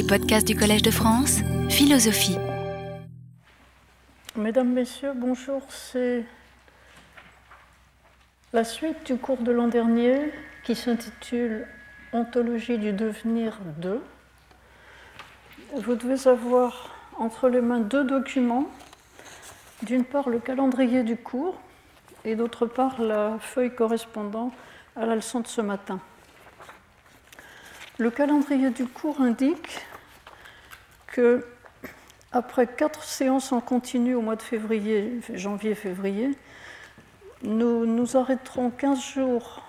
Les 0.00 0.06
podcasts 0.06 0.46
du 0.46 0.56
Collège 0.56 0.80
de 0.80 0.90
France, 0.90 1.40
philosophie. 1.68 2.38
Mesdames, 4.34 4.72
Messieurs, 4.72 5.12
bonjour. 5.14 5.60
C'est 5.68 6.24
la 8.54 8.64
suite 8.64 9.04
du 9.04 9.18
cours 9.18 9.42
de 9.42 9.52
l'an 9.52 9.68
dernier 9.68 10.32
qui 10.64 10.74
s'intitule 10.74 11.66
Ontologie 12.14 12.78
du 12.78 12.94
devenir 12.94 13.58
2. 13.82 14.00
Vous 15.76 15.94
devez 15.96 16.26
avoir 16.26 16.96
entre 17.18 17.50
les 17.50 17.60
mains 17.60 17.80
deux 17.80 18.04
documents. 18.04 18.70
D'une 19.82 20.06
part, 20.06 20.30
le 20.30 20.38
calendrier 20.38 21.02
du 21.02 21.16
cours 21.16 21.60
et 22.24 22.36
d'autre 22.36 22.64
part, 22.64 23.02
la 23.02 23.36
feuille 23.38 23.74
correspondant 23.74 24.50
à 24.96 25.04
la 25.04 25.14
leçon 25.14 25.40
de 25.40 25.46
ce 25.46 25.60
matin. 25.60 26.00
Le 27.98 28.10
calendrier 28.10 28.70
du 28.70 28.86
cours 28.86 29.20
indique 29.20 29.82
que 31.10 31.44
après 32.32 32.66
quatre 32.66 33.02
séances 33.02 33.52
en 33.52 33.60
continu 33.60 34.14
au 34.14 34.22
mois 34.22 34.36
de 34.36 34.42
février, 34.42 35.20
janvier-février, 35.34 36.30
nous 37.42 37.86
nous 37.86 38.16
arrêterons 38.16 38.70
15 38.70 39.02
jours, 39.14 39.62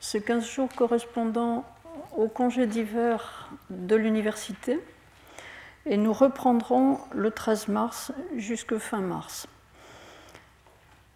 ces 0.00 0.22
15 0.22 0.48
jours 0.48 0.68
correspondant 0.74 1.64
au 2.16 2.28
congé 2.28 2.66
d'hiver 2.66 3.50
de 3.70 3.96
l'université, 3.96 4.80
et 5.84 5.96
nous 5.96 6.12
reprendrons 6.12 6.98
le 7.12 7.30
13 7.30 7.68
mars 7.68 8.12
jusqu'à 8.36 8.78
fin 8.78 9.00
mars. 9.00 9.46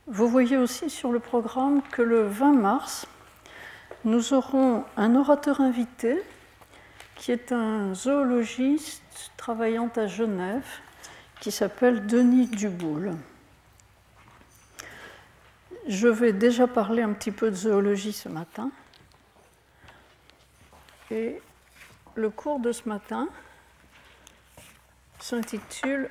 Vous 0.09 0.29
voyez 0.29 0.57
aussi 0.57 0.91
sur 0.91 1.11
le 1.11 1.21
programme 1.21 1.83
que 1.91 2.03
le 2.03 2.27
20 2.27 2.53
mars, 2.53 3.07
nous 4.05 4.35
aurons 4.35 4.85
un 4.97 5.15
orateur 5.15 5.61
invité 5.61 6.21
qui 7.17 7.33
est 7.33 7.51
un 7.51 7.95
zoologiste 7.95 9.06
travaillant 9.37 9.91
à 9.97 10.07
Genève, 10.07 10.67
qui 11.41 11.51
s'appelle 11.51 12.07
Denis 12.07 12.49
Duboul. 12.49 13.17
Je 15.87 16.09
vais 16.09 16.33
déjà 16.33 16.67
parler 16.67 17.03
un 17.03 17.13
petit 17.13 17.31
peu 17.31 17.51
de 17.51 17.57
zoologie 17.57 18.13
ce 18.13 18.29
matin. 18.29 18.71
Et 21.11 21.41
le 22.17 22.31
cours 22.31 22.59
de 22.59 22.73
ce 22.73 22.89
matin 22.89 23.29
s'intitule 25.21 26.11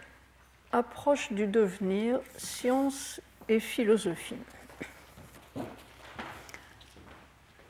Approche 0.72 1.32
du 1.32 1.48
devenir, 1.48 2.20
science 2.38 3.22
et 3.48 3.60
philosophie. 3.60 4.36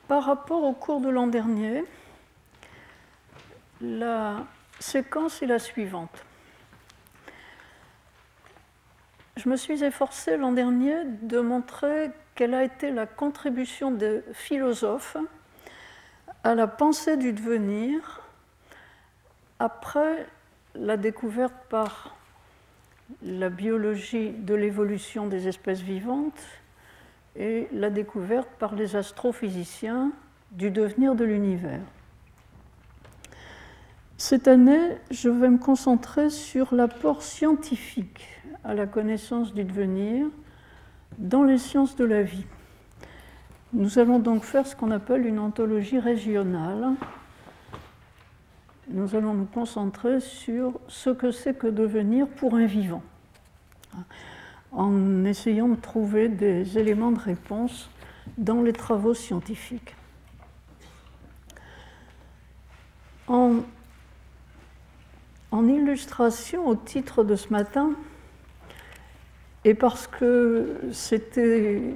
Par 0.08 0.24
rapport 0.24 0.64
au 0.64 0.72
cours 0.72 1.00
de 1.00 1.08
l'an 1.08 1.26
dernier, 1.26 1.84
la 3.80 4.44
séquence 4.80 5.42
est 5.42 5.46
la 5.46 5.58
suivante. 5.58 6.24
Je 9.36 9.48
me 9.48 9.56
suis 9.56 9.84
efforcée 9.84 10.36
l'an 10.36 10.52
dernier 10.52 10.96
de 11.22 11.40
montrer 11.40 12.10
quelle 12.34 12.54
a 12.54 12.64
été 12.64 12.90
la 12.90 13.06
contribution 13.06 13.90
des 13.90 14.22
philosophes 14.32 15.16
à 16.42 16.54
la 16.54 16.66
pensée 16.66 17.16
du 17.16 17.32
devenir 17.32 18.22
après 19.58 20.26
la 20.74 20.96
découverte 20.96 21.54
par 21.68 22.16
la 23.22 23.50
biologie 23.50 24.30
de 24.30 24.54
l'évolution 24.54 25.26
des 25.26 25.48
espèces 25.48 25.80
vivantes 25.80 26.40
et 27.36 27.68
la 27.72 27.90
découverte 27.90 28.48
par 28.58 28.74
les 28.74 28.96
astrophysiciens 28.96 30.12
du 30.50 30.70
devenir 30.70 31.14
de 31.14 31.24
l'univers. 31.24 31.80
Cette 34.18 34.48
année, 34.48 34.96
je 35.10 35.28
vais 35.28 35.50
me 35.50 35.58
concentrer 35.58 36.30
sur 36.30 36.74
l'apport 36.74 37.20
scientifique 37.20 38.26
à 38.64 38.72
la 38.72 38.86
connaissance 38.86 39.52
du 39.52 39.62
devenir 39.62 40.28
dans 41.18 41.42
les 41.42 41.58
sciences 41.58 41.96
de 41.96 42.04
la 42.06 42.22
vie. 42.22 42.46
Nous 43.74 43.98
allons 43.98 44.18
donc 44.18 44.42
faire 44.42 44.66
ce 44.66 44.74
qu'on 44.74 44.90
appelle 44.90 45.26
une 45.26 45.38
ontologie 45.38 45.98
régionale. 45.98 46.94
Nous 48.88 49.14
allons 49.14 49.34
nous 49.34 49.44
concentrer 49.44 50.20
sur 50.20 50.80
ce 50.88 51.10
que 51.10 51.30
c'est 51.30 51.58
que 51.58 51.66
devenir 51.66 52.26
pour 52.26 52.54
un 52.54 52.64
vivant, 52.64 53.02
en 54.72 55.26
essayant 55.26 55.68
de 55.68 55.76
trouver 55.76 56.30
des 56.30 56.78
éléments 56.78 57.12
de 57.12 57.20
réponse 57.20 57.90
dans 58.38 58.62
les 58.62 58.72
travaux 58.72 59.12
scientifiques. 59.12 59.94
En 63.28 63.56
en 65.56 65.66
illustration 65.66 66.68
au 66.68 66.76
titre 66.76 67.24
de 67.24 67.34
ce 67.34 67.48
matin, 67.48 67.92
et 69.64 69.72
parce 69.72 70.06
que 70.06 70.76
c'était, 70.92 71.94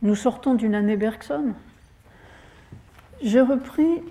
nous 0.00 0.14
sortons 0.14 0.54
d'une 0.54 0.74
année 0.74 0.96
Bergson, 0.96 1.52
j'ai 3.20 3.42
repris 3.42 4.02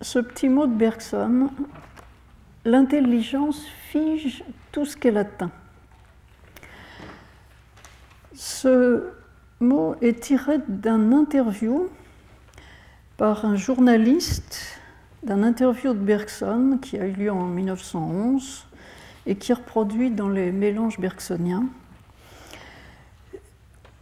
ce 0.00 0.18
petit 0.18 0.48
mot 0.48 0.66
de 0.66 0.74
Bergson 0.74 1.50
l'intelligence 2.64 3.64
fige 3.90 4.42
tout 4.72 4.84
ce 4.84 4.96
qu'elle 4.96 5.16
atteint. 5.16 5.52
Ce 8.34 9.04
mot 9.60 9.94
est 10.02 10.20
tiré 10.20 10.58
d'un 10.66 11.12
interview 11.12 11.88
par 13.16 13.44
un 13.44 13.54
journaliste 13.54 14.79
d'un 15.22 15.42
interview 15.42 15.92
de 15.92 15.98
Bergson 15.98 16.78
qui 16.80 16.98
a 16.98 17.06
eu 17.06 17.12
lieu 17.12 17.30
en 17.30 17.46
1911 17.46 18.66
et 19.26 19.36
qui 19.36 19.52
est 19.52 19.54
reproduit 19.54 20.10
dans 20.10 20.28
les 20.28 20.50
mélanges 20.50 20.98
bergsoniens, 20.98 21.66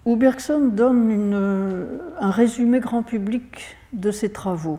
où 0.05 0.17
Bergson 0.17 0.69
donne 0.69 2.01
un 2.21 2.31
résumé 2.31 2.81
grand 2.81 3.03
public 3.03 3.77
de 3.93 4.11
ses 4.11 4.31
travaux. 4.31 4.79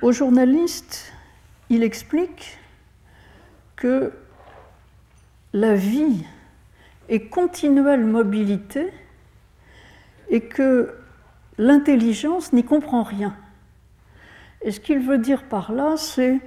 Au 0.00 0.12
journaliste, 0.12 1.12
il 1.70 1.82
explique 1.82 2.58
que 3.76 4.12
la 5.52 5.74
vie 5.74 6.24
est 7.08 7.28
continuelle 7.28 8.04
mobilité 8.04 8.92
et 10.30 10.40
que 10.40 10.94
l'intelligence 11.58 12.52
n'y 12.52 12.64
comprend 12.64 13.02
rien. 13.02 13.36
Et 14.62 14.70
ce 14.70 14.80
qu'il 14.80 15.00
veut 15.00 15.18
dire 15.18 15.44
par 15.44 15.72
là, 15.72 15.96
c'est 15.96 16.40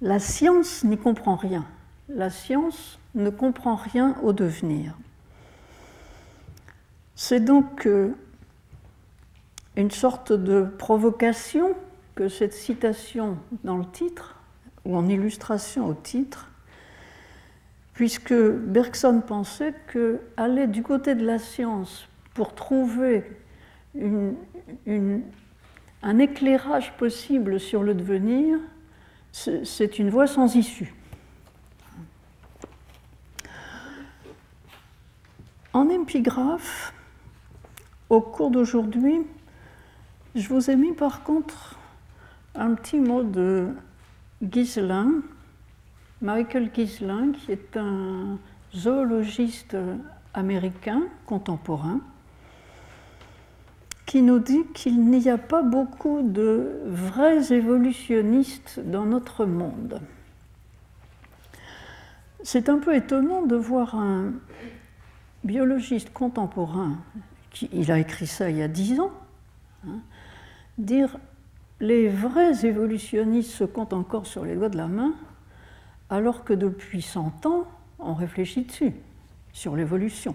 la 0.00 0.18
science 0.18 0.82
n'y 0.84 0.96
comprend 0.96 1.36
rien. 1.36 1.66
La 2.08 2.30
science 2.30 2.98
ne 3.14 3.30
comprend 3.30 3.76
rien 3.76 4.16
au 4.22 4.32
devenir. 4.32 4.96
C'est 7.14 7.40
donc 7.40 7.86
euh, 7.86 8.14
une 9.76 9.90
sorte 9.90 10.32
de 10.32 10.66
provocation 10.78 11.74
que 12.14 12.28
cette 12.28 12.54
citation 12.54 13.36
dans 13.62 13.76
le 13.76 13.84
titre, 13.84 14.36
ou 14.84 14.96
en 14.96 15.06
illustration 15.06 15.86
au 15.86 15.94
titre, 15.94 16.48
puisque 17.92 18.34
Bergson 18.34 19.22
pensait 19.26 19.74
que 19.86 20.20
aller 20.38 20.66
du 20.66 20.82
côté 20.82 21.14
de 21.14 21.24
la 21.26 21.38
science 21.38 22.08
pour 22.32 22.54
trouver 22.54 23.30
un 23.96 25.22
éclairage 26.18 26.92
possible 26.96 27.58
sur 27.60 27.82
le 27.82 27.94
devenir, 27.94 28.58
c'est 29.32 29.98
une 29.98 30.10
voie 30.10 30.26
sans 30.26 30.54
issue. 30.56 30.94
En 35.72 35.88
épigraphe, 35.88 36.92
au 38.08 38.20
cours 38.20 38.50
d'aujourd'hui, 38.50 39.20
je 40.34 40.48
vous 40.48 40.70
ai 40.70 40.76
mis 40.76 40.92
par 40.92 41.22
contre 41.22 41.78
un 42.54 42.74
petit 42.74 42.98
mot 42.98 43.22
de 43.22 43.68
Giselin, 44.42 45.22
Michael 46.20 46.70
Giselin, 46.74 47.32
qui 47.32 47.52
est 47.52 47.76
un 47.76 48.38
zoologiste 48.74 49.76
américain 50.34 51.02
contemporain, 51.26 52.00
qui 54.10 54.22
nous 54.22 54.40
dit 54.40 54.64
qu'il 54.74 55.04
n'y 55.08 55.30
a 55.30 55.38
pas 55.38 55.62
beaucoup 55.62 56.22
de 56.22 56.80
vrais 56.84 57.52
évolutionnistes 57.52 58.80
dans 58.84 59.04
notre 59.04 59.44
monde. 59.44 60.00
C'est 62.42 62.68
un 62.68 62.78
peu 62.78 62.96
étonnant 62.96 63.46
de 63.46 63.54
voir 63.54 63.94
un 63.94 64.32
biologiste 65.44 66.12
contemporain, 66.12 66.98
qui, 67.52 67.70
il 67.72 67.92
a 67.92 68.00
écrit 68.00 68.26
ça 68.26 68.50
il 68.50 68.56
y 68.56 68.62
a 68.62 68.66
dix 68.66 68.98
ans, 68.98 69.12
hein, 69.86 70.00
dire 70.76 71.16
les 71.78 72.08
vrais 72.08 72.66
évolutionnistes 72.66 73.52
se 73.52 73.62
comptent 73.62 73.92
encore 73.92 74.26
sur 74.26 74.44
les 74.44 74.56
doigts 74.56 74.70
de 74.70 74.76
la 74.76 74.88
main, 74.88 75.14
alors 76.08 76.42
que 76.42 76.52
depuis 76.52 77.00
100 77.00 77.46
ans, 77.46 77.64
on 78.00 78.14
réfléchit 78.14 78.62
dessus, 78.62 78.92
sur 79.52 79.76
l'évolution. 79.76 80.34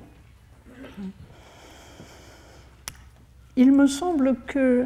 Il 3.57 3.71
me 3.71 3.87
semble 3.87 4.35
que 4.47 4.85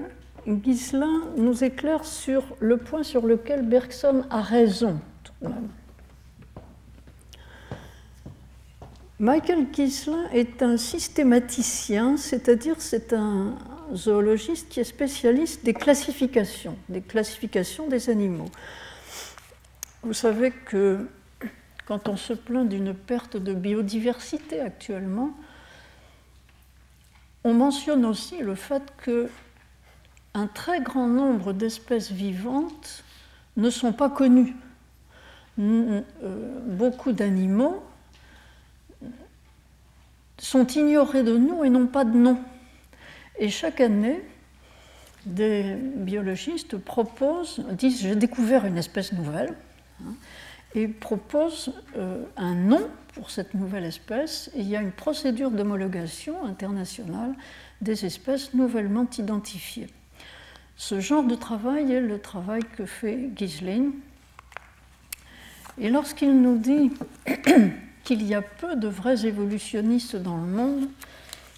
Gislin 0.64 1.24
nous 1.38 1.64
éclaire 1.64 2.06
sur 2.06 2.44
le 2.60 2.78
point 2.78 3.04
sur 3.04 3.26
lequel 3.26 3.66
Bergson 3.66 4.26
a 4.30 4.42
raison. 4.42 5.00
Michael 9.20 9.68
Gislin 9.74 10.30
est 10.34 10.62
un 10.62 10.78
systématicien, 10.78 12.16
c'est-à-dire 12.16 12.76
c'est 12.80 13.12
un 13.12 13.58
zoologiste 13.94 14.70
qui 14.70 14.80
est 14.80 14.86
spécialiste 14.86 15.66
des 15.66 15.74
classifications, 15.74 16.78
des 16.88 17.02
classifications 17.02 17.88
des 17.88 18.10
animaux. 18.10 18.50
Vous 20.04 20.14
savez 20.14 20.52
que 20.52 21.08
quand 21.86 22.08
on 22.08 22.16
se 22.16 22.34
plaint 22.34 22.70
d'une 22.70 22.94
perte 22.94 23.36
de 23.36 23.54
biodiversité 23.54 24.62
actuellement, 24.62 25.32
on 27.44 27.54
mentionne 27.54 28.06
aussi 28.06 28.40
le 28.40 28.56
fait 28.56 28.84
que 28.98 29.30
un 30.34 30.48
très 30.48 30.82
grand 30.82 31.08
nombre 31.08 31.54
d'espèces 31.54 32.12
vivantes 32.12 33.04
ne 33.58 33.70
sont 33.70 33.94
pas 33.94 34.10
connues. 34.10 34.56
Euh, 35.60 36.02
beaucoup 36.68 37.12
d'animaux 37.12 37.84
sont 40.38 40.66
ignorés 40.68 41.24
de 41.24 41.38
nous 41.38 41.64
et 41.64 41.70
n'ont 41.70 41.88
pas 41.88 42.06
de 42.06 42.16
nom. 42.16 42.40
Et 43.38 43.50
chaque 43.50 43.82
année, 43.82 44.22
des 45.26 45.76
biologistes 45.76 46.78
proposent, 46.78 47.66
disent 47.72 48.02
j'ai 48.02 48.16
découvert 48.16 48.66
une 48.66 48.78
espèce 48.78 49.12
nouvelle, 49.12 49.56
hein, 50.02 50.14
et 50.76 50.88
proposent 50.88 51.74
euh, 51.98 52.24
un 52.38 52.56
nom 52.56 52.88
pour 53.14 53.32
cette 53.32 53.54
nouvelle 53.54 53.86
espèce. 53.86 54.50
Il 54.56 54.68
y 54.68 54.76
a 54.76 54.82
une 54.82 54.92
procédure 54.92 55.52
d'homologation 55.52 56.46
internationale 56.46 57.34
des 57.82 58.06
espèces 58.06 58.54
nouvellement 58.54 59.08
identifiées. 59.18 59.88
Ce 60.76 61.00
genre 61.00 61.24
de 61.24 61.36
travail 61.36 61.92
est 61.92 62.02
le 62.02 62.20
travail 62.20 62.62
que 62.78 62.86
fait 62.86 63.30
Gislin. 63.36 63.92
Et 65.78 65.90
lorsqu'il 65.90 66.42
nous 66.42 66.58
dit 66.58 66.92
qu'il 68.04 68.26
y 68.26 68.34
a 68.34 68.42
peu 68.42 68.76
de 68.76 68.88
vrais 68.88 69.26
évolutionnistes 69.26 70.16
dans 70.16 70.38
le 70.38 70.48
monde, 70.48 70.90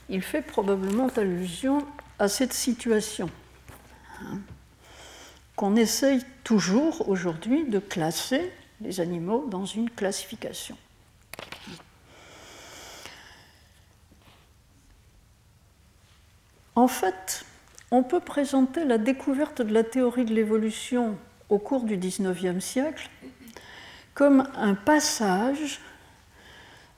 il 0.09 0.21
fait 0.21 0.41
probablement 0.41 1.07
allusion 1.15 1.85
à 2.19 2.27
cette 2.27 2.53
situation 2.53 3.29
hein, 4.21 4.39
qu'on 5.55 5.75
essaye 5.75 6.23
toujours 6.43 7.07
aujourd'hui 7.07 7.65
de 7.65 7.79
classer 7.79 8.51
les 8.81 8.99
animaux 8.99 9.47
dans 9.49 9.65
une 9.65 9.89
classification. 9.89 10.77
En 16.75 16.87
fait, 16.87 17.45
on 17.91 18.03
peut 18.03 18.21
présenter 18.21 18.85
la 18.85 18.97
découverte 18.97 19.61
de 19.61 19.73
la 19.73 19.83
théorie 19.83 20.25
de 20.25 20.33
l'évolution 20.33 21.17
au 21.49 21.59
cours 21.59 21.83
du 21.83 21.97
XIXe 21.97 22.63
siècle 22.63 23.09
comme 24.13 24.47
un 24.55 24.73
passage 24.73 25.79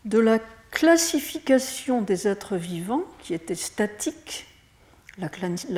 de 0.05 0.19
la 0.19 0.39
classification 0.71 2.01
des 2.01 2.27
êtres 2.27 2.57
vivants, 2.57 3.03
qui 3.19 3.33
était 3.33 3.55
statique, 3.55 4.47
la, 5.17 5.29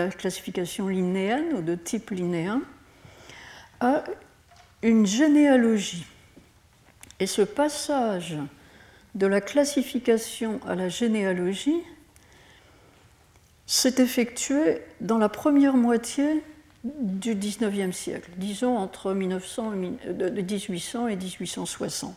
classification 0.10 0.88
linéenne 0.88 1.54
ou 1.54 1.62
de 1.62 1.76
type 1.76 2.12
linéen, 2.12 2.62
à 3.80 4.04
une 4.82 5.06
généalogie. 5.06 6.06
Et 7.20 7.28
ce 7.28 7.42
passage 7.42 8.38
de 9.16 9.28
la 9.28 9.42
classification 9.42 10.60
à 10.68 10.76
la 10.76 10.90
généalogie 10.90 11.82
s'est 13.66 13.96
effectué 14.02 14.82
dans 15.02 15.18
la 15.18 15.30
première 15.30 15.76
moitié 15.76 16.44
du 16.84 17.34
XIXe 17.34 17.96
siècle, 17.96 18.30
disons 18.38 18.78
entre 18.78 19.14
1900, 19.14 19.72
1800 19.72 21.08
et 21.08 21.16
1860. 21.16 22.16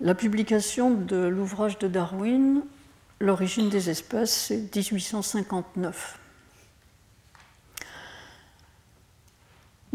La 0.00 0.14
publication 0.14 0.90
de 0.90 1.16
l'ouvrage 1.16 1.78
de 1.78 1.86
Darwin, 1.86 2.62
L'origine 3.18 3.70
des 3.70 3.88
espèces, 3.88 4.48
c'est 4.48 4.76
1859. 4.76 6.18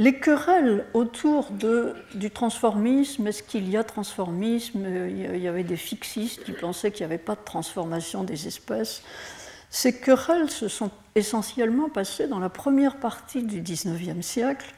Les 0.02 0.16
querelles 0.16 0.88
autour 0.96 1.52
du 2.16 2.32
transformisme, 2.32 3.28
est-ce 3.28 3.44
qu'il 3.44 3.70
y 3.70 3.78
a 3.78 3.84
transformisme 3.84 4.84
Il 5.08 5.38
y 5.38 5.48
avait 5.48 5.64
des 5.64 5.78
fixistes 5.78 6.44
qui 6.44 6.54
pensaient 6.54 6.90
qu'il 6.90 7.06
n'y 7.06 7.14
avait 7.14 7.22
pas 7.22 7.36
de 7.36 7.44
transformation 7.46 8.24
des 8.24 8.48
espèces. 8.48 9.04
Ces 9.70 10.00
querelles 10.00 10.50
se 10.50 10.68
sont 10.70 10.90
essentiellement 11.14 11.88
passées 11.88 12.26
dans 12.28 12.40
la 12.40 12.50
première 12.50 12.98
partie 12.98 13.44
du 13.44 13.62
XIXe 13.62 14.26
siècle, 14.26 14.74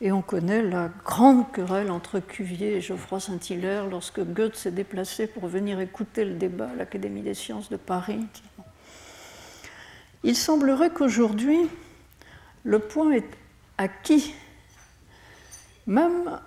et 0.00 0.10
on 0.10 0.22
connaît 0.22 0.64
la 0.64 0.90
grande 1.04 1.52
querelle 1.52 1.92
entre 1.92 2.18
Cuvier 2.18 2.78
et 2.78 2.80
Geoffroy 2.80 3.20
Saint-Hilaire 3.20 3.86
lorsque 3.86 4.24
Goethe 4.24 4.56
s'est 4.56 4.72
déplacé 4.72 5.28
pour 5.28 5.46
venir 5.46 5.78
écouter 5.78 6.24
le 6.24 6.34
débat 6.34 6.70
à 6.70 6.74
l'Académie 6.74 7.22
des 7.22 7.34
sciences 7.34 7.70
de 7.70 7.76
Paris. 7.76 8.26
Il 10.24 10.34
semblerait 10.34 10.90
qu'aujourd'hui, 10.90 11.60
le 12.64 12.80
point 12.80 13.12
est 13.12 13.30
acquis. 13.78 14.34
Même 15.88 16.38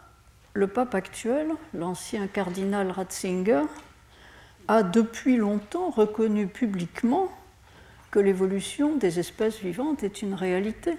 le 0.54 0.68
pape 0.68 0.94
actuel, 0.94 1.50
l'ancien 1.74 2.28
cardinal 2.28 2.92
Ratzinger, 2.92 3.64
a 4.68 4.84
depuis 4.84 5.36
longtemps 5.36 5.90
reconnu 5.90 6.46
publiquement 6.46 7.28
que 8.12 8.20
l'évolution 8.20 8.96
des 8.96 9.18
espèces 9.18 9.58
vivantes 9.58 10.04
est 10.04 10.22
une 10.22 10.36
réalité. 10.36 10.96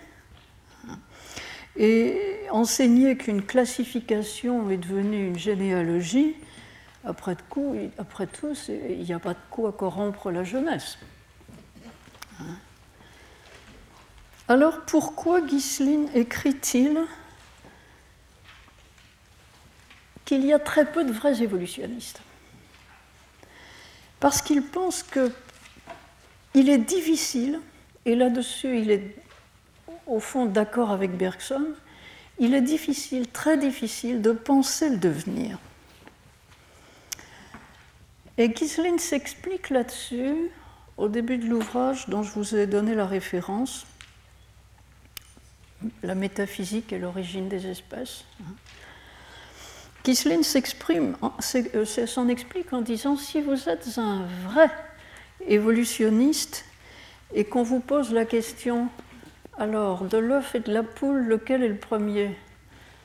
Et 1.76 2.18
enseigner 2.50 3.16
qu'une 3.16 3.42
classification 3.42 4.68
est 4.70 4.76
devenue 4.76 5.28
une 5.28 5.38
généalogie, 5.38 6.34
après, 7.04 7.36
coup, 7.48 7.76
tout, 8.32 8.54
il 8.68 9.04
n'y 9.04 9.12
a 9.12 9.20
pas 9.20 9.34
de 9.34 9.38
quoi 9.50 9.70
corrompre 9.70 10.32
la 10.32 10.42
jeunesse. 10.42 10.98
Alors 14.48 14.80
pourquoi 14.80 15.40
Ghislaine 15.40 16.08
écrit-il 16.14 16.98
qu'il 20.32 20.46
y 20.46 20.54
a 20.54 20.58
très 20.58 20.86
peu 20.86 21.04
de 21.04 21.12
vrais 21.12 21.42
évolutionnistes 21.42 22.22
Parce 24.18 24.40
qu'il 24.40 24.62
pense 24.62 25.02
qu'il 25.02 26.70
est 26.70 26.78
difficile, 26.78 27.60
et 28.06 28.16
là-dessus 28.16 28.78
il 28.78 28.90
est 28.90 29.14
au 30.06 30.20
fond 30.20 30.46
d'accord 30.46 30.90
avec 30.90 31.18
Bergson, 31.18 31.66
il 32.38 32.54
est 32.54 32.62
difficile, 32.62 33.28
très 33.28 33.58
difficile, 33.58 34.22
de 34.22 34.32
penser 34.32 34.88
le 34.88 34.96
devenir. 34.96 35.58
Et 38.38 38.48
Ghislaine 38.48 38.98
s'explique 38.98 39.68
là-dessus 39.68 40.50
au 40.96 41.08
début 41.08 41.36
de 41.36 41.46
l'ouvrage 41.46 42.08
dont 42.08 42.22
je 42.22 42.32
vous 42.32 42.56
ai 42.56 42.66
donné 42.66 42.94
la 42.94 43.06
référence, 43.06 43.84
La 46.02 46.14
métaphysique 46.14 46.90
et 46.94 46.98
l'origine 46.98 47.50
des 47.50 47.66
espèces. 47.66 48.24
Ghislaine 50.04 50.42
s'exprime, 50.42 51.16
euh, 51.54 51.84
s'en 51.84 52.28
explique 52.28 52.72
en 52.72 52.80
disant 52.80 53.16
si 53.16 53.40
vous 53.40 53.68
êtes 53.68 53.98
un 53.98 54.26
vrai 54.44 54.68
évolutionniste 55.46 56.64
et 57.34 57.44
qu'on 57.44 57.62
vous 57.62 57.80
pose 57.80 58.12
la 58.12 58.24
question 58.24 58.88
alors, 59.58 60.04
de 60.04 60.16
l'œuf 60.16 60.54
et 60.54 60.60
de 60.60 60.72
la 60.72 60.82
poule, 60.82 61.26
lequel 61.26 61.62
est 61.62 61.68
le 61.68 61.76
premier? 61.76 62.36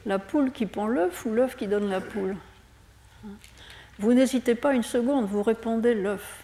La 0.06 0.18
poule 0.18 0.52
qui 0.52 0.66
pond 0.66 0.88
l'œuf 0.88 1.26
ou 1.26 1.34
l'œuf 1.34 1.56
qui 1.58 1.68
donne 1.68 1.90
la 1.90 2.00
poule? 2.00 2.36
Vous 4.00 4.14
n'hésitez 4.14 4.56
pas 4.56 4.74
une 4.74 4.84
seconde, 4.84 5.26
vous 5.26 5.44
répondez 5.44 5.94
l'œuf. 5.94 6.44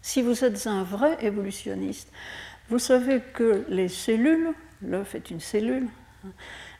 Si 0.00 0.22
vous 0.22 0.44
êtes 0.44 0.66
un 0.68 0.84
vrai 0.84 1.18
évolutionniste, 1.22 2.12
vous 2.70 2.78
savez 2.78 3.20
que 3.34 3.64
les 3.68 3.88
cellules, 3.88 4.52
l'œuf 4.82 5.14
est 5.16 5.30
une 5.30 5.40
cellule, 5.40 5.88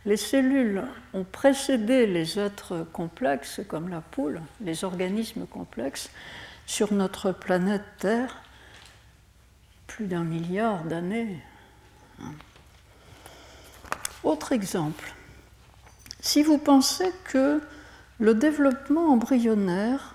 les 0.06 0.16
cellules 0.16 0.84
ont 1.12 1.24
précédé 1.24 2.06
les 2.06 2.38
êtres 2.38 2.86
complexes 2.92 3.60
comme 3.68 3.88
la 3.88 4.00
poule, 4.00 4.40
les 4.60 4.84
organismes 4.84 5.46
complexes, 5.46 6.10
sur 6.64 6.92
notre 6.94 7.32
planète 7.32 7.84
Terre 7.98 8.42
plus 9.88 10.06
d'un 10.06 10.24
milliard 10.24 10.84
d'années, 10.84 11.42
autre 14.22 14.52
exemple. 14.52 15.12
Si 16.20 16.42
vous 16.42 16.58
pensez 16.58 17.12
que 17.24 17.60
le 18.18 18.34
développement 18.34 19.12
embryonnaire 19.12 20.14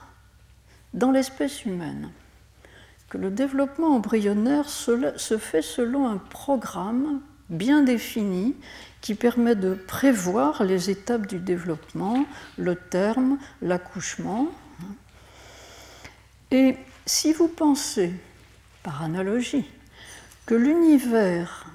dans 0.94 1.12
l'espèce 1.12 1.66
humaine, 1.66 2.12
que 3.10 3.18
le 3.18 3.30
développement 3.30 3.96
embryonnaire 3.96 4.70
se 4.70 5.38
fait 5.38 5.62
selon 5.62 6.08
un 6.08 6.18
programme 6.18 7.22
bien 7.50 7.84
défini 7.84 8.56
qui 9.02 9.16
permet 9.16 9.56
de 9.56 9.74
prévoir 9.74 10.64
les 10.64 10.90
étapes 10.90 11.26
du 11.26 11.40
développement, 11.40 12.26
le 12.58 12.76
terme, 12.76 13.38
l'accouchement. 13.62 14.48
Et 16.52 16.78
si 17.06 17.34
vous 17.34 17.48
pensez, 17.48 18.14
par 18.84 19.02
analogie, 19.04 19.66
que 20.46 20.56
l'univers 20.56 21.66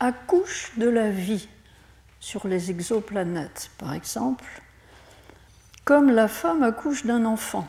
accouche 0.00 0.72
de 0.76 0.88
la 0.88 1.10
vie 1.10 1.48
sur 2.20 2.48
les 2.48 2.70
exoplanètes, 2.70 3.70
par 3.78 3.92
exemple, 3.92 4.44
comme 5.84 6.10
la 6.10 6.28
femme 6.28 6.62
accouche 6.62 7.04
d'un 7.04 7.26
enfant, 7.26 7.68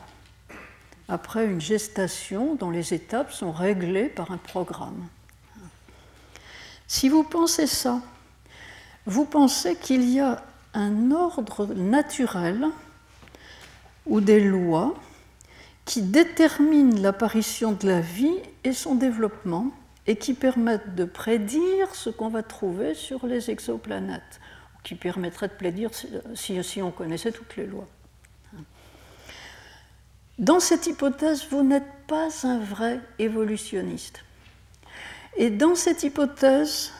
après 1.08 1.44
une 1.44 1.60
gestation 1.60 2.54
dont 2.54 2.70
les 2.70 2.94
étapes 2.94 3.32
sont 3.32 3.52
réglées 3.52 4.08
par 4.08 4.30
un 4.30 4.38
programme. 4.38 5.06
Si 6.88 7.08
vous 7.08 7.24
pensez 7.24 7.66
ça, 7.66 8.00
vous 9.06 9.24
pensez 9.24 9.76
qu'il 9.76 10.08
y 10.10 10.20
a 10.20 10.42
un 10.74 11.10
ordre 11.12 11.66
naturel 11.74 12.66
ou 14.04 14.20
des 14.20 14.40
lois 14.40 14.94
qui 15.84 16.02
déterminent 16.02 17.00
l'apparition 17.00 17.72
de 17.72 17.86
la 17.86 18.00
vie 18.00 18.38
et 18.64 18.72
son 18.72 18.96
développement 18.96 19.70
et 20.08 20.16
qui 20.16 20.34
permettent 20.34 20.94
de 20.94 21.04
prédire 21.04 21.94
ce 21.94 22.10
qu'on 22.10 22.28
va 22.28 22.42
trouver 22.42 22.94
sur 22.94 23.26
les 23.26 23.50
exoplanètes, 23.50 24.40
qui 24.82 24.96
permettraient 24.96 25.48
de 25.48 25.54
prédire 25.54 25.90
si, 26.34 26.62
si 26.62 26.82
on 26.82 26.90
connaissait 26.90 27.32
toutes 27.32 27.56
les 27.56 27.66
lois. 27.66 27.86
Dans 30.38 30.60
cette 30.60 30.86
hypothèse, 30.86 31.46
vous 31.50 31.62
n'êtes 31.62 31.90
pas 32.08 32.28
un 32.42 32.58
vrai 32.58 33.00
évolutionniste. 33.18 34.22
Et 35.36 35.50
dans 35.50 35.74
cette 35.74 36.02
hypothèse, 36.02 36.92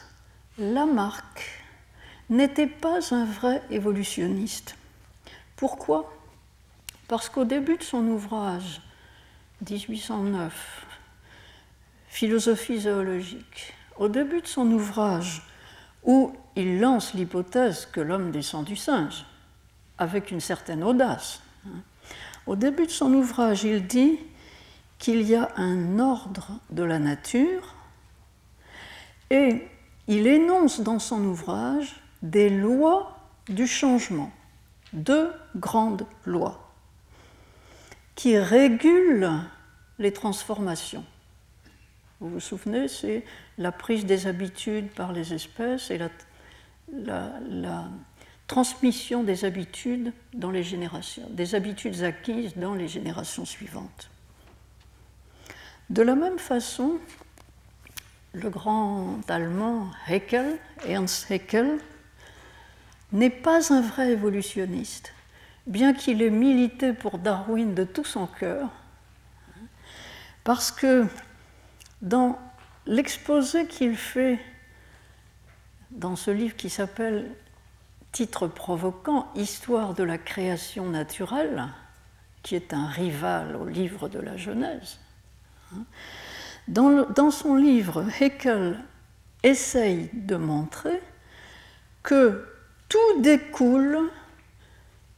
Lamarck 0.57 1.66
n'était 2.29 2.67
pas 2.67 3.13
un 3.13 3.25
vrai 3.25 3.61
évolutionniste. 3.69 4.75
Pourquoi? 5.55 6.13
Parce 7.07 7.29
qu'au 7.29 7.45
début 7.45 7.77
de 7.77 7.83
son 7.83 8.05
ouvrage, 8.07 8.81
1809, 9.67 10.85
Philosophie 12.09 12.81
zoologique, 12.81 13.73
au 13.97 14.09
début 14.09 14.41
de 14.41 14.47
son 14.47 14.69
ouvrage, 14.71 15.41
où 16.03 16.33
il 16.55 16.79
lance 16.79 17.13
l'hypothèse 17.13 17.85
que 17.85 18.01
l'homme 18.01 18.31
descend 18.31 18.65
du 18.65 18.75
singe, 18.75 19.25
avec 19.97 20.31
une 20.31 20.41
certaine 20.41 20.83
audace, 20.83 21.41
hein, 21.65 21.79
au 22.45 22.55
début 22.55 22.85
de 22.85 22.91
son 22.91 23.13
ouvrage, 23.13 23.63
il 23.63 23.87
dit 23.87 24.19
qu'il 24.99 25.21
y 25.21 25.35
a 25.35 25.51
un 25.57 25.99
ordre 25.99 26.51
de 26.69 26.83
la 26.83 26.99
nature 26.99 27.75
et 29.29 29.67
il 30.07 30.27
énonce 30.27 30.79
dans 30.79 30.99
son 30.99 31.23
ouvrage 31.23 31.95
des 32.21 32.49
lois 32.49 33.17
du 33.49 33.67
changement, 33.67 34.31
deux 34.93 35.31
grandes 35.55 36.05
lois 36.25 36.67
qui 38.15 38.37
régulent 38.37 39.29
les 39.99 40.11
transformations. 40.11 41.05
Vous 42.19 42.29
vous 42.29 42.39
souvenez, 42.39 42.87
c'est 42.87 43.23
la 43.59 43.71
prise 43.71 44.05
des 44.05 44.25
habitudes 44.25 44.89
par 44.89 45.13
les 45.13 45.33
espèces 45.33 45.91
et 45.91 45.99
la, 46.91 47.85
transmission 48.47 49.23
des 49.23 49.43
habitudes 49.43 50.13
dans 50.33 50.51
les 50.51 50.63
générations, 50.63 51.29
des 51.29 51.53
habitudes 51.53 52.01
acquises 52.03 52.55
dans 52.55 52.73
les 52.73 52.87
générations 52.87 53.43
suivantes. 53.43 54.09
De 55.89 56.01
la 56.01 56.15
même 56.15 56.39
façon, 56.39 56.97
le 58.31 58.49
grand 58.49 59.19
allemand 59.29 59.91
Haeckel, 60.07 60.57
Ernst 60.87 61.29
Haeckel, 61.29 61.77
n'est 63.11 63.29
pas 63.29 63.73
un 63.73 63.81
vrai 63.81 64.11
évolutionniste, 64.11 65.13
bien 65.65 65.93
qu'il 65.93 66.21
ait 66.21 66.29
milité 66.29 66.93
pour 66.93 67.17
Darwin 67.17 67.73
de 67.73 67.83
tout 67.83 68.03
son 68.03 68.27
cœur, 68.27 68.69
parce 70.43 70.71
que 70.71 71.05
dans 72.01 72.39
l'exposé 72.85 73.67
qu'il 73.67 73.95
fait 73.95 74.39
dans 75.91 76.15
ce 76.15 76.31
livre 76.31 76.55
qui 76.55 76.69
s'appelle 76.69 77.31
Titre 78.11 78.47
provoquant 78.47 79.31
Histoire 79.35 79.93
de 79.93 80.03
la 80.03 80.17
création 80.17 80.89
naturelle, 80.89 81.67
qui 82.43 82.55
est 82.55 82.73
un 82.73 82.87
rival 82.87 83.55
au 83.55 83.65
livre 83.65 84.09
de 84.09 84.19
la 84.19 84.37
Genèse, 84.37 84.99
hein, 85.73 85.83
dans, 86.67 87.31
son 87.31 87.55
livre, 87.55 88.05
Haeckel 88.19 88.79
essaye 89.43 90.09
de 90.13 90.35
montrer 90.35 91.01
que 92.03 92.45
tout 92.89 93.21
découle 93.21 94.09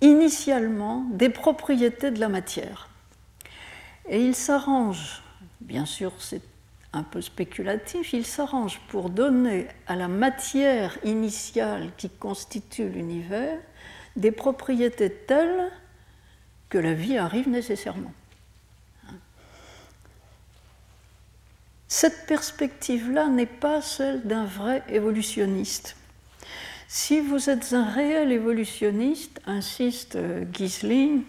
initialement 0.02 1.06
des 1.12 1.30
propriétés 1.30 2.12
de 2.12 2.20
la 2.20 2.30
matière. 2.30 2.90
Et 4.08 4.24
il 4.24 4.36
s'arrange, 4.36 5.22
bien 5.62 5.86
sûr 5.86 6.14
c'est 6.20 6.42
un 6.94 7.04
peu 7.04 7.22
spéculatif, 7.22 8.14
il 8.14 8.26
s'arrange 8.26 8.80
pour 8.88 9.10
donner 9.10 9.68
à 9.88 9.96
la 9.96 10.08
matière 10.08 10.98
initiale 11.04 11.92
qui 11.98 12.10
constitue 12.10 12.90
l'univers 12.90 13.60
des 14.16 14.32
propriétés 14.32 15.12
telles 15.12 15.72
que 16.70 16.78
la 16.78 16.94
vie 16.94 17.18
arrive 17.18 17.50
nécessairement. 17.50 18.14
Cette 21.88 22.28
perspective-là 22.28 23.28
n'est 23.28 23.48
pas 23.48 23.82
celle 23.82 24.22
d'un 24.24 24.46
vrai 24.46 24.84
évolutionniste. 24.90 25.96
Si 26.92 27.20
vous 27.20 27.52
êtes 27.52 27.74
un 27.74 27.88
réel 27.88 28.32
évolutionniste, 28.32 29.42
insiste 29.46 30.18
Gisling, 30.52 31.22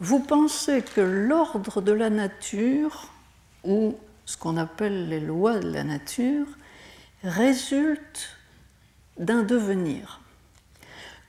vous 0.00 0.20
pensez 0.20 0.80
que 0.80 1.02
l'ordre 1.02 1.82
de 1.82 1.92
la 1.92 2.08
nature, 2.08 3.12
ou 3.64 3.98
ce 4.24 4.38
qu'on 4.38 4.56
appelle 4.56 5.10
les 5.10 5.20
lois 5.20 5.58
de 5.58 5.70
la 5.70 5.84
nature, 5.84 6.46
résulte 7.22 8.34
d'un 9.18 9.42
devenir, 9.42 10.22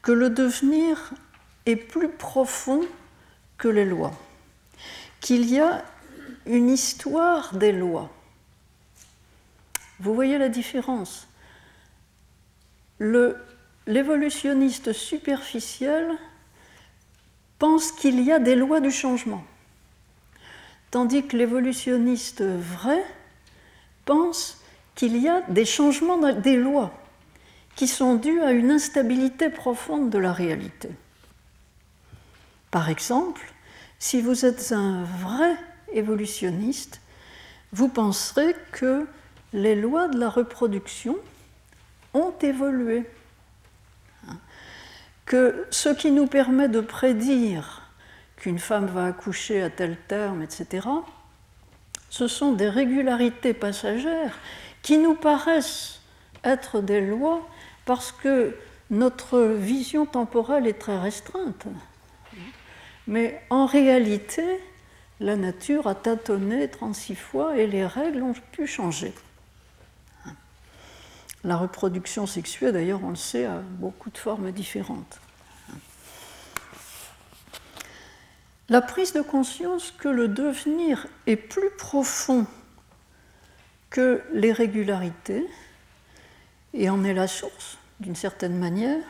que 0.02 0.14
le 0.14 0.30
devenir 0.30 1.14
est 1.66 1.76
plus 1.76 2.08
profond 2.08 2.80
que 3.58 3.68
les 3.68 3.84
lois, 3.84 4.18
qu'il 5.20 5.50
y 5.50 5.60
a 5.60 5.84
une 6.46 6.70
histoire 6.70 7.56
des 7.56 7.74
lois. 7.74 8.10
Vous 10.00 10.14
voyez 10.16 10.38
la 10.38 10.48
différence? 10.48 11.28
L'évolutionniste 13.00 14.94
superficiel 14.94 16.12
pense 17.60 17.92
qu'il 17.92 18.22
y 18.22 18.32
a 18.32 18.40
des 18.40 18.56
lois 18.56 18.80
du 18.80 18.92
changement, 18.92 19.44
tandis 20.92 21.26
que 21.26 21.38
l'évolutionniste 21.38 22.44
vrai 22.44 23.04
pense 24.06 24.62
qu'il 24.96 25.18
y 25.18 25.28
a 25.28 25.42
des 25.50 25.66
changements 25.66 26.32
des 26.34 26.56
lois 26.56 26.94
qui 27.76 27.88
sont 27.88 28.16
dus 28.16 28.42
à 28.42 28.52
une 28.52 28.70
instabilité 28.70 29.50
profonde 29.50 30.10
de 30.10 30.20
la 30.20 30.32
réalité. 30.32 30.90
Par 32.70 32.90
exemple, 32.90 33.42
si 33.98 34.22
vous 34.22 34.46
êtes 34.46 34.72
un 34.72 35.04
vrai 35.04 35.56
évolutionniste, 35.94 37.02
vous 37.72 37.88
penserez 37.88 38.56
que 38.72 39.08
les 39.54 39.76
lois 39.76 40.08
de 40.08 40.20
la 40.20 40.30
reproduction 40.30 41.18
ont 42.14 42.34
évolué. 42.42 43.06
Que 45.26 45.66
ce 45.72 45.90
qui 45.90 46.12
nous 46.12 46.28
permet 46.28 46.68
de 46.68 46.82
prédire 46.82 47.90
qu'une 48.36 48.60
femme 48.60 48.88
va 48.88 49.06
accoucher 49.06 49.62
à 49.62 49.70
tel 49.70 49.98
terme, 50.08 50.42
etc., 50.42 50.88
ce 52.10 52.28
sont 52.28 52.52
des 52.52 52.70
régularités 52.70 53.54
passagères 53.54 54.38
qui 54.84 54.98
nous 54.98 55.16
paraissent 55.16 56.02
être 56.44 56.82
des 56.82 57.02
lois 57.02 57.48
parce 57.86 58.12
que 58.12 58.56
notre 58.92 59.40
vision 59.40 60.06
temporelle 60.06 60.68
est 60.68 60.80
très 60.80 61.00
restreinte. 61.00 61.66
Mais 63.08 63.42
en 63.50 63.66
réalité, 63.66 64.44
la 65.20 65.36
nature 65.36 65.88
a 65.88 65.96
tâtonné 65.96 66.70
36 66.70 67.16
fois 67.16 67.58
et 67.58 67.66
les 67.66 67.86
règles 67.86 68.22
ont 68.22 68.36
pu 68.52 68.68
changer. 68.68 69.14
La 71.44 71.58
reproduction 71.58 72.26
sexuelle, 72.26 72.74
d'ailleurs, 72.74 73.02
on 73.04 73.10
le 73.10 73.16
sait, 73.16 73.46
a 73.46 73.60
beaucoup 73.60 74.10
de 74.10 74.18
formes 74.18 74.52
différentes. 74.52 75.20
La 78.70 78.82
prise 78.82 79.12
de 79.12 79.22
conscience 79.22 79.92
que 79.92 80.08
le 80.08 80.30
devenir 80.30 81.06
est 81.28 81.36
plus 81.36 81.70
profond 81.78 82.48
que 83.90 84.24
les 84.32 84.54
régularités, 84.54 85.46
et 86.74 86.90
en 86.90 87.04
est 87.04 87.14
la 87.14 87.28
source, 87.28 87.78
d'une 88.00 88.16
certaine 88.16 88.58
manière, 88.58 89.04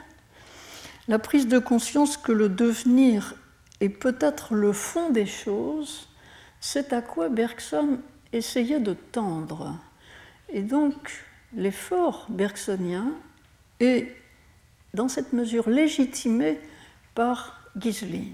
la 1.07 1.19
prise 1.19 1.47
de 1.47 1.59
conscience 1.59 2.17
que 2.17 2.31
le 2.31 2.49
devenir 2.49 3.35
et 3.79 3.89
peut-être 3.89 4.55
le 4.55 4.73
fond 4.73 5.09
des 5.09 5.25
choses, 5.25 6.07
c'est 6.59 6.93
à 6.93 7.01
quoi 7.01 7.29
Bergson 7.29 7.99
essayait 8.31 8.79
de 8.79 8.93
tendre. 8.93 9.77
Et 10.49 10.61
donc, 10.61 11.23
l'effort 11.55 12.25
bergsonien 12.29 13.11
est, 13.79 14.15
dans 14.93 15.07
cette 15.07 15.33
mesure, 15.33 15.69
légitimé 15.69 16.59
par 17.15 17.61
Giselin. 17.75 18.25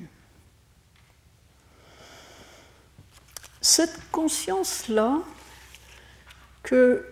Cette 3.61 3.99
conscience-là 4.11 5.19
que 6.63 7.05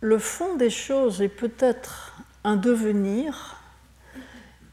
le 0.00 0.18
fond 0.18 0.56
des 0.56 0.70
choses 0.70 1.22
est 1.22 1.28
peut-être 1.28 2.16
un 2.44 2.56
devenir, 2.56 3.56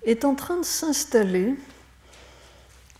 est 0.03 0.25
en 0.25 0.33
train 0.33 0.57
de 0.57 0.65
s'installer, 0.65 1.55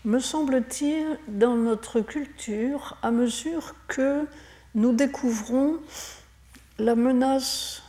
me 0.04 0.20
semble-t-il, 0.20 1.18
dans 1.28 1.56
notre 1.56 2.00
culture 2.00 2.96
à 3.02 3.10
mesure 3.10 3.74
que 3.88 4.26
nous 4.74 4.92
découvrons 4.92 5.78
la 6.80 6.94
menace 6.94 7.82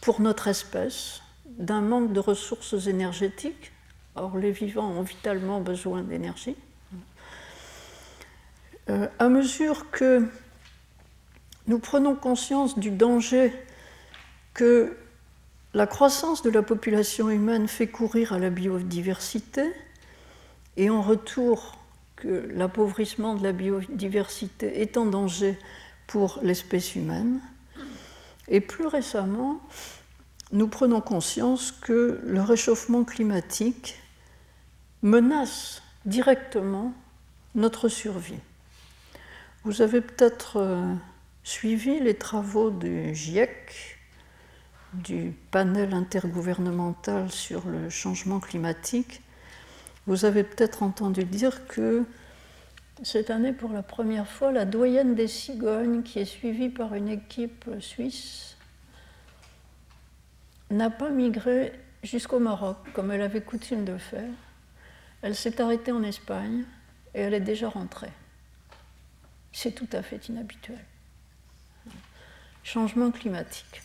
pour 0.00 0.20
notre 0.20 0.48
espèce 0.48 1.22
d'un 1.46 1.80
manque 1.80 2.12
de 2.12 2.20
ressources 2.20 2.86
énergétiques. 2.86 3.72
Or, 4.16 4.36
les 4.36 4.50
vivants 4.50 4.90
ont 4.90 5.02
vitalement 5.02 5.60
besoin 5.60 6.02
d'énergie. 6.02 6.56
Euh, 8.88 9.06
à 9.18 9.28
mesure 9.28 9.90
que 9.90 10.26
nous 11.66 11.78
prenons 11.78 12.14
conscience 12.14 12.78
du 12.78 12.90
danger 12.90 13.52
que 14.54 14.96
la 15.74 15.86
croissance 15.86 16.42
de 16.42 16.50
la 16.50 16.62
population 16.62 17.28
humaine 17.28 17.68
fait 17.68 17.86
courir 17.86 18.32
à 18.32 18.38
la 18.38 18.48
biodiversité, 18.48 19.70
et 20.78 20.88
en 20.90 21.02
retour 21.02 21.76
que 22.16 22.48
l'appauvrissement 22.54 23.34
de 23.34 23.42
la 23.42 23.52
biodiversité 23.52 24.80
est 24.80 24.96
en 24.96 25.06
danger 25.06 25.58
pour 26.06 26.38
l'espèce 26.42 26.96
humaine. 26.96 27.40
Et 28.48 28.60
plus 28.60 28.86
récemment, 28.86 29.60
nous 30.52 30.68
prenons 30.68 31.00
conscience 31.00 31.72
que 31.72 32.20
le 32.24 32.40
réchauffement 32.40 33.04
climatique 33.04 33.98
menace 35.02 35.82
directement 36.06 36.94
notre 37.54 37.88
survie. 37.88 38.40
Vous 39.64 39.82
avez 39.82 40.00
peut-être 40.00 40.56
euh, 40.56 40.94
suivi 41.42 42.00
les 42.00 42.14
travaux 42.14 42.70
du 42.70 43.14
GIEC, 43.14 43.98
du 44.94 45.34
panel 45.50 45.92
intergouvernemental 45.92 47.30
sur 47.30 47.66
le 47.66 47.90
changement 47.90 48.40
climatique. 48.40 49.20
Vous 50.06 50.24
avez 50.24 50.42
peut-être 50.42 50.82
entendu 50.82 51.24
dire 51.24 51.66
que 51.66 52.04
cette 53.02 53.30
année, 53.30 53.52
pour 53.52 53.70
la 53.72 53.82
première 53.82 54.26
fois, 54.26 54.52
la 54.52 54.64
doyenne 54.64 55.14
des 55.14 55.28
cigognes, 55.28 56.02
qui 56.02 56.18
est 56.18 56.24
suivie 56.24 56.68
par 56.68 56.94
une 56.94 57.08
équipe 57.08 57.70
suisse, 57.80 58.56
n'a 60.70 60.90
pas 60.90 61.10
migré 61.10 61.72
jusqu'au 62.02 62.38
Maroc, 62.38 62.76
comme 62.94 63.10
elle 63.10 63.22
avait 63.22 63.40
coutume 63.40 63.84
de 63.84 63.96
faire. 63.96 64.30
Elle 65.22 65.34
s'est 65.34 65.60
arrêtée 65.60 65.92
en 65.92 66.02
Espagne 66.02 66.64
et 67.14 67.20
elle 67.20 67.34
est 67.34 67.40
déjà 67.40 67.68
rentrée. 67.68 68.12
C'est 69.52 69.72
tout 69.72 69.88
à 69.92 70.02
fait 70.02 70.28
inhabituel. 70.28 70.84
Changement 72.62 73.10
climatique. 73.10 73.82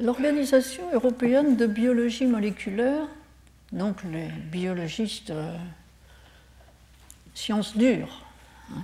L'Organisation 0.00 0.92
européenne 0.92 1.56
de 1.56 1.66
biologie 1.66 2.26
moléculaire, 2.26 3.06
donc 3.70 4.02
les 4.02 4.26
biologistes 4.26 5.30
euh, 5.30 5.56
sciences 7.32 7.76
dures, 7.76 8.26
hein, 8.72 8.82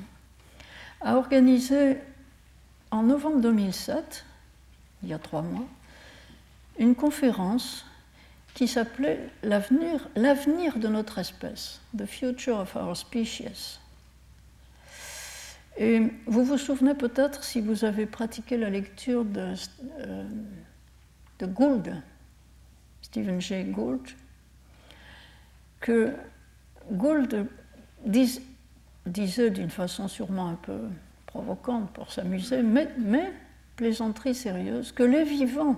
a 1.00 1.16
organisé 1.16 1.98
en 2.92 3.02
novembre 3.02 3.40
2007, 3.40 4.24
il 5.02 5.08
y 5.08 5.12
a 5.12 5.18
trois 5.18 5.42
mois, 5.42 5.66
une 6.78 6.94
conférence 6.94 7.86
qui 8.54 8.68
s'appelait 8.68 9.28
L'avenir, 9.42 10.78
de 10.78 10.88
notre 10.88 11.18
espèce, 11.18 11.80
The 11.96 12.06
Future 12.06 12.58
of 12.58 12.76
Our 12.76 12.96
Species. 12.96 13.80
Et 15.76 16.02
vous 16.26 16.44
vous 16.44 16.58
souvenez 16.58 16.94
peut-être, 16.94 17.42
si 17.42 17.60
vous 17.60 17.84
avez 17.84 18.06
pratiqué 18.06 18.56
la 18.56 18.70
lecture 18.70 19.24
de, 19.24 19.54
euh, 20.00 20.24
de 21.40 21.46
Gould, 21.46 22.02
Stephen 23.02 23.40
Jay 23.40 23.64
Gould, 23.64 24.06
que 25.80 26.14
Gould 26.92 27.48
disait 28.04 29.50
d'une 29.50 29.70
façon 29.70 30.08
sûrement 30.08 30.48
un 30.48 30.54
peu 30.54 30.80
provocante 31.26 31.90
pour 31.92 32.12
s'amuser, 32.12 32.62
mais, 32.62 33.32
plaisanterie 33.76 34.34
sérieuse, 34.34 34.92
que 34.92 35.02
les 35.02 35.24
vivants 35.24 35.76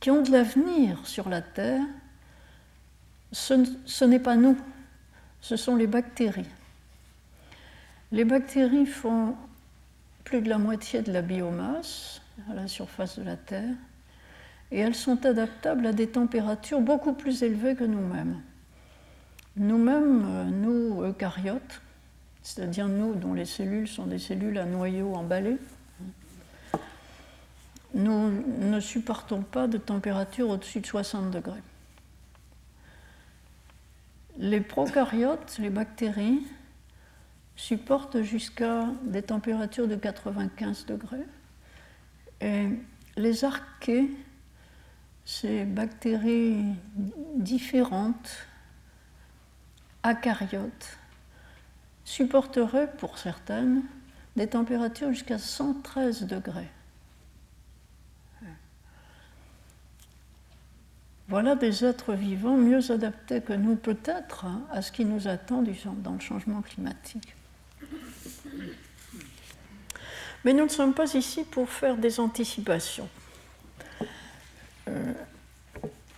qui 0.00 0.10
ont 0.10 0.22
de 0.22 0.32
l'avenir 0.32 1.06
sur 1.06 1.28
la 1.28 1.42
Terre, 1.42 1.84
ce 3.30 4.04
n'est 4.04 4.18
pas 4.18 4.36
nous, 4.36 4.58
ce 5.40 5.56
sont 5.56 5.76
les 5.76 5.86
bactéries. 5.86 6.48
Les 8.10 8.24
bactéries 8.24 8.86
font 8.86 9.36
plus 10.24 10.40
de 10.40 10.48
la 10.48 10.58
moitié 10.58 11.02
de 11.02 11.12
la 11.12 11.22
biomasse 11.22 12.20
à 12.50 12.54
la 12.54 12.66
surface 12.66 13.18
de 13.18 13.24
la 13.24 13.36
Terre 13.36 13.74
et 14.74 14.80
elles 14.80 14.96
sont 14.96 15.24
adaptables 15.24 15.86
à 15.86 15.92
des 15.92 16.08
températures 16.08 16.80
beaucoup 16.80 17.12
plus 17.12 17.44
élevées 17.44 17.76
que 17.76 17.84
nous-mêmes. 17.84 18.42
Nous-mêmes, 19.56 20.24
euh, 20.26 20.44
nous, 20.46 21.00
eucaryotes, 21.04 21.80
c'est-à-dire 22.42 22.88
nous 22.88 23.14
dont 23.14 23.34
les 23.34 23.44
cellules 23.44 23.86
sont 23.86 24.06
des 24.06 24.18
cellules 24.18 24.58
à 24.58 24.64
noyau 24.64 25.14
emballé, 25.14 25.58
nous 27.94 28.32
ne 28.58 28.80
supportons 28.80 29.42
pas 29.42 29.68
de 29.68 29.78
température 29.78 30.50
au-dessus 30.50 30.80
de 30.80 30.86
60 30.86 31.30
degrés. 31.30 31.62
Les 34.38 34.60
prokaryotes, 34.60 35.56
les 35.60 35.70
bactéries, 35.70 36.42
supportent 37.54 38.22
jusqu'à 38.22 38.88
des 39.04 39.22
températures 39.22 39.86
de 39.86 39.94
95 39.94 40.86
degrés. 40.86 41.24
Et 42.40 42.70
les 43.16 43.44
archées, 43.44 44.10
ces 45.24 45.64
bactéries 45.64 46.64
différentes, 47.36 48.46
acaryotes, 50.02 50.98
supporteraient 52.04 52.92
pour 52.98 53.18
certaines 53.18 53.82
des 54.36 54.48
températures 54.48 55.12
jusqu'à 55.12 55.38
113 55.38 56.24
degrés. 56.24 56.68
Voilà 61.28 61.54
des 61.54 61.86
êtres 61.86 62.12
vivants 62.12 62.56
mieux 62.56 62.92
adaptés 62.92 63.40
que 63.40 63.54
nous 63.54 63.76
peut-être 63.76 64.44
à 64.70 64.82
ce 64.82 64.92
qui 64.92 65.06
nous 65.06 65.26
attend 65.26 65.64
dans 65.96 66.12
le 66.12 66.20
changement 66.20 66.60
climatique. 66.60 67.34
Mais 70.44 70.52
nous 70.52 70.64
ne 70.64 70.68
sommes 70.68 70.92
pas 70.92 71.14
ici 71.14 71.44
pour 71.44 71.70
faire 71.70 71.96
des 71.96 72.20
anticipations. 72.20 73.08
Euh, 74.88 75.12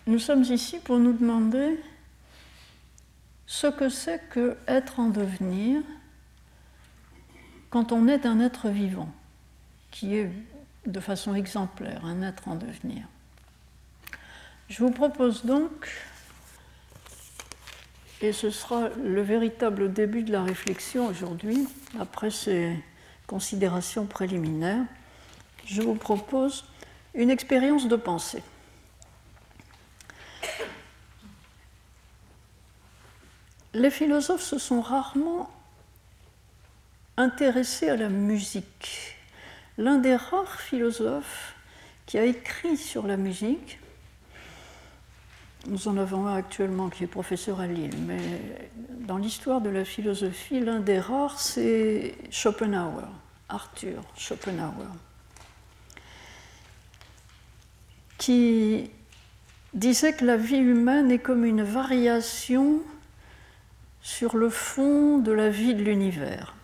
nous 0.07 0.19
sommes 0.19 0.43
ici 0.43 0.79
pour 0.79 0.99
nous 0.99 1.13
demander 1.13 1.79
ce 3.47 3.67
que 3.67 3.89
c'est 3.89 4.21
que 4.29 4.57
être 4.67 5.01
en 5.01 5.09
devenir 5.09 5.83
quand 7.71 7.93
on 7.93 8.09
est 8.09 8.27
un 8.27 8.41
être 8.41 8.69
vivant, 8.69 9.09
qui 9.91 10.17
est 10.17 10.31
de 10.87 11.01
façon 11.01 11.35
exemplaire 11.35 12.05
un 12.05 12.23
être 12.23 12.49
en 12.49 12.55
devenir. 12.55 13.03
Je 14.69 14.83
vous 14.83 14.91
propose 14.91 15.45
donc, 15.45 15.91
et 18.21 18.33
ce 18.33 18.51
sera 18.51 18.89
le 18.91 19.23
véritable 19.23 19.93
début 19.93 20.23
de 20.23 20.33
la 20.33 20.43
réflexion 20.43 21.07
aujourd'hui, 21.07 21.69
après 22.01 22.31
ces 22.31 22.73
considérations 23.27 24.07
préliminaires, 24.07 24.85
je 25.67 25.83
vous 25.83 25.95
propose 25.95 26.65
une 27.15 27.31
expérience 27.31 27.89
de 27.89 27.97
pensée. 27.97 28.43
Les 33.77 33.91
philosophes 33.91 34.43
se 34.43 34.59
sont 34.59 34.81
rarement 34.81 35.51
intéressés 37.19 37.91
à 37.91 37.97
la 37.97 38.09
musique. 38.09 39.19
L'un 39.77 39.99
des 39.99 40.17
rares 40.17 40.59
philosophes 40.59 41.55
qui 42.07 42.17
a 42.17 42.25
écrit 42.25 42.79
sur 42.79 43.07
la 43.07 43.19
musique, 43.19 43.79
nous 45.67 45.89
en 45.89 45.99
avons 45.99 46.27
un 46.27 46.37
actuellement 46.37 46.89
qui 46.89 47.05
est 47.05 47.07
professeur 47.07 47.61
à 47.61 47.67
Lille, 47.67 47.99
mais 48.07 48.67
dans 49.01 49.19
l'histoire 49.19 49.61
de 49.61 49.69
la 49.69 49.85
philosophie, 49.85 50.61
l'un 50.61 50.81
des 50.81 50.99
rares, 50.99 51.39
c'est 51.39 52.15
Schopenhauer, 52.31 53.11
Arthur 53.51 54.03
Schopenhauer, 54.17 54.89
qui 58.17 58.91
disait 59.75 60.15
que 60.15 60.25
la 60.25 60.39
vie 60.39 60.57
humaine 60.57 61.11
est 61.11 61.19
comme 61.19 61.45
une 61.45 61.63
variation 61.63 62.81
sur 64.07 64.37
le 64.37 64.51
fond 64.51 65.19
de 65.19 65.33
la 65.33 65.49
vie 65.49 65.75
de 65.75 65.83
l'univers, 65.83 66.55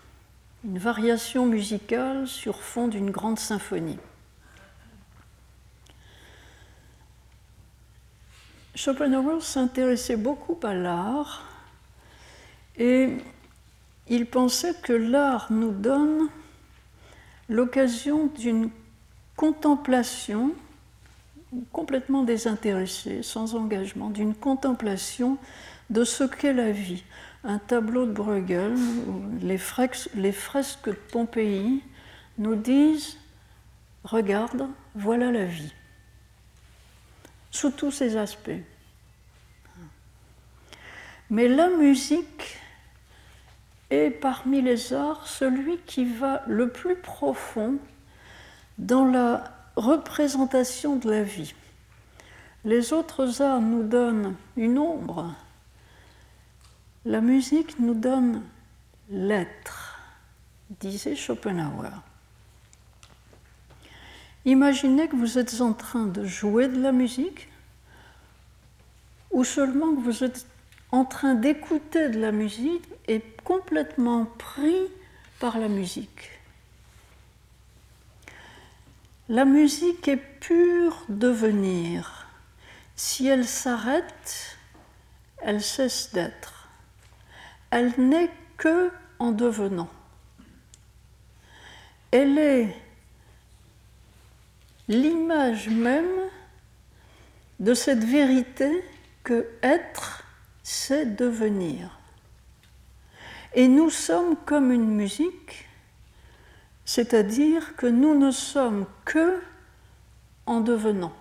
une 0.65 0.79
variation 0.79 1.45
musicale 1.45 2.29
sur 2.29 2.63
fond 2.63 2.87
d'une 2.87 3.11
grande 3.11 3.41
symphonie. 3.41 3.99
Schopenhauer 8.77 9.43
s'intéressait 9.43 10.17
beaucoup 10.17 10.57
à 10.63 10.73
l'art 10.73 11.43
Et 12.77 13.17
il 14.07 14.27
pensait 14.27 14.75
que 14.81 14.93
l'art 14.93 15.49
nous 15.51 15.73
donne 15.73 16.29
l'occasion 17.49 18.29
d'une 18.39 18.71
contemplation 19.35 20.53
complètement 21.73 22.23
désintéressée, 22.23 23.25
sans 23.25 23.57
engagement, 23.57 24.11
d'une 24.11 24.33
contemplation 24.33 25.39
de 25.91 26.05
ce 26.05 26.23
qu'est 26.23 26.55
la 26.55 26.71
vie. 26.71 27.03
Un 27.45 27.59
tableau 27.59 28.07
de 28.07 28.13
Bruegel, 28.13 28.77
les 29.41 29.59
fresques, 29.59 30.15
de 30.15 30.93
Pompéi 30.93 31.83
nous 32.39 32.55
disent 32.55 33.17
Regarde, 34.05 34.69
voilà 34.95 35.33
la 35.33 35.45
vie, 35.45 35.73
sous 37.51 37.71
tous 37.71 37.91
ses 37.91 38.17
aspects. 38.17 38.51
Mais 41.31 41.49
la 41.49 41.69
musique 41.69 42.59
est 43.91 44.11
parmi 44.11 44.63
les 44.63 44.93
arts 44.93 45.27
celui 45.27 45.79
qui 45.79 46.05
va 46.05 46.43
le 46.47 46.69
plus 46.69 46.97
profond 46.97 47.79
dans 48.79 49.05
la 49.05 49.45
représentation 49.77 50.97
de 50.97 51.11
la 51.11 51.23
vie. 51.23 51.55
Les 52.65 52.93
autres 52.93 53.43
arts 53.43 53.61
nous 53.61 53.83
donnent 53.83 54.37
une 54.57 54.79
ombre, 54.79 55.35
la 57.05 57.21
musique 57.21 57.79
nous 57.79 57.95
donne 57.95 58.43
l'être, 59.11 59.99
disait 60.81 61.17
Schopenhauer. 61.17 61.91
Imaginez 64.45 65.09
que 65.09 65.17
vous 65.17 65.39
êtes 65.39 65.61
en 65.61 65.73
train 65.73 66.07
de 66.07 66.25
jouer 66.25 66.69
de 66.69 66.81
la 66.81 66.93
musique 66.93 67.49
ou 69.31 69.45
seulement 69.45 69.95
que 69.95 70.01
vous 70.01 70.25
êtes 70.25 70.47
en 70.91 71.05
train 71.05 71.35
d'écouter 71.35 72.09
de 72.09 72.21
la 72.21 72.33
musique 72.33 72.85
et 73.09 73.21
complètement 73.45 74.27
pris 74.27 74.83
par 75.41 75.59
la 75.59 75.69
musique. 75.69 76.31
La 79.29 79.45
musique 79.45 80.07
est 80.09 80.17
pure 80.17 81.05
devenir. 81.09 82.27
Si 82.97 83.27
elle 83.27 83.47
s'arrête, 83.47 84.59
elle 85.39 85.63
cesse 85.63 86.13
d'être. 86.13 86.62
Elle 87.73 87.95
n'est 87.97 88.31
que 88.59 88.93
en 89.19 89.33
devenant. 89.33 89.89
Elle 92.11 92.39
est 92.39 92.77
l'image 94.89 95.71
même 95.71 96.29
de 97.61 97.73
cette 97.73 98.05
vérité 98.05 98.85
que 99.25 99.49
être, 99.63 100.23
c'est 100.63 101.17
devenir. 101.17 101.99
Et 103.55 103.69
nous 103.69 103.89
sommes 103.89 104.37
comme 104.45 104.71
une 104.71 104.91
musique, 104.95 105.67
c'est-à-dire 106.85 107.75
que 107.77 107.87
nous 107.87 108.19
ne 108.19 108.31
sommes 108.31 108.85
que 109.07 109.41
en 110.45 110.61
devenant. 110.61 111.15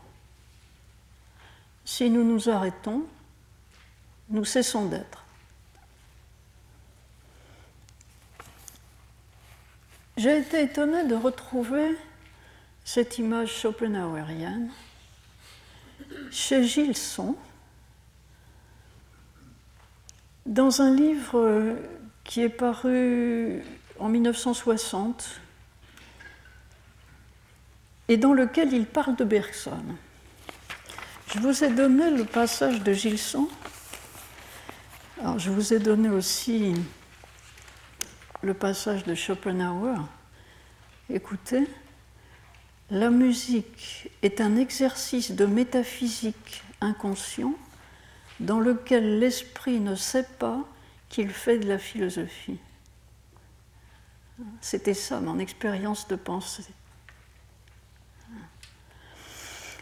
Si 1.86 2.10
nous 2.10 2.26
nous 2.26 2.50
arrêtons, 2.50 3.06
nous 4.30 4.44
cessons 4.44 4.88
d'être. 4.88 5.21
J'ai 10.22 10.38
été 10.38 10.62
étonnée 10.62 11.06
de 11.06 11.16
retrouver 11.16 11.98
cette 12.86 13.18
image 13.18 13.56
schopenhauerienne 13.56 14.70
chez 16.30 16.64
Gilson, 16.64 17.36
dans 20.46 20.84
un 20.84 20.94
livre 20.94 21.76
qui 22.24 22.44
est 22.44 22.50
paru 22.50 23.64
en 23.98 24.10
1960 24.10 25.42
et 28.08 28.18
dans 28.18 28.34
lequel 28.34 28.74
il 28.74 28.86
parle 28.86 29.16
de 29.16 29.24
Bergson. 29.24 29.84
Je 31.34 31.40
vous 31.40 31.64
ai 31.64 31.70
donné 31.72 32.12
le 32.12 32.26
passage 32.26 32.84
de 32.84 32.94
Gilson. 32.94 33.50
Alors, 35.20 35.40
je 35.40 35.50
vous 35.50 35.74
ai 35.74 35.80
donné 35.80 36.10
aussi 36.10 36.76
le 38.42 38.54
passage 38.54 39.04
de 39.04 39.14
Schopenhauer. 39.16 39.98
Écoutez, 41.10 41.68
la 42.90 43.10
musique 43.10 44.10
est 44.22 44.42
un 44.42 44.56
exercice 44.58 45.32
de 45.32 45.46
métaphysique 45.46 46.64
inconscient 46.82 47.54
dans 48.40 48.60
lequel 48.60 49.20
l'esprit 49.20 49.80
ne 49.80 49.96
sait 49.96 50.28
pas 50.40 50.64
qu'il 51.10 51.30
fait 51.30 51.60
de 51.60 51.68
la 51.68 51.78
philosophie. 51.78 52.60
C'était 54.60 54.96
ça 54.96 55.20
mon 55.20 55.38
expérience 55.40 56.08
de 56.08 56.16
pensée. 56.16 56.66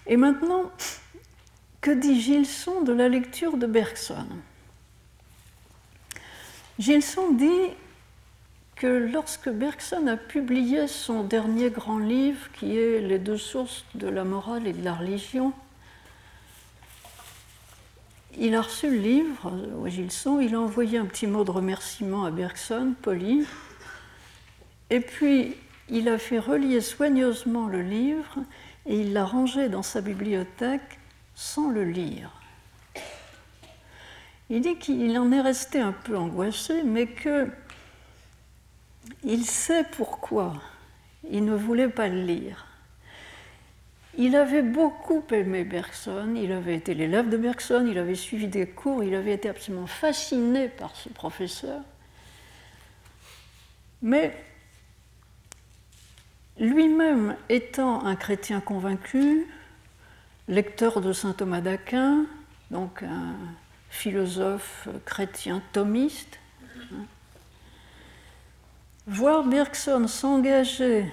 Et 0.06 0.18
maintenant, 0.18 0.72
que 1.82 1.92
dit 1.92 2.20
Gilson 2.20 2.82
de 2.82 2.92
la 2.92 3.08
lecture 3.08 3.58
de 3.58 3.68
Bergson? 3.68 4.28
Gilson 6.78 7.32
dit 7.34 7.76
que 8.80 8.88
lorsque 9.12 9.50
Bergson 9.50 10.08
a 10.08 10.16
publié 10.16 10.88
son 10.88 11.24
dernier 11.24 11.70
grand 11.70 12.00
livre, 12.00 12.50
qui 12.54 12.78
est 12.78 13.02
Les 13.02 13.20
deux 13.20 13.38
sources 13.38 13.84
de 13.94 14.08
la 14.08 14.24
morale 14.24 14.68
et 14.68 14.74
de 14.74 14.84
la 14.84 14.94
religion, 14.94 15.52
il 18.38 18.56
a 18.56 18.62
reçu 18.62 18.90
le 18.90 18.98
livre, 18.98 19.52
Gilson, 19.86 20.40
il 20.40 20.56
a 20.56 20.62
envoyé 20.62 20.98
un 20.98 21.06
petit 21.06 21.28
mot 21.28 21.44
de 21.44 21.52
remerciement 21.52 22.24
à 22.24 22.32
Bergson, 22.32 22.94
poli, 23.02 23.46
et 24.90 25.02
puis 25.02 25.58
il 25.90 26.08
a 26.08 26.18
fait 26.18 26.40
relier 26.40 26.80
soigneusement 26.80 27.68
le 27.68 27.82
livre 27.82 28.38
et 28.86 29.02
il 29.02 29.12
l'a 29.12 29.26
rangé 29.26 29.68
dans 29.68 29.84
sa 29.84 30.00
bibliothèque 30.00 31.00
sans 31.36 31.70
le 31.70 31.84
lire. 31.84 32.32
Il 34.50 34.62
dit 34.62 34.78
qu'il 34.78 35.20
en 35.20 35.34
est 35.34 35.42
resté 35.42 35.80
un 35.80 35.92
peu 35.92 36.18
angoissé, 36.18 36.82
mais 36.84 37.08
que 37.08 37.50
il 39.24 39.46
sait 39.46 39.86
pourquoi 39.92 40.54
il 41.30 41.46
ne 41.46 41.54
voulait 41.54 41.90
pas 41.90 42.08
le 42.08 42.22
lire. 42.22 42.66
Il 44.18 44.36
avait 44.36 44.64
beaucoup 44.64 45.24
aimé 45.32 45.64
Bergson, 45.64 46.34
il 46.36 46.52
avait 46.52 46.76
été 46.76 46.94
l'élève 46.94 47.30
de 47.30 47.38
Bergson, 47.38 47.86
il 47.90 47.98
avait 47.98 48.16
suivi 48.16 48.48
des 48.48 48.68
cours, 48.68 49.04
il 49.04 49.16
avait 49.16 49.34
été 49.34 49.48
absolument 49.48 49.88
fasciné 49.88 50.68
par 50.68 50.96
ce 50.96 51.10
professeur. 51.10 51.82
Mais 54.02 54.36
lui-même 56.58 57.38
étant 57.50 58.06
un 58.06 58.16
chrétien 58.16 58.60
convaincu, 58.60 59.48
lecteur 60.48 61.02
de 61.02 61.14
saint 61.14 61.34
Thomas 61.34 61.62
d'Aquin, 61.62 62.26
donc 62.72 63.04
un 63.04 63.36
philosophe 63.90 64.88
chrétien 65.06 65.62
thomiste, 65.72 66.40
Voir 69.12 69.44
Bergson 69.44 70.08
s'engager 70.08 71.04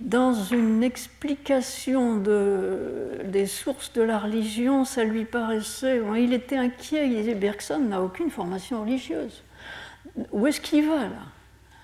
dans 0.00 0.34
une 0.34 0.82
explication 0.82 2.18
des 2.18 3.46
sources 3.46 3.90
de 3.94 4.02
la 4.02 4.18
religion, 4.18 4.84
ça 4.84 5.02
lui 5.02 5.24
paraissait. 5.24 6.02
Il 6.18 6.34
était 6.34 6.58
inquiet, 6.58 7.06
il 7.06 7.16
disait 7.16 7.34
Bergson 7.34 7.78
n'a 7.78 8.02
aucune 8.02 8.30
formation 8.30 8.82
religieuse. 8.82 9.42
Où 10.30 10.46
est-ce 10.46 10.60
qu'il 10.60 10.86
va 10.86 11.04
là 11.04 11.22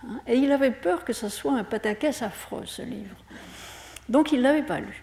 hein? 0.06 0.20
Et 0.26 0.36
il 0.36 0.52
avait 0.52 0.70
peur 0.70 1.02
que 1.06 1.14
ce 1.14 1.30
soit 1.30 1.54
un 1.54 1.64
pataquès 1.64 2.20
affreux, 2.20 2.66
ce 2.66 2.82
livre. 2.82 3.16
Donc 4.10 4.32
il 4.32 4.38
ne 4.38 4.42
l'avait 4.42 4.66
pas 4.66 4.80
lu. 4.80 5.02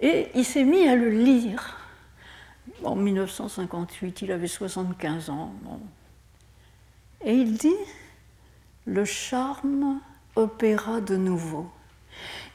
Et 0.00 0.28
il 0.34 0.44
s'est 0.44 0.64
mis 0.64 0.86
à 0.86 0.94
le 0.94 1.08
lire. 1.08 1.78
En 2.84 2.96
1958, 2.96 4.20
il 4.20 4.30
avait 4.30 4.46
75 4.46 5.30
ans. 5.30 5.54
Et 7.24 7.32
il 7.32 7.54
dit 7.54 7.72
le 8.88 9.04
charme 9.04 10.00
opéra 10.34 11.00
de 11.00 11.16
nouveau. 11.16 11.70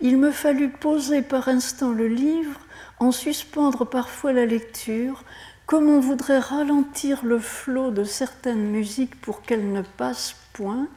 Il 0.02 0.18
me 0.18 0.32
fallut 0.32 0.72
poser 0.72 1.22
par 1.22 1.48
instant 1.48 1.92
le 1.92 2.08
livre, 2.08 2.60
en 3.00 3.12
suspendre 3.12 3.86
parfois 3.86 4.34
la 4.34 4.46
lecture, 4.46 5.24
comme 5.66 5.90
on 5.90 6.00
voudrait 6.00 6.40
ralentir 6.40 7.24
le 7.24 7.40
flot 7.40 7.92
de 7.92 8.04
certaines 8.04 8.72
musiques 8.72 9.20
pour 9.22 9.44
qu'elles 9.44 9.72
ne 9.72 9.82
passent 9.82 10.36
point, 10.54 10.88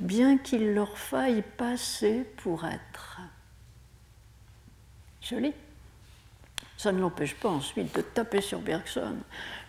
bien 0.00 0.38
qu'il 0.38 0.74
leur 0.74 0.98
faille 0.98 1.44
passer 1.58 2.26
pour 2.38 2.64
être. 2.64 3.20
Joli. 5.20 5.52
Ça 6.78 6.92
ne 6.92 7.00
l'empêche 7.00 7.34
pas 7.34 7.50
ensuite 7.50 7.94
de 7.94 8.00
taper 8.00 8.40
sur 8.40 8.60
Bergson. 8.60 9.16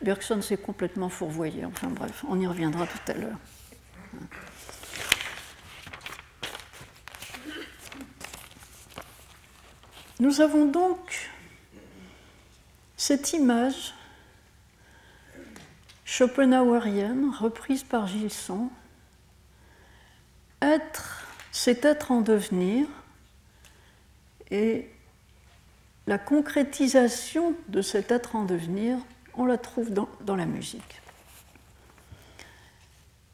Bergson 0.01 0.41
s'est 0.41 0.55
complètement 0.55 1.09
fourvoyé. 1.09 1.65
Enfin 1.65 1.89
bref, 1.89 2.23
on 2.29 2.39
y 2.39 2.47
reviendra 2.47 2.87
tout 2.87 3.11
à 3.11 3.13
l'heure. 3.13 3.37
Nous 10.21 10.39
avons 10.39 10.65
donc 10.65 11.31
cette 12.95 13.33
image 13.33 13.95
schopenhauerienne, 16.05 17.31
reprise 17.39 17.83
par 17.83 18.05
Gilson. 18.05 18.69
Être, 20.61 21.25
c'est 21.51 21.85
être 21.85 22.11
en 22.11 22.21
devenir, 22.21 22.85
et 24.51 24.91
la 26.05 26.19
concrétisation 26.19 27.55
de 27.69 27.81
cet 27.81 28.11
être 28.11 28.35
en 28.35 28.45
devenir, 28.45 28.99
on 29.33 29.47
la 29.47 29.57
trouve 29.57 29.89
dans, 29.89 30.07
dans 30.23 30.35
la 30.35 30.45
musique. 30.45 31.01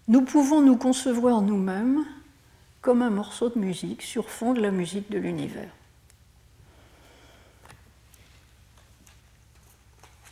Nous 0.08 0.22
pouvons 0.22 0.62
nous 0.62 0.78
concevoir 0.78 1.42
nous-mêmes 1.42 2.06
comme 2.80 3.02
un 3.02 3.10
morceau 3.10 3.50
de 3.50 3.60
musique 3.60 4.04
sur 4.04 4.30
fond 4.30 4.54
de 4.54 4.62
la 4.62 4.72
musique 4.72 5.12
de 5.12 5.18
l'univers. 5.18 5.77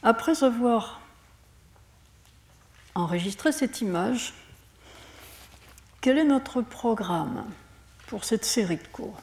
Après 0.07 0.43
avoir 0.43 1.01
enregistré 2.93 3.51
cette 3.51 3.81
image, 3.81 4.35
quel 5.99 6.19
est 6.19 6.23
notre 6.23 6.61
programme 6.61 7.43
pour 8.05 8.23
cette 8.23 8.45
série 8.45 8.77
de 8.77 8.87
cours? 8.91 9.19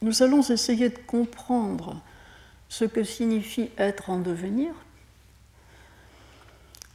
Nous 0.00 0.22
allons 0.22 0.40
essayer 0.40 0.88
de 0.88 0.96
comprendre 0.96 2.00
ce 2.70 2.86
que 2.86 3.04
signifie 3.04 3.70
être 3.76 4.08
en 4.08 4.20
devenir. 4.20 4.72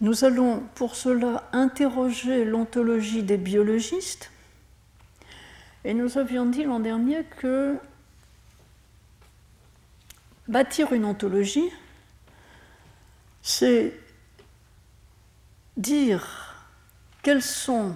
Nous 0.01 0.25
allons 0.25 0.63
pour 0.73 0.95
cela 0.95 1.47
interroger 1.53 2.43
l'ontologie 2.43 3.21
des 3.21 3.37
biologistes 3.37 4.31
et 5.83 5.93
nous 5.93 6.17
avions 6.17 6.47
dit 6.47 6.63
l'an 6.63 6.79
dernier 6.79 7.23
que 7.23 7.77
bâtir 10.47 10.91
une 10.91 11.05
ontologie, 11.05 11.69
c'est 13.47 13.93
dire 15.77 16.55
quels 17.21 17.43
sont, 17.43 17.95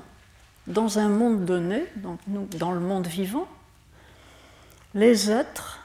dans 0.67 0.99
un 0.99 1.09
monde 1.09 1.43
donné, 1.43 1.85
dans 1.95 2.71
le 2.71 2.79
monde 2.79 3.07
vivant, 3.07 3.47
les 4.93 5.31
êtres, 5.31 5.83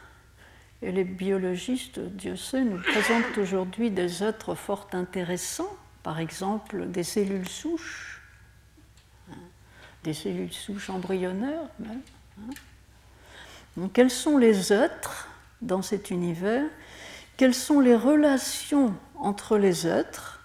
et 0.82 0.92
les 0.92 1.04
biologistes, 1.04 1.98
Dieu 1.98 2.36
sait, 2.36 2.62
nous 2.62 2.78
présentent 2.78 3.38
aujourd'hui 3.38 3.90
des 3.90 4.22
êtres 4.22 4.54
fort 4.54 4.86
intéressants, 4.92 5.74
par 6.02 6.20
exemple 6.20 6.86
des 6.88 7.02
cellules 7.02 7.48
souches, 7.48 8.20
des 10.02 10.12
cellules 10.12 10.52
souches 10.52 10.90
embryonnaires 10.90 11.70
hein. 11.86 12.50
Donc, 13.78 13.94
quels 13.94 14.10
sont 14.10 14.36
les 14.36 14.74
êtres 14.74 15.26
dans 15.62 15.80
cet 15.80 16.10
univers? 16.10 16.64
Quelles 17.38 17.54
sont 17.54 17.80
les 17.80 17.96
relations 17.96 18.94
entre 19.24 19.56
les 19.56 19.86
êtres 19.86 20.40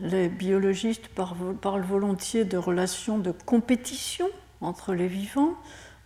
Les 0.00 0.28
biologistes 0.28 1.08
parlent 1.08 1.84
volontiers 1.84 2.44
de 2.44 2.56
relations 2.56 3.18
de 3.18 3.30
compétition 3.30 4.28
entre 4.60 4.94
les 4.94 5.06
vivants, 5.06 5.54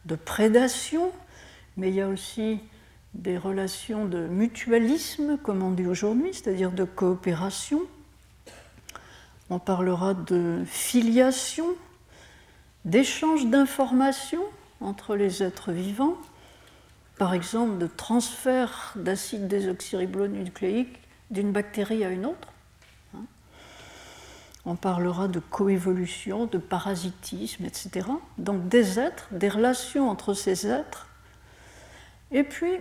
de 0.05 0.17
prédation, 0.17 1.11
mais 1.77 1.89
il 1.89 1.95
y 1.95 2.01
a 2.01 2.09
aussi 2.09 2.61
des 3.15 3.39
relations 3.39 4.05
de 4.05 4.27
mutualisme, 4.27 5.39
comme 5.39 5.63
on 5.63 5.71
dit 5.71 5.87
aujourd'hui, 5.87 6.35
c'est-à-dire 6.35 6.73
de 6.73 6.85
coopération. 6.85 7.81
On 9.49 9.59
parlera 9.59 10.15
de 10.15 10.63
filiation, 10.67 11.67
d'échange 12.85 13.47
d'informations 13.47 14.45
entre 14.81 15.17
les 15.17 15.43
êtres 15.43 15.73
vivants, 15.73 16.17
par 17.19 17.33
exemple 17.33 17.79
de 17.79 17.87
transfert 17.87 18.93
d'acide 18.97 19.49
désoxyribonucléique 19.49 21.06
d'une 21.31 21.53
bactérie 21.53 22.05
à 22.05 22.11
une 22.11 22.27
autre. 22.27 22.49
Hein. 23.15 23.25
On 24.65 24.77
parlera 24.77 25.29
de 25.29 25.41
coévolution, 25.41 26.47
de 26.47 26.59
parasitisme, 26.59 27.65
etc. 27.65 28.09
Donc 28.39 28.69
des 28.69 28.99
êtres, 28.99 29.29
des 29.31 29.49
relations 29.49 30.09
entre 30.09 30.35
ces 30.35 30.67
êtres. 30.67 31.09
Et 32.33 32.43
puis, 32.43 32.75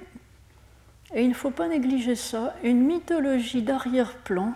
et 1.13 1.23
il 1.23 1.29
ne 1.29 1.34
faut 1.34 1.51
pas 1.51 1.67
négliger 1.67 2.15
ça, 2.15 2.55
une 2.63 2.81
mythologie 2.81 3.62
d'arrière-plan 3.62 4.53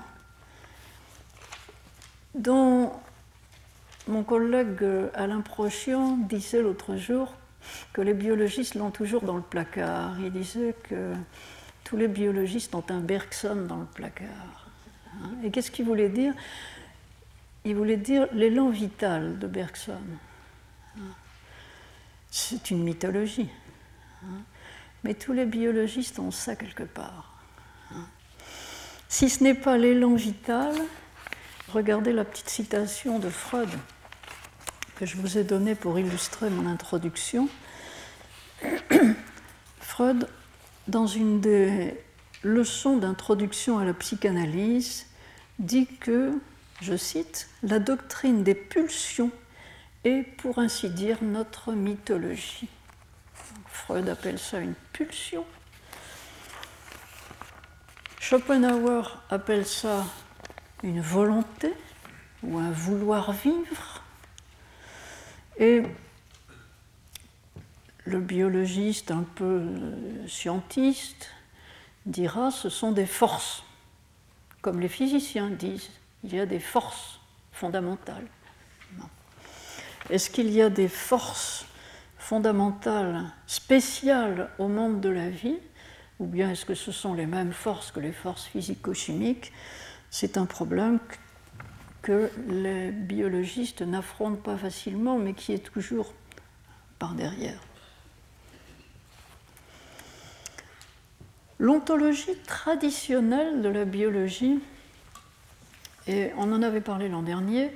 dont 2.35 2.91
mon 4.07 4.23
collègue 4.23 4.81
euh, 4.81 5.09
Alain 5.13 5.41
Prochian 5.41 6.17
disait 6.17 6.61
l'autre 6.61 6.95
jour 6.95 7.33
que 7.93 8.01
les 8.01 8.13
biologistes 8.13 8.75
l'ont 8.75 8.91
toujours 8.91 9.21
dans 9.21 9.35
le 9.35 9.41
placard. 9.41 10.19
Il 10.19 10.31
disait 10.31 10.75
que 10.83 11.13
tous 11.89 11.97
les 11.97 12.07
biologistes 12.07 12.75
ont 12.75 12.83
un 12.89 12.99
Bergson 12.99 13.65
dans 13.67 13.77
le 13.77 13.85
placard. 13.85 14.69
Hein. 15.15 15.31
Et 15.43 15.49
qu'est-ce 15.49 15.71
qu'il 15.71 15.85
voulait 15.85 16.09
dire? 16.09 16.35
Il 17.65 17.75
voulait 17.75 17.97
dire 17.97 18.27
l'élan 18.31 18.69
vital 18.69 19.39
de 19.39 19.47
Bergson. 19.47 19.97
Hein. 20.97 21.01
C'est 22.29 22.69
une 22.69 22.83
mythologie. 22.83 23.49
Hein. 24.23 24.43
Mais 25.03 25.15
tous 25.15 25.33
les 25.33 25.47
biologistes 25.47 26.19
ont 26.19 26.29
ça 26.29 26.55
quelque 26.55 26.83
part. 26.83 27.33
Si 29.07 29.27
ce 29.27 29.43
n'est 29.43 29.55
pas 29.55 29.79
l'élan 29.79 30.13
vital, 30.13 30.75
regardez 31.69 32.13
la 32.13 32.23
petite 32.23 32.49
citation 32.49 33.17
de 33.17 33.29
Freud 33.29 33.69
que 34.97 35.07
je 35.07 35.17
vous 35.17 35.39
ai 35.39 35.43
donné 35.43 35.73
pour 35.73 35.97
illustrer 35.97 36.51
mon 36.51 36.69
introduction, 36.69 37.49
Freud, 39.79 40.27
dans 40.89 41.07
une 41.07 41.39
des 41.39 41.93
leçons 42.43 42.97
d'introduction 42.97 43.77
à 43.77 43.85
la 43.85 43.93
psychanalyse, 43.93 45.05
dit 45.59 45.87
que, 45.87 46.33
je 46.81 46.95
cite, 46.95 47.49
la 47.63 47.79
doctrine 47.79 48.43
des 48.43 48.55
pulsions 48.55 49.31
est, 50.03 50.23
pour 50.37 50.59
ainsi 50.59 50.89
dire, 50.89 51.17
notre 51.21 51.73
mythologie. 51.73 52.69
Freud 53.67 54.09
appelle 54.09 54.39
ça 54.39 54.59
une 54.59 54.73
pulsion. 54.93 55.45
Schopenhauer 58.19 59.03
appelle 59.29 59.65
ça 59.65 60.05
une 60.83 61.01
volonté 61.01 61.73
ou 62.41 62.57
un 62.57 62.71
vouloir 62.71 63.31
vivre. 63.31 64.03
Et 65.59 65.83
le 68.09 68.19
biologiste 68.19 69.11
un 69.11 69.23
peu 69.35 69.61
euh, 69.61 70.27
scientiste 70.27 71.29
dira 72.05 72.49
ce 72.49 72.69
sont 72.69 72.91
des 72.91 73.05
forces, 73.05 73.63
comme 74.61 74.79
les 74.79 74.89
physiciens 74.89 75.49
disent, 75.49 75.89
il 76.23 76.35
y 76.35 76.39
a 76.39 76.45
des 76.45 76.59
forces 76.59 77.19
fondamentales. 77.51 78.25
Est-ce 80.09 80.31
qu'il 80.31 80.49
y 80.49 80.61
a 80.61 80.69
des 80.69 80.87
forces 80.87 81.65
fondamentales 82.17 83.25
spéciales 83.45 84.49
au 84.57 84.67
monde 84.67 85.01
de 85.01 85.09
la 85.09 85.29
vie, 85.29 85.59
ou 86.19 86.25
bien 86.25 86.49
est-ce 86.49 86.65
que 86.65 86.73
ce 86.73 86.91
sont 86.91 87.13
les 87.13 87.27
mêmes 87.27 87.53
forces 87.53 87.91
que 87.91 87.99
les 87.99 88.11
forces 88.11 88.45
physico-chimiques? 88.45 89.53
C'est 90.09 90.37
un 90.37 90.45
problème 90.45 90.99
que 92.01 92.31
les 92.47 92.91
biologistes 92.91 93.83
n'affrontent 93.83 94.41
pas 94.41 94.57
facilement, 94.57 95.19
mais 95.19 95.33
qui 95.33 95.53
est 95.53 95.71
toujours 95.71 96.13
par 96.97 97.13
derrière. 97.13 97.59
L'ontologie 101.59 102.37
traditionnelle 102.47 103.61
de 103.61 103.67
la 103.67 103.83
biologie, 103.83 104.59
et 106.07 106.31
on 106.37 106.51
en 106.53 106.61
avait 106.61 106.81
parlé 106.81 107.09
l'an 107.09 107.21
dernier, 107.21 107.69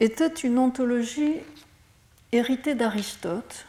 était 0.00 0.28
une 0.28 0.58
ontologie 0.58 1.36
héritée 2.32 2.74
d'Aristote, 2.74 3.66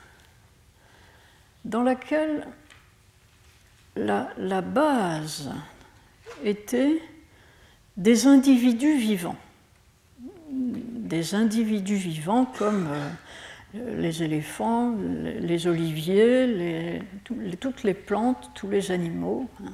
dans 1.63 1.83
laquelle 1.83 2.45
la, 3.95 4.61
base 4.61 5.49
était 6.43 7.01
des 7.97 8.27
individus 8.27 8.97
vivants. 8.97 9.37
Des 10.49 11.35
individus 11.35 11.95
vivants 11.95 12.45
comme 12.45 12.87
euh, 12.91 13.09
les 13.73 14.23
éléphants, 14.23 14.95
les 15.39 15.67
oliviers, 15.67 17.01
toutes 17.60 17.84
les 17.84 17.93
plantes, 17.93 18.51
tous 18.53 18.69
les 18.69 18.91
animaux. 18.91 19.49
Hein. 19.63 19.71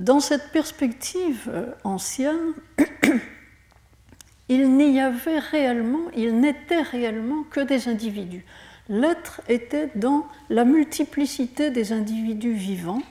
Dans 0.00 0.20
cette 0.20 0.50
perspective 0.50 1.48
euh, 1.48 1.72
ancienne, 1.84 2.54
il 4.48 4.76
n'y 4.76 4.98
avait 4.98 5.38
réellement, 5.38 6.10
il 6.16 6.40
n'était 6.40 6.80
réellement 6.80 7.42
que 7.44 7.60
des 7.60 7.86
individus. 7.86 8.46
L'être 8.88 9.42
était 9.46 9.90
dans 9.94 10.26
la 10.48 10.64
multiplicité 10.64 11.70
des 11.70 11.92
individus 11.92 12.54
vivants 12.54 13.02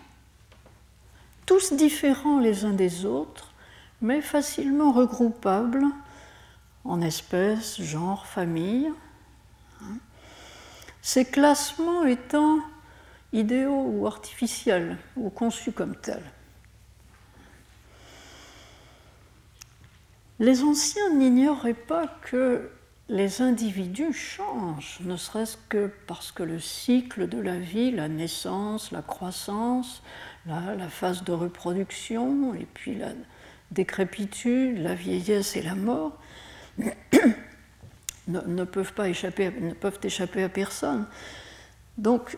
tous 1.49 1.73
différents 1.73 2.39
les 2.39 2.63
uns 2.63 2.73
des 2.73 3.05
autres, 3.05 3.51
mais 4.03 4.21
facilement 4.21 4.91
regroupables 4.91 5.83
en 6.83 7.01
espèces, 7.01 7.81
genres, 7.81 8.25
familles. 8.25 8.91
Ces 11.01 11.25
classements 11.25 12.05
étant 12.05 12.59
idéaux 13.31 13.85
ou 13.87 14.07
artificiels, 14.07 14.97
ou 15.15 15.29
conçus 15.29 15.71
comme 15.71 15.95
tels. 15.95 16.23
Les 20.39 20.63
anciens 20.63 21.13
n'ignoraient 21.15 21.73
pas 21.73 22.07
que 22.21 22.69
les 23.09 23.41
individus 23.41 24.13
changent, 24.13 24.99
ne 25.01 25.17
serait-ce 25.17 25.57
que 25.67 25.91
parce 26.07 26.31
que 26.31 26.43
le 26.43 26.59
cycle 26.59 27.27
de 27.27 27.39
la 27.39 27.57
vie, 27.57 27.91
la 27.91 28.07
naissance, 28.07 28.91
la 28.91 29.01
croissance, 29.01 30.03
la, 30.45 30.77
phase 30.89 31.23
de 31.23 31.31
reproduction, 31.31 32.53
et 32.53 32.67
puis 32.73 32.95
la 32.95 33.09
décrépitude, 33.71 34.77
la 34.77 34.93
vieillesse 34.93 35.55
et 35.55 35.61
la 35.61 35.75
mort, 35.75 36.17
ne, 38.27 38.63
peuvent 38.63 38.93
échapper, 39.05 39.51
peuvent 39.79 39.99
échapper 40.03 40.43
à 40.43 40.49
personne. 40.49 41.05
Donc, 41.97 42.37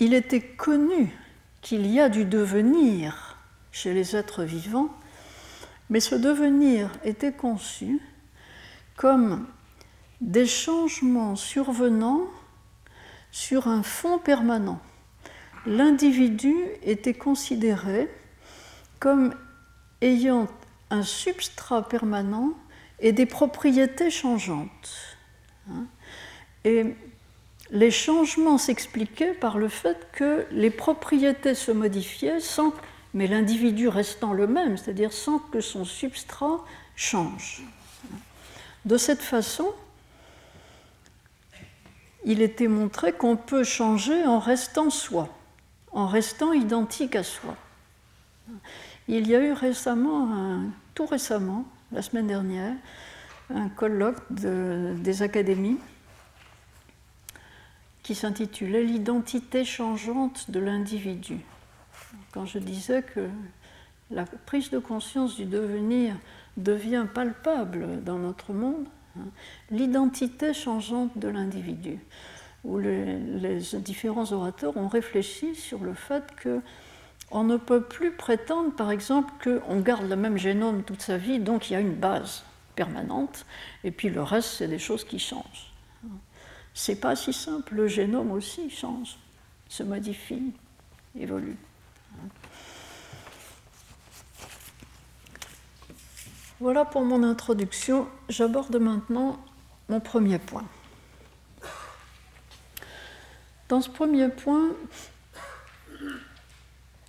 il 0.00 0.14
était 0.14 0.42
connu 0.42 1.12
qu'il 1.60 1.86
y 1.86 2.00
a 2.00 2.08
du 2.08 2.24
devenir 2.24 3.36
chez 3.72 3.92
les 3.92 4.16
êtres 4.16 4.44
vivants, 4.44 4.90
mais 5.90 6.00
ce 6.00 6.14
devenir 6.14 6.90
était 7.04 7.32
conçu 7.32 8.00
comme 8.96 9.46
des 10.20 10.46
changements 10.46 11.36
survenant 11.36 12.22
sur 13.30 13.68
un 13.68 13.82
fond 13.82 14.18
permanent. 14.18 14.80
L'individu 15.66 16.54
était 16.82 17.14
considéré 17.14 18.08
comme 19.00 19.34
ayant 20.00 20.48
un 20.90 21.02
substrat 21.02 21.88
permanent 21.88 22.52
et 23.00 23.12
des 23.12 23.26
propriétés 23.26 24.10
changeantes. 24.10 25.16
Hein. 25.70 25.86
Et 26.64 26.94
les 27.70 27.90
changements 27.90 28.58
s'expliquaient 28.58 29.34
par 29.34 29.58
le 29.58 29.68
fait 29.68 30.08
que 30.12 30.46
les 30.50 30.70
propriétés 30.70 31.54
se 31.54 31.70
modifiaient 31.70 32.40
sans, 32.40 32.72
mais 33.14 33.26
l'individu 33.26 33.88
restant 33.88 34.32
le 34.32 34.46
même, 34.46 34.76
c'est-à-dire 34.76 35.12
sans 35.12 35.38
que 35.38 35.60
son 35.60 35.84
substrat 35.84 36.64
change. 36.96 37.62
De 38.84 38.96
cette 38.96 39.22
façon, 39.22 39.72
il 42.24 42.42
était 42.42 42.68
montré 42.68 43.12
qu'on 43.12 43.36
peut 43.36 43.64
changer 43.64 44.24
en 44.24 44.38
restant 44.38 44.90
soi, 44.90 45.28
en 45.92 46.06
restant 46.06 46.52
identique 46.52 47.16
à 47.16 47.22
soi. 47.22 47.56
Il 49.08 49.28
y 49.28 49.34
a 49.34 49.40
eu 49.40 49.52
récemment, 49.52 50.60
tout 50.94 51.06
récemment, 51.06 51.64
la 51.92 52.02
semaine 52.02 52.26
dernière, 52.26 52.74
un 53.54 53.68
colloque 53.68 54.20
des 54.30 55.22
académies 55.22 55.78
qui 58.02 58.14
s'intitulait 58.14 58.84
L'identité 58.84 59.64
changeante 59.64 60.50
de 60.50 60.60
l'individu. 60.60 61.40
Quand 62.32 62.46
je 62.46 62.58
disais 62.58 63.02
que 63.02 63.28
la 64.10 64.24
prise 64.24 64.70
de 64.70 64.78
conscience 64.78 65.36
du 65.36 65.44
devenir 65.44 66.14
devient 66.56 67.06
palpable 67.12 68.02
dans 68.04 68.18
notre 68.18 68.52
monde, 68.52 68.86
hein, 69.18 69.26
l'identité 69.70 70.54
changeante 70.54 71.16
de 71.18 71.28
l'individu, 71.28 71.98
où 72.64 72.78
les, 72.78 73.60
différents 73.74 74.32
orateurs 74.32 74.76
ont 74.76 74.88
réfléchi 74.88 75.54
sur 75.54 75.80
le 75.80 75.92
fait 75.92 76.24
que 76.36 76.60
on 77.30 77.44
ne 77.44 77.56
peut 77.56 77.82
plus 77.82 78.12
prétendre, 78.12 78.74
par 78.74 78.90
exemple, 78.90 79.32
qu'on 79.42 79.80
garde 79.80 80.08
le 80.08 80.16
même 80.16 80.38
génome 80.38 80.82
toute 80.82 81.02
sa 81.02 81.18
vie, 81.18 81.38
donc 81.38 81.70
il 81.70 81.74
y 81.74 81.76
a 81.76 81.80
une 81.80 81.94
base 81.94 82.44
permanente, 82.74 83.44
et 83.84 83.90
puis 83.90 84.08
le 84.08 84.22
reste, 84.22 84.50
c'est 84.50 84.68
des 84.68 84.78
choses 84.78 85.04
qui 85.04 85.18
changent. 85.18 85.72
C'est 86.74 87.00
pas 87.00 87.16
si 87.16 87.32
simple, 87.32 87.74
le 87.74 87.88
génome 87.88 88.30
aussi 88.30 88.70
change, 88.70 89.16
se 89.68 89.82
modifie, 89.82 90.52
évolue. 91.18 91.56
Voilà 96.60 96.84
pour 96.84 97.04
mon 97.04 97.22
introduction. 97.22 98.08
J'aborde 98.28 98.76
maintenant 98.76 99.38
mon 99.88 100.00
premier 100.00 100.38
point. 100.40 100.64
Dans 103.68 103.80
ce 103.80 103.88
premier 103.88 104.28
point, 104.28 104.70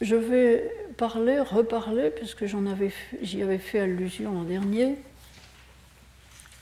je 0.01 0.15
vais 0.15 0.71
parler, 0.97 1.39
reparler, 1.39 2.09
puisque 2.09 2.45
j'y 2.45 3.41
avais 3.41 3.57
fait 3.57 3.79
allusion 3.79 4.33
l'an 4.33 4.43
dernier, 4.43 4.97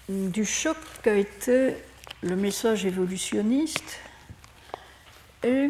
du 0.09 0.45
choc 0.45 0.77
qu'a 1.03 1.15
été 1.15 1.75
le 2.21 2.35
message 2.35 2.85
évolutionniste 2.85 3.99
et 5.43 5.69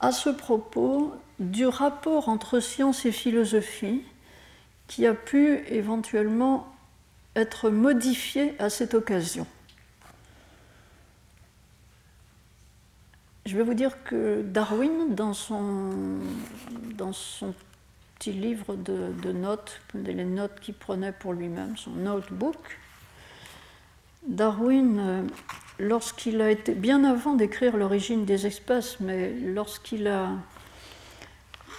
à 0.00 0.12
ce 0.12 0.30
propos 0.30 1.14
du 1.38 1.66
rapport 1.66 2.28
entre 2.28 2.60
science 2.60 3.04
et 3.04 3.12
philosophie 3.12 4.02
qui 4.86 5.06
a 5.06 5.14
pu 5.14 5.58
éventuellement 5.68 6.66
être 7.36 7.70
modifié 7.70 8.54
à 8.58 8.70
cette 8.70 8.94
occasion. 8.94 9.46
Je 13.48 13.56
vais 13.56 13.62
vous 13.62 13.72
dire 13.72 14.04
que 14.04 14.42
Darwin, 14.42 15.14
dans 15.14 15.32
son, 15.32 15.88
dans 16.96 17.14
son 17.14 17.54
petit 18.18 18.30
livre 18.30 18.76
de, 18.76 19.32
notes, 19.32 19.80
les 19.94 20.26
notes 20.26 20.60
qu'il 20.60 20.74
prenait 20.74 21.12
pour 21.12 21.32
lui-même, 21.32 21.74
son 21.78 21.92
notebook, 21.92 22.78
Darwin, 24.26 24.98
euh, 24.98 25.22
lorsqu'il 25.78 26.42
a 26.42 26.50
été, 26.50 26.74
bien 26.74 27.04
avant 27.04 27.36
d'écrire 27.36 27.78
l'origine 27.78 28.26
des 28.26 28.46
espèces, 28.46 29.00
mais 29.00 29.30
lorsqu'il 29.30 30.08
a 30.08 30.32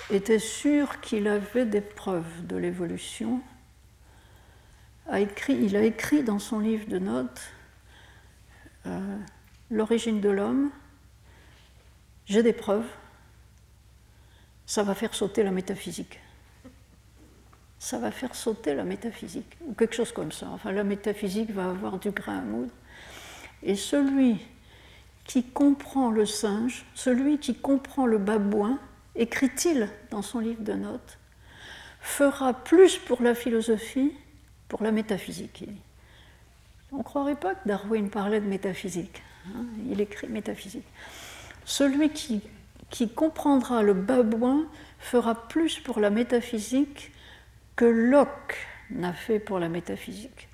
été 0.10 0.40
sûr 0.40 1.00
qu'il 1.02 1.28
avait 1.28 1.68
des 1.68 1.82
preuves 1.82 2.48
de 2.48 2.58
l'évolution, 2.58 3.42
a 5.08 5.20
écrit, 5.20 5.54
il 5.54 5.76
a 5.76 5.84
écrit 5.84 6.24
dans 6.24 6.40
son 6.40 6.58
livre 6.58 6.88
de 6.88 6.98
notes 6.98 7.42
euh, 8.88 9.18
L'origine 9.70 10.20
de 10.20 10.30
l'homme, 10.30 10.72
j'ai 12.30 12.44
des 12.44 12.54
preuves, 12.54 12.86
ça 14.66 14.84
va 14.84 14.94
faire 14.94 15.16
sauter 15.16 15.42
la 15.44 15.52
métaphysique. 15.52 16.20
Ça 17.80 17.98
va 17.98 18.12
faire 18.12 18.36
sauter 18.36 18.76
la 18.76 18.84
métaphysique, 18.84 19.58
ou 19.66 19.74
quelque 19.74 19.96
chose 19.96 20.12
comme 20.12 20.32
ça. 20.32 20.48
Enfin, 20.54 20.72
la 20.72 20.84
métaphysique 20.84 21.50
va 21.50 21.70
avoir 21.70 21.98
du 21.98 22.12
grain 22.12 22.38
à 22.38 22.42
moudre. 22.42 22.72
Et 23.64 23.76
celui 23.76 24.38
qui 25.26 25.44
comprend 25.44 26.12
le 26.12 26.26
singe, 26.26 26.86
celui 26.94 27.40
qui 27.40 27.56
comprend 27.56 28.06
le 28.06 28.20
babouin, 28.20 28.78
écrit-il 29.16 29.90
dans 30.12 30.22
son 30.22 30.40
livre 30.40 30.62
de 30.62 30.74
notes, 30.74 31.18
fera 32.02 32.54
plus 32.54 32.98
pour 32.98 33.24
la 33.24 33.34
philosophie, 33.34 34.14
pour 34.68 34.84
la 34.84 34.92
métaphysique. 34.92 35.66
On 36.92 36.98
ne 36.98 37.04
croirait 37.04 37.36
pas 37.36 37.56
que 37.56 37.68
Darwin 37.68 38.10
parlait 38.10 38.40
de 38.40 38.48
métaphysique. 38.48 39.22
Hein. 39.48 39.66
il 39.90 40.00
écrit 40.00 40.28
métaphysique. 40.28 40.86
Celui 41.70 42.10
qui, 42.10 43.10
comprendra 43.10 43.84
le 43.84 43.94
babouin 43.94 44.66
fera 44.98 45.36
plus 45.48 45.80
pour 45.80 46.00
la 46.00 46.10
métaphysique 46.10 47.12
que 47.76 47.86
Locke 47.86 48.58
n'a 48.90 49.14
fait 49.14 49.38
pour 49.40 49.60
la 49.60 49.70
métaphysique. 49.70 50.50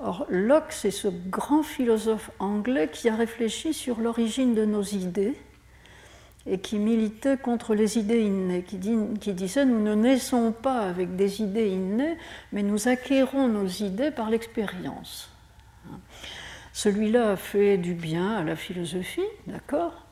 Or, 0.00 0.26
Locke, 0.28 0.72
c'est 0.72 0.90
ce 0.90 1.06
grand 1.06 1.62
philosophe 1.62 2.32
anglais 2.40 2.90
qui 2.92 3.08
a 3.08 3.14
réfléchi 3.14 3.72
sur 3.72 4.00
l'origine 4.00 4.56
de 4.56 4.64
nos 4.64 4.82
idées 4.82 5.34
et 6.44 6.58
qui 6.58 6.80
militait 6.80 7.36
contre 7.36 7.76
les 7.76 7.96
idées 7.96 8.22
innées, 8.22 8.64
qui, 8.64 8.80
qui, 9.20 9.34
disait 9.34 9.64
nous 9.64 9.80
ne 9.80 9.94
naissons 9.94 10.50
pas 10.50 10.80
avec 10.80 11.14
des 11.14 11.40
idées 11.40 11.68
innées, 11.68 12.16
mais 12.50 12.64
nous 12.64 12.88
acquérons 12.88 13.46
nos 13.46 13.68
idées 13.68 14.10
par 14.10 14.28
l'expérience. 14.28 15.30
Celui-là 16.72 17.30
a 17.30 17.36
fait 17.36 17.78
du 17.78 17.94
bien 17.94 18.38
à 18.38 18.42
la 18.42 18.56
philosophie, 18.56 19.22
d'accord? 19.46 20.07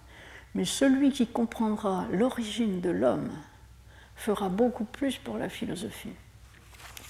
Mais 0.56 0.64
celui 0.64 1.12
qui 1.12 1.26
comprendra 1.26 2.06
l'origine 2.10 2.80
de 2.80 2.88
l'homme 2.88 3.30
fera 4.16 4.48
beaucoup 4.48 4.86
plus 4.86 5.18
pour 5.18 5.36
la 5.36 5.50
philosophie. 5.50 6.14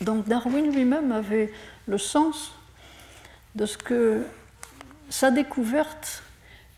Donc 0.01 0.27
Darwin 0.27 0.73
lui-même 0.75 1.13
avait 1.13 1.53
le 1.87 1.97
sens 1.97 2.53
de 3.55 3.65
ce 3.65 3.79
que 3.79 4.27
sa 5.09 5.31
découverte 5.31 6.25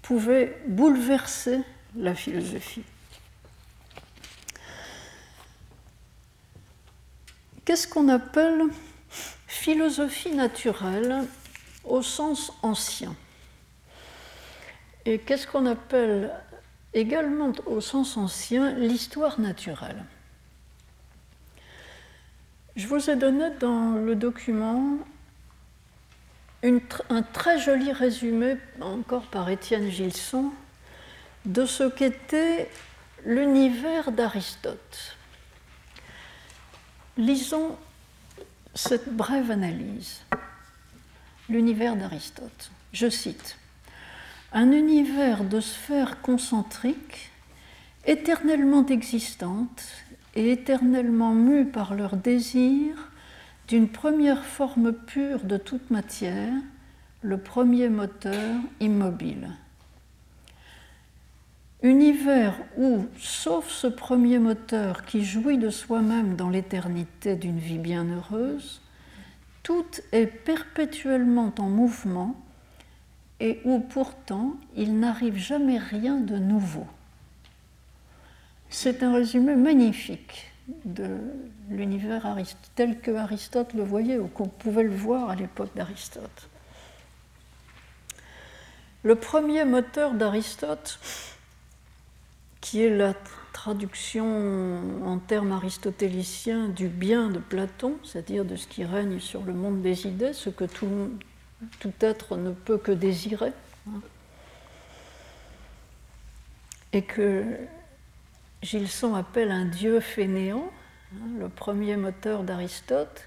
pouvait 0.03 0.62
bouleverser 0.66 1.61
la 1.97 2.14
philosophie. 2.14 2.85
Qu'est-ce 7.64 7.89
qu'on 7.89 8.09
appelle 8.09 8.64
philosophie 9.47 10.35
naturelle 10.35 11.25
au 11.85 12.03
sens 12.03 12.53
ancien? 12.62 13.16
Et 15.07 15.19
qu'est-ce 15.19 15.47
qu'on 15.47 15.64
appelle 15.64 16.31
également 17.01 17.53
au 17.66 17.80
sens 17.80 18.16
ancien 18.16 18.72
l'histoire 18.72 19.40
naturelle. 19.40 20.05
Je 22.76 22.86
vous 22.86 23.11
ai 23.11 23.16
donné 23.16 23.51
dans 23.59 23.92
le 23.92 24.14
document 24.14 24.99
un 26.62 27.22
très 27.22 27.59
joli 27.59 27.92
résumé, 27.92 28.57
encore 28.80 29.26
par 29.26 29.49
Étienne 29.49 29.90
Gilson, 29.90 30.53
de 31.44 31.66
ce 31.66 31.84
qu'était 31.84 32.70
l'univers 33.24 34.12
d'Aristote. 34.12 35.16
Lisons 37.16 37.76
cette 38.74 39.12
brève 39.12 39.51
analyse. 39.51 40.20
L'univers 41.49 41.96
d'Aristote. 41.96 42.70
Je 42.92 43.11
cite. 43.11 43.58
Un 44.53 44.72
univers 44.72 45.44
de 45.44 45.61
sphères 45.61 46.22
concentriques, 46.22 47.30
éternellement 48.07 48.86
existantes 48.86 49.84
et 50.34 50.51
éternellement 50.51 51.34
mues 51.34 51.66
par 51.66 51.94
leur 51.94 52.16
désir 52.16 53.11
d'une 53.68 53.88
première 53.88 54.46
forme 54.46 54.94
pure 54.94 55.44
de 55.44 55.59
toute 55.59 55.90
matière, 55.90 56.55
le 57.20 57.36
premier 57.36 57.90
moteur 57.90 58.57
immobile. 58.80 59.51
Univers 61.82 62.55
où, 62.78 63.05
sauf 63.18 63.68
ce 63.68 63.86
premier 63.86 64.38
moteur 64.38 65.05
qui 65.05 65.24
jouit 65.24 65.59
de 65.59 65.68
soi-même 65.68 66.36
dans 66.36 66.49
l'éternité 66.49 67.36
d'une 67.36 67.59
vie 67.59 67.76
bienheureuse, 67.76 68.80
tout 69.62 69.86
est 70.12 70.26
perpétuellement 70.26 71.53
en 71.59 71.68
mouvement 71.68 72.34
et 73.41 73.61
où 73.64 73.80
pourtant 73.80 74.57
il 74.76 74.99
n'arrive 74.99 75.36
jamais 75.36 75.78
rien 75.78 76.16
de 76.16 76.36
nouveau. 76.36 76.86
C'est 78.70 79.03
un 79.03 79.14
résumé 79.14 79.55
magnifique 79.55 80.53
de 80.84 81.16
l'univers 81.70 82.36
tel 82.74 83.01
que 83.01 83.11
Aristote 83.11 83.72
le 83.74 83.82
voyait 83.82 84.18
ou 84.18 84.28
qu'on 84.28 84.49
pouvait 84.49 84.82
le 84.82 84.95
voir 84.95 85.30
à 85.30 85.34
l'époque 85.34 85.70
d'Aristote. 85.74 86.49
Le 89.03 89.14
premier 89.14 89.64
moteur 89.64 90.12
d'Aristote, 90.12 90.99
qui 92.61 92.82
est 92.82 92.95
la 92.95 93.14
traduction 93.53 94.80
en 95.07 95.18
termes 95.18 95.53
aristotéliciens 95.53 96.68
du 96.68 96.89
bien 96.89 97.30
de 97.30 97.39
Platon, 97.39 97.97
c'est-à-dire 98.05 98.45
de 98.45 98.57
ce 98.57 98.66
qui 98.66 98.84
règne 98.84 99.20
sur 99.20 99.43
le 99.45 99.55
monde 99.55 99.82
des 99.82 100.07
idées, 100.07 100.32
ce 100.32 100.51
que 100.51 100.64
tout, 100.64 101.11
tout 101.81 101.93
être 102.01 102.37
ne 102.37 102.53
peut 102.53 102.79
que 102.79 102.93
désirer, 102.93 103.53
hein. 103.89 104.01
et 106.93 107.03
que 107.03 107.45
Gilson 108.63 109.15
appelle 109.15 109.51
un 109.51 109.65
dieu 109.65 110.01
fainéant, 110.01 110.71
hein, 111.15 111.29
le 111.39 111.49
premier 111.49 111.97
moteur 111.97 112.43
d'Aristote. 112.43 113.25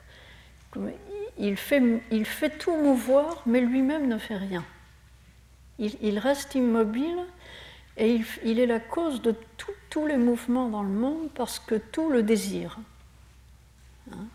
Il 1.38 1.58
fait, 1.58 2.60
tout 2.60 2.76
mouvoir, 2.76 3.42
mais 3.46 3.62
lui-même 3.62 4.08
ne 4.08 4.18
fait 4.18 4.38
rien. 4.38 4.64
Il, 5.80 6.20
reste 6.20 6.56
immobile 6.56 7.26
et 7.98 8.22
il, 8.44 8.60
est 8.60 8.68
la 8.68 8.80
cause 8.80 9.22
de 9.22 9.36
tous 9.90 10.06
les 10.06 10.18
mouvements 10.18 10.70
dans 10.70 10.84
le 10.84 10.90
monde 10.90 11.30
parce 11.34 11.60
que 11.60 11.76
tout 11.76 12.10
le 12.10 12.24
désire. 12.24 12.78
Hein, 14.12 14.26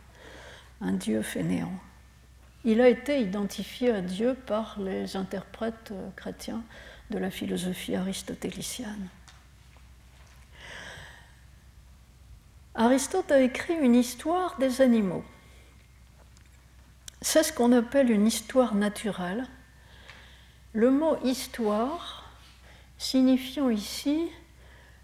un 0.80 0.92
Dieu 0.92 1.22
fainéant. 1.22 1.72
Il 2.66 2.80
a 2.80 2.88
été 2.88 3.20
identifié 3.20 3.92
à 3.92 4.00
Dieu 4.02 4.34
par 4.34 4.80
les 4.80 5.16
interprètes 5.16 5.92
euh, 5.92 6.10
chrétiens 6.16 6.64
de 7.10 7.18
la 7.18 7.30
philosophie 7.30 7.94
aristotélicienne. 7.94 9.08
Aristote 12.74 13.30
a 13.30 13.40
écrit 13.40 13.76
une 13.80 13.94
histoire 13.94 14.58
des 14.58 14.82
animaux. 14.82 15.24
C'est 17.22 17.44
ce 17.44 17.52
qu'on 17.52 17.70
appelle 17.70 18.10
une 18.10 18.26
histoire 18.26 18.74
naturelle 18.74 19.46
le 20.76 20.90
mot 20.90 21.16
histoire 21.24 22.30
signifiant 22.98 23.70
ici 23.70 24.28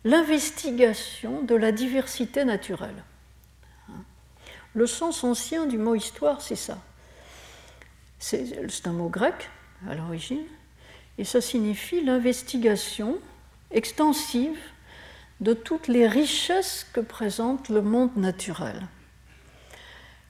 l'investigation 0.05 1.43
de 1.43 1.55
la 1.55 1.73
diversité 1.73 2.45
naturelle. 2.45 3.03
Le 4.75 4.87
sens 4.87 5.25
ancien 5.25 5.67
du 5.67 5.79
mot 5.79 5.95
histoire, 5.95 6.43
c'est 6.43 6.57
ça. 6.57 6.79
C'est 8.23 8.87
un 8.87 8.93
mot 8.93 9.09
grec 9.09 9.51
à 9.89 9.97
l'origine, 9.97 10.47
et 11.19 11.25
ça 11.25 11.41
signifie 11.41 12.05
l'investigation 12.05 13.19
extensive 13.73 14.57
de 15.41 15.55
toutes 15.55 15.89
les 15.89 16.07
richesses 16.07 16.87
que 16.93 17.01
présente 17.01 17.69
le 17.69 17.83
monde 17.83 18.17
naturel. 18.17 18.81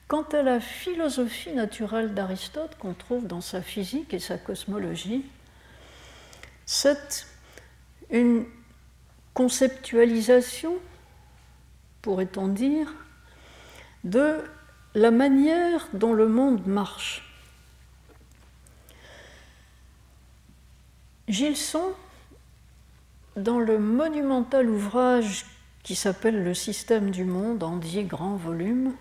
Quant 0.07 0.23
à 0.23 0.41
la 0.41 0.59
philosophie 0.59 1.53
naturelle 1.53 2.15
d'Aristote 2.15 2.75
qu'on 2.79 2.95
trouve 2.95 3.27
dans 3.27 3.41
sa 3.41 3.61
physique 3.61 4.11
et 4.15 4.19
sa 4.19 4.39
cosmologie, 4.39 5.23
c'est 6.65 7.27
une 8.09 8.47
conceptualisation, 9.35 10.77
pourrait-on 12.01 12.47
dire, 12.47 12.91
de 14.03 14.43
la 14.95 15.11
manière 15.11 15.87
dont 15.93 16.13
le 16.13 16.27
monde 16.27 16.65
marche. 16.65 17.29
Gilson, 21.27 21.93
dans 23.37 23.59
le 23.59 23.79
monumental 23.79 24.69
ouvrage 24.69 25.45
qui 25.83 25.95
s'appelle 25.95 26.43
Le 26.43 26.53
système 26.53 27.11
du 27.11 27.23
monde 27.23 27.63
en 27.63 27.77
dix 27.77 28.03
grands 28.03 28.35
volumes, 28.35 28.93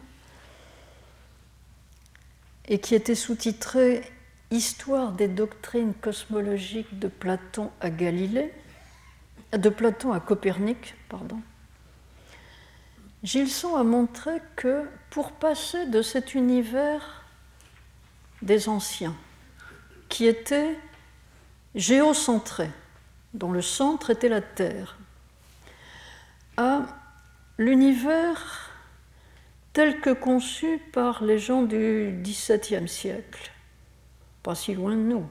et 2.68 2.78
qui 2.78 2.94
était 2.94 3.14
sous-titré 3.14 4.02
Histoire 4.50 5.12
des 5.12 5.28
doctrines 5.28 5.94
cosmologiques 5.94 6.98
de 6.98 7.08
Platon 7.08 7.70
à 7.80 7.88
Galilée, 7.88 8.52
de 9.52 9.68
Platon 9.70 10.12
à 10.12 10.20
Copernic, 10.20 10.94
pardon. 11.08 11.40
Gilson 13.22 13.76
a 13.76 13.82
montré 13.82 14.42
que 14.56 14.86
pour 15.08 15.32
passer 15.32 15.86
de 15.86 16.02
cet 16.02 16.34
univers 16.34 17.24
des 18.42 18.68
anciens, 18.68 19.16
qui 20.10 20.26
était 20.26 20.76
géocentré, 21.74 22.70
dont 23.34 23.52
le 23.52 23.62
centre 23.62 24.10
était 24.10 24.28
la 24.28 24.40
Terre, 24.40 24.98
à 26.56 26.82
l'univers 27.58 28.70
tel 29.72 30.00
que 30.00 30.10
conçu 30.10 30.78
par 30.92 31.24
les 31.24 31.38
gens 31.38 31.62
du 31.62 32.12
XVIIe 32.22 32.88
siècle, 32.88 33.50
pas 34.42 34.54
si 34.54 34.74
loin 34.74 34.94
de 34.94 35.00
nous, 35.00 35.26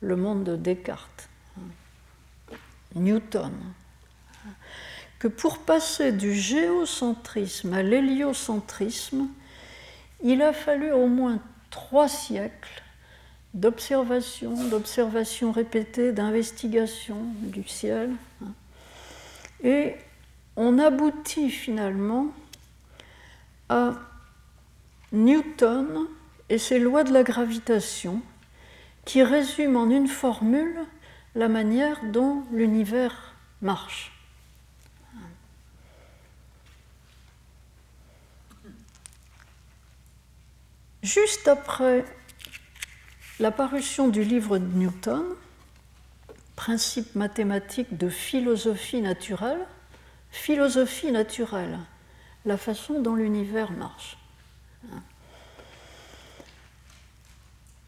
le 0.00 0.16
monde 0.16 0.44
de 0.44 0.56
Descartes, 0.56 1.28
Newton, 2.94 3.52
que 5.18 5.28
pour 5.28 5.58
passer 5.58 6.12
du 6.12 6.34
géocentrisme 6.34 7.72
à 7.72 7.82
l'héliocentrisme, 7.82 9.28
il 10.22 10.42
a 10.42 10.52
fallu 10.52 10.92
au 10.92 11.06
moins 11.06 11.40
trois 11.70 12.08
siècles 12.08 12.82
d'observation, 13.58 14.68
d'observation 14.68 15.50
répétée, 15.50 16.12
d'investigation 16.12 17.16
du 17.42 17.66
ciel. 17.66 18.10
Et 19.64 19.96
on 20.56 20.78
aboutit 20.78 21.50
finalement 21.50 22.28
à 23.68 23.94
Newton 25.10 26.06
et 26.48 26.58
ses 26.58 26.78
lois 26.78 27.02
de 27.02 27.12
la 27.12 27.24
gravitation 27.24 28.22
qui 29.04 29.24
résume 29.24 29.76
en 29.76 29.90
une 29.90 30.06
formule 30.06 30.78
la 31.34 31.48
manière 31.48 31.98
dont 32.12 32.44
l'univers 32.52 33.34
marche. 33.60 34.12
Juste 41.02 41.48
après 41.48 42.04
la 43.40 43.50
parution 43.50 44.08
du 44.08 44.24
livre 44.24 44.58
de 44.58 44.66
Newton, 44.66 45.24
Principe 46.56 47.14
mathématique 47.14 47.96
de 47.96 48.08
philosophie 48.08 49.00
naturelle, 49.00 49.64
philosophie 50.32 51.12
naturelle, 51.12 51.78
la 52.44 52.56
façon 52.56 53.00
dont 53.00 53.14
l'univers 53.14 53.70
marche. 53.70 54.18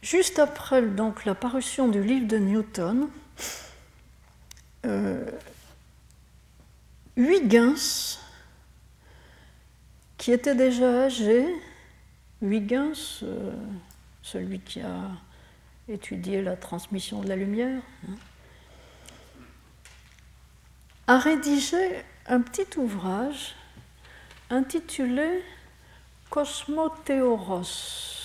Juste 0.02 0.38
après 0.38 0.82
donc, 0.82 1.24
la 1.24 1.34
parution 1.34 1.88
du 1.88 2.00
livre 2.00 2.28
de 2.28 2.38
Newton, 2.38 3.08
euh, 4.86 5.28
Huygens, 7.16 8.20
qui 10.16 10.30
était 10.30 10.54
déjà 10.54 11.06
âgé, 11.06 11.44
Huygens, 12.40 13.24
euh, 13.24 13.52
celui 14.22 14.60
qui 14.60 14.80
a 14.80 15.10
étudié 15.90 16.42
la 16.42 16.56
transmission 16.56 17.20
de 17.20 17.28
la 17.28 17.36
lumière, 17.36 17.82
hein, 18.08 18.14
a 21.06 21.18
rédigé 21.18 22.04
un 22.26 22.40
petit 22.40 22.78
ouvrage 22.78 23.56
intitulé 24.50 25.42
Cosmothéoros 26.30 28.20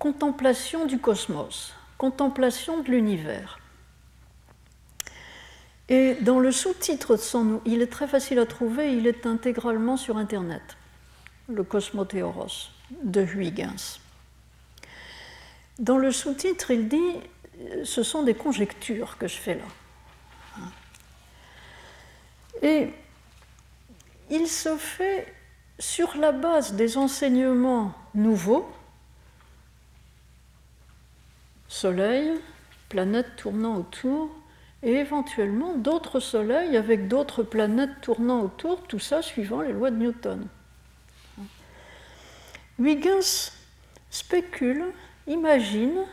contemplation 0.00 0.86
du 0.86 0.98
cosmos, 0.98 1.74
contemplation 1.98 2.82
de 2.82 2.90
l'univers. 2.90 3.60
Et 5.90 6.14
dans 6.22 6.38
le 6.38 6.52
sous-titre 6.52 7.16
de 7.16 7.20
son, 7.20 7.60
il 7.66 7.82
est 7.82 7.92
très 7.92 8.08
facile 8.08 8.38
à 8.38 8.46
trouver, 8.46 8.96
il 8.96 9.06
est 9.06 9.26
intégralement 9.26 9.98
sur 9.98 10.16
Internet, 10.16 10.62
le 11.48 11.62
Cosmothéoros 11.64 12.70
de 13.02 13.22
Huygens. 13.22 14.00
Dans 15.80 15.96
le 15.96 16.12
sous-titre, 16.12 16.70
il 16.70 16.88
dit 16.88 17.16
ce 17.84 18.02
sont 18.02 18.22
des 18.22 18.34
conjectures 18.34 19.16
que 19.16 19.26
je 19.26 19.36
fais 19.36 19.54
là. 19.54 20.64
Et 22.62 22.92
il 24.28 24.46
se 24.46 24.76
fait 24.76 25.34
sur 25.78 26.16
la 26.18 26.32
base 26.32 26.74
des 26.74 26.98
enseignements 26.98 27.94
nouveaux, 28.14 28.70
Soleil, 31.66 32.38
planète 32.90 33.36
tournant 33.36 33.76
autour, 33.76 34.28
et 34.82 34.96
éventuellement 34.96 35.76
d'autres 35.76 36.20
soleils 36.20 36.76
avec 36.76 37.08
d'autres 37.08 37.42
planètes 37.42 38.02
tournant 38.02 38.42
autour, 38.42 38.82
tout 38.82 38.98
ça 38.98 39.22
suivant 39.22 39.62
les 39.62 39.72
lois 39.72 39.90
de 39.90 39.96
Newton. 39.96 40.46
Huygens 42.78 43.52
spécule, 44.10 44.92
imagine 45.30 46.04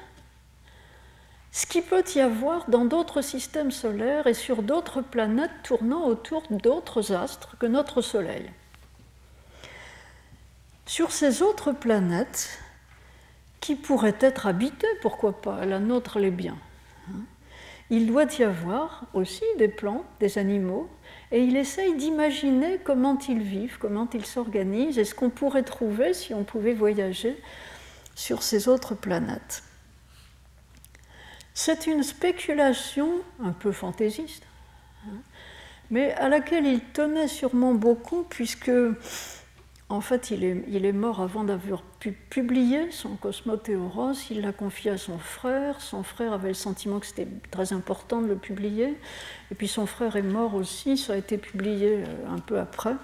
ce 1.52 1.66
qu'il 1.66 1.84
peut 1.84 2.04
y 2.16 2.20
avoir 2.20 2.70
dans 2.70 2.86
d'autres 2.86 3.22
systèmes 3.22 3.72
solaires 3.72 4.28
et 4.28 4.36
sur 4.36 4.62
d'autres 4.62 5.02
planètes 5.02 5.52
tournant 5.64 6.06
autour 6.06 6.44
d'autres 6.52 7.14
astres 7.14 7.58
que 7.58 7.66
notre 7.66 8.02
Soleil. 8.02 8.46
Sur 10.86 11.12
ces 11.12 11.42
autres 11.42 11.72
planètes, 11.72 12.60
qui 13.60 13.76
pourraient 13.76 14.18
être 14.20 14.46
habitées, 14.46 14.88
pourquoi 15.02 15.42
pas, 15.42 15.66
la 15.66 15.80
nôtre 15.80 16.20
l'est 16.20 16.32
bien, 16.32 16.56
hein, 17.10 17.22
il 17.90 18.06
doit 18.06 18.32
y 18.38 18.44
avoir 18.44 19.06
aussi 19.14 19.44
des 19.58 19.68
plantes, 19.68 20.06
des 20.20 20.38
animaux, 20.38 20.88
et 21.32 21.42
il 21.42 21.58
essaye 21.58 21.96
d'imaginer 21.96 22.80
comment 22.84 23.18
ils 23.28 23.42
vivent, 23.42 23.78
comment 23.80 24.08
ils 24.14 24.26
s'organisent, 24.26 25.00
et 25.00 25.06
ce 25.06 25.16
qu'on 25.16 25.30
pourrait 25.30 25.64
trouver 25.64 26.14
si 26.14 26.34
on 26.34 26.44
pouvait 26.44 26.74
voyager 26.74 27.36
sur 28.18 28.42
ces 28.42 28.68
autres 28.68 28.96
planètes. 28.96 29.64
C'est 31.54 31.86
une 31.86 32.02
spéculation 32.04 33.12
un 33.44 33.52
peu 33.52 33.72
fantaisiste, 33.72 34.44
hein, 35.06 35.20
mais 35.92 36.14
à 36.14 36.28
laquelle 36.28 36.66
il 36.66 36.82
tenait 36.82 37.28
sûrement 37.28 37.76
beaucoup, 37.76 38.24
puisque 38.24 38.72
en 39.90 40.02
fait, 40.02 40.32
il 40.32 40.44
est, 40.44 40.92
mort 40.92 41.22
avant 41.22 41.44
d'avoir 41.44 41.82
pu 41.82 42.12
publier 42.12 42.92
son 42.92 43.16
Cosmothéoros. 43.16 44.16
Il 44.32 44.42
l'a 44.42 44.52
confié 44.52 44.92
à 44.92 44.98
son 44.98 45.18
frère. 45.18 45.80
Son 45.80 46.04
frère 46.04 46.34
avait 46.34 46.50
le 46.50 46.56
sentiment 46.56 47.00
que 47.00 47.06
c'était 47.06 47.28
très 47.52 47.72
important 47.72 48.22
de 48.22 48.28
le 48.28 48.36
publier. 48.36 48.98
Et 49.50 49.56
puis 49.56 49.70
son 49.70 49.86
frère 49.86 50.18
est 50.18 50.24
mort 50.24 50.56
aussi. 50.56 50.98
Ça 50.98 51.14
a 51.14 51.16
été 51.16 51.38
publié 51.38 52.04
euh, 52.06 52.36
un 52.36 52.40
peu 52.40 52.60
après. 52.60 52.96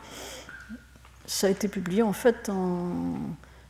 Ça 1.26 1.47
a 1.47 1.49
été 1.51 1.70
publié 1.70 2.01
en 2.01 2.11
fait 2.11 2.49
en 2.49 3.16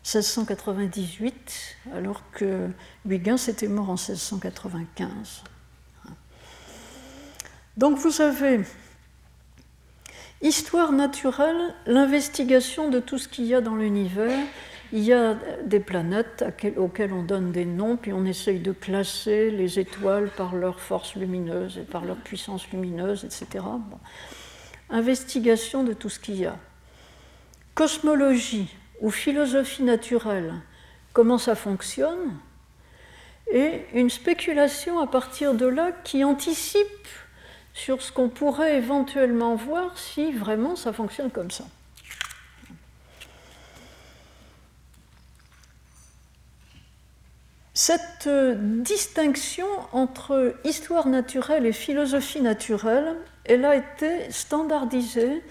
1698, 0.03 1.77
alors 1.93 2.23
que 2.31 2.69
Huygens 3.05 3.47
était 3.47 3.67
mort 3.67 3.89
en 3.89 3.95
1695. 3.95 5.43
Donc 7.77 7.97
vous 7.97 8.21
avez 8.21 8.61
Histoire 10.43 10.91
naturelle, 10.91 11.73
l'investigation 11.85 12.89
de 12.89 12.99
tout 12.99 13.17
ce 13.17 13.29
qu'il 13.29 13.45
y 13.45 13.55
a 13.55 13.61
dans 13.61 13.77
l'univers. 13.77 14.37
Il 14.91 14.99
y 14.99 15.13
a 15.13 15.37
des 15.65 15.79
planètes 15.79 16.43
auxquelles 16.75 17.13
on 17.13 17.23
donne 17.23 17.53
des 17.53 17.63
noms, 17.63 17.95
puis 17.95 18.11
on 18.11 18.25
essaye 18.25 18.59
de 18.59 18.73
classer 18.73 19.51
les 19.51 19.79
étoiles 19.79 20.29
par 20.35 20.53
leur 20.53 20.81
force 20.81 21.15
lumineuse 21.15 21.77
et 21.77 21.85
par 21.85 22.03
leur 22.03 22.17
puissance 22.17 22.69
lumineuse, 22.71 23.23
etc. 23.23 23.63
Investigation 24.89 25.85
de 25.85 25.93
tout 25.93 26.09
ce 26.09 26.19
qu'il 26.19 26.35
y 26.35 26.45
a. 26.45 26.57
Cosmologie 27.73 28.67
ou 29.01 29.11
philosophie 29.11 29.83
naturelle, 29.83 30.53
comment 31.13 31.37
ça 31.37 31.55
fonctionne, 31.55 32.37
et 33.51 33.85
une 33.93 34.09
spéculation 34.09 34.99
à 34.99 35.07
partir 35.07 35.53
de 35.53 35.65
là 35.65 35.91
qui 36.03 36.23
anticipe 36.23 37.07
sur 37.73 38.01
ce 38.01 38.11
qu'on 38.11 38.29
pourrait 38.29 38.77
éventuellement 38.77 39.55
voir 39.55 39.97
si 39.97 40.31
vraiment 40.31 40.75
ça 40.75 40.93
fonctionne 40.93 41.31
comme 41.31 41.51
ça. 41.51 41.65
Cette 47.75 48.27
euh, 48.27 48.55
distinction 48.55 49.65
entre 49.93 50.55
histoire 50.63 51.07
naturelle 51.07 51.65
et 51.65 51.73
philosophie 51.73 52.41
naturelle, 52.41 53.15
elle 53.45 53.65
a 53.65 53.75
été 53.75 54.29
standardisée 54.31 55.41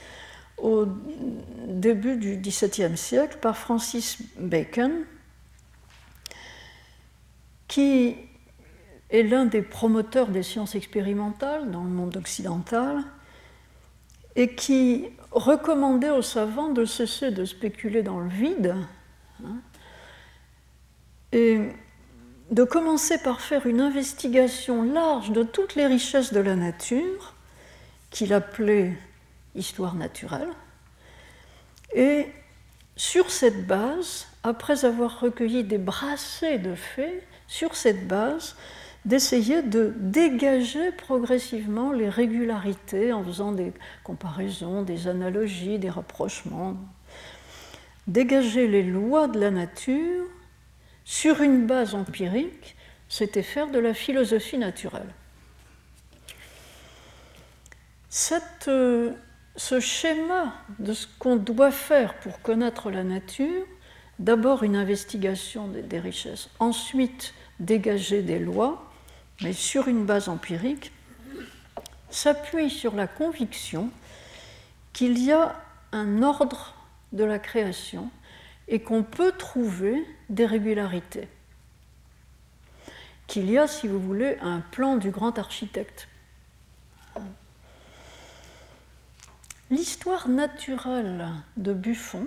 au 0.62 0.86
début 1.66 2.16
du 2.16 2.36
XVIIe 2.36 2.96
siècle 2.96 3.38
par 3.40 3.58
Francis 3.58 4.18
Bacon, 4.38 5.04
qui 7.68 8.14
est 9.10 9.22
l'un 9.24 9.44
des 9.44 9.60
promoteurs 9.60 10.28
des 10.28 10.42
sciences 10.42 10.74
expérimentales 10.74 11.70
dans 11.70 11.82
le 11.82 11.90
monde 11.90 12.16
occidental 12.16 13.02
et 14.36 14.54
qui 14.54 15.06
recommandait 15.32 16.10
aux 16.10 16.22
savants 16.22 16.72
de 16.72 16.84
cesser 16.84 17.30
de 17.30 17.44
spéculer 17.44 18.02
dans 18.02 18.20
le 18.20 18.30
vide 18.30 18.74
hein, 19.44 19.56
et 21.32 21.60
de 22.50 22.64
commencer 22.64 23.18
par 23.18 23.40
faire 23.40 23.66
une 23.66 23.80
investigation 23.80 24.82
large 24.82 25.32
de 25.32 25.42
toutes 25.42 25.74
les 25.74 25.86
richesses 25.86 26.32
de 26.32 26.40
la 26.40 26.54
nature, 26.54 27.34
qu'il 28.10 28.32
appelait 28.32 28.96
histoire 29.54 29.94
naturelle, 29.94 30.48
et 31.94 32.26
sur 32.96 33.30
cette 33.30 33.66
base, 33.66 34.26
après 34.42 34.84
avoir 34.84 35.20
recueilli 35.20 35.64
des 35.64 35.78
brassées 35.78 36.58
de 36.58 36.74
faits, 36.74 37.26
sur 37.46 37.74
cette 37.74 38.08
base, 38.08 38.56
d'essayer 39.04 39.62
de 39.62 39.92
dégager 39.98 40.92
progressivement 40.92 41.92
les 41.92 42.08
régularités 42.08 43.12
en 43.12 43.24
faisant 43.24 43.52
des 43.52 43.72
comparaisons, 44.04 44.82
des 44.82 45.08
analogies, 45.08 45.78
des 45.78 45.90
rapprochements. 45.90 46.76
Dégager 48.06 48.68
les 48.68 48.82
lois 48.82 49.28
de 49.28 49.40
la 49.40 49.50
nature 49.50 50.24
sur 51.04 51.40
une 51.42 51.66
base 51.66 51.94
empirique, 51.94 52.76
c'était 53.08 53.42
faire 53.42 53.68
de 53.70 53.78
la 53.78 53.92
philosophie 53.92 54.58
naturelle. 54.58 55.12
Cette, 58.08 58.68
euh, 58.68 59.12
ce 59.56 59.80
schéma 59.80 60.54
de 60.78 60.92
ce 60.92 61.06
qu'on 61.18 61.36
doit 61.36 61.70
faire 61.70 62.14
pour 62.14 62.40
connaître 62.40 62.90
la 62.90 63.04
nature, 63.04 63.66
d'abord 64.18 64.62
une 64.62 64.76
investigation 64.76 65.68
des 65.68 65.98
richesses, 65.98 66.48
ensuite 66.58 67.34
dégager 67.60 68.22
des 68.22 68.38
lois, 68.38 68.90
mais 69.42 69.52
sur 69.52 69.88
une 69.88 70.04
base 70.04 70.28
empirique, 70.28 70.92
s'appuie 72.10 72.70
sur 72.70 72.94
la 72.94 73.06
conviction 73.06 73.90
qu'il 74.92 75.18
y 75.22 75.32
a 75.32 75.60
un 75.92 76.22
ordre 76.22 76.74
de 77.12 77.24
la 77.24 77.38
création 77.38 78.10
et 78.68 78.80
qu'on 78.80 79.02
peut 79.02 79.32
trouver 79.32 80.04
des 80.28 80.46
régularités. 80.46 81.28
Qu'il 83.26 83.50
y 83.50 83.58
a, 83.58 83.66
si 83.66 83.88
vous 83.88 84.00
voulez, 84.00 84.36
un 84.40 84.60
plan 84.60 84.96
du 84.96 85.10
grand 85.10 85.38
architecte. 85.38 86.08
L'histoire 89.72 90.28
naturelle 90.28 91.30
de 91.56 91.72
Buffon 91.72 92.26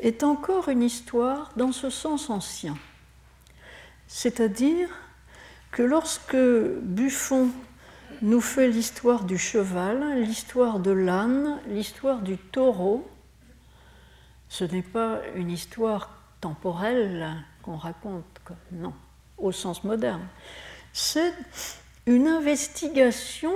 est 0.00 0.24
encore 0.24 0.68
une 0.68 0.82
histoire 0.82 1.52
dans 1.54 1.70
ce 1.70 1.88
sens 1.88 2.30
ancien, 2.30 2.76
c'est-à-dire 4.08 4.88
que 5.70 5.84
lorsque 5.84 6.34
Buffon 6.34 7.50
nous 8.22 8.40
fait 8.40 8.66
l'histoire 8.66 9.22
du 9.22 9.38
cheval, 9.38 10.20
l'histoire 10.20 10.80
de 10.80 10.90
l'âne, 10.90 11.60
l'histoire 11.68 12.22
du 12.22 12.38
taureau, 12.38 13.08
ce 14.48 14.64
n'est 14.64 14.82
pas 14.82 15.20
une 15.36 15.52
histoire 15.52 16.10
temporelle 16.40 17.36
qu'on 17.62 17.76
raconte, 17.76 18.24
non, 18.72 18.94
au 19.38 19.52
sens 19.52 19.84
moderne. 19.84 20.26
C'est 20.92 21.34
une 22.06 22.26
investigation 22.26 23.52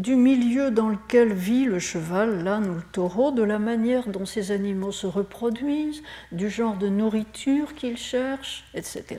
du 0.00 0.16
milieu 0.16 0.70
dans 0.70 0.88
lequel 0.88 1.32
vit 1.32 1.66
le 1.66 1.78
cheval, 1.78 2.42
l'âne 2.42 2.70
ou 2.70 2.74
le 2.74 2.82
taureau, 2.82 3.32
de 3.32 3.42
la 3.42 3.58
manière 3.58 4.08
dont 4.08 4.24
ces 4.24 4.50
animaux 4.50 4.92
se 4.92 5.06
reproduisent, 5.06 6.02
du 6.32 6.48
genre 6.48 6.76
de 6.76 6.88
nourriture 6.88 7.74
qu'ils 7.74 7.98
cherchent, 7.98 8.64
etc. 8.74 9.18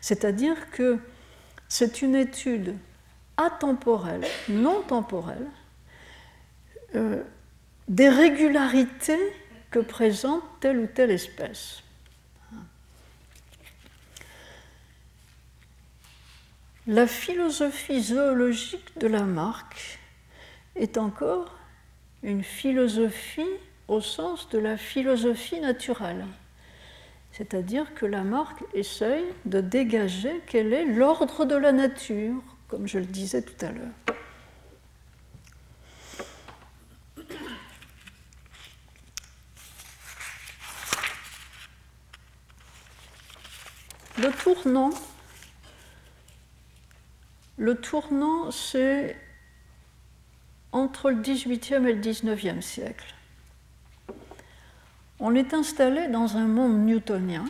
C'est-à-dire 0.00 0.70
que 0.70 0.98
c'est 1.68 2.00
une 2.00 2.14
étude 2.14 2.74
atemporelle, 3.36 4.24
non 4.48 4.80
temporelle, 4.80 5.48
euh, 6.94 7.22
des 7.88 8.08
régularités 8.08 9.32
que 9.70 9.80
présente 9.80 10.42
telle 10.60 10.78
ou 10.78 10.86
telle 10.86 11.10
espèce. 11.10 11.83
La 16.86 17.06
philosophie 17.06 18.02
zoologique 18.02 18.98
de 18.98 19.06
Lamarck 19.06 19.98
est 20.76 20.98
encore 20.98 21.56
une 22.22 22.42
philosophie 22.42 23.42
au 23.88 24.00
sens 24.00 24.48
de 24.50 24.58
la 24.58 24.76
philosophie 24.76 25.60
naturelle. 25.60 26.26
C'est-à-dire 27.32 27.94
que 27.94 28.06
Lamarck 28.06 28.62
essaye 28.74 29.24
de 29.44 29.60
dégager 29.60 30.42
quel 30.46 30.72
est 30.72 30.84
l'ordre 30.84 31.44
de 31.44 31.56
la 31.56 31.72
nature, 31.72 32.40
comme 32.68 32.86
je 32.86 32.98
le 32.98 33.06
disais 33.06 33.42
tout 33.42 33.64
à 33.64 33.72
l'heure. 33.72 33.88
Le 44.16 44.30
tournant, 44.30 44.90
le 47.56 47.74
tournant, 47.76 48.50
c'est 48.50 49.16
entre 50.72 51.10
le 51.10 51.20
XVIIIe 51.20 51.86
et 51.88 51.92
le 51.92 52.00
XIXe 52.00 52.64
siècle. 52.64 53.14
On 55.20 55.34
est 55.34 55.54
installé 55.54 56.08
dans 56.08 56.36
un 56.36 56.46
monde 56.46 56.84
newtonien, 56.84 57.44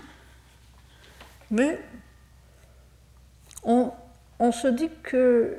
mais 1.50 1.80
on, 3.62 3.92
on 4.38 4.52
se 4.52 4.68
dit 4.68 4.90
que 5.02 5.58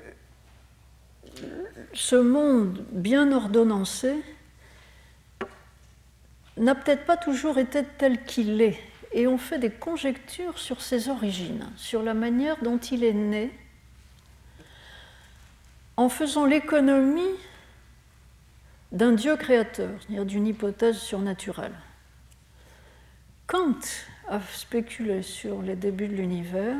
ce 1.93 2.15
monde 2.15 2.85
bien 2.91 3.31
ordonnancé 3.31 4.21
n'a 6.57 6.75
peut-être 6.75 7.05
pas 7.05 7.17
toujours 7.17 7.57
été 7.57 7.83
tel 7.97 8.23
qu'il 8.23 8.61
est 8.61 8.79
et 9.11 9.27
on 9.27 9.37
fait 9.37 9.59
des 9.59 9.71
conjectures 9.71 10.59
sur 10.59 10.81
ses 10.81 11.09
origines, 11.09 11.69
sur 11.77 12.03
la 12.03 12.13
manière 12.13 12.61
dont 12.61 12.77
il 12.77 13.03
est 13.03 13.13
né, 13.13 13.49
en 15.97 16.09
faisant 16.09 16.45
l'économie 16.45 17.21
d'un 18.91 19.13
Dieu 19.13 19.35
créateur, 19.35 19.89
c'est-à-dire 19.99 20.25
d'une 20.25 20.47
hypothèse 20.47 20.97
surnaturelle. 20.97 21.75
Kant 23.47 23.79
a 24.27 24.39
spéculé 24.53 25.21
sur 25.21 25.61
les 25.61 25.75
débuts 25.75 26.07
de 26.07 26.15
l'univers, 26.15 26.75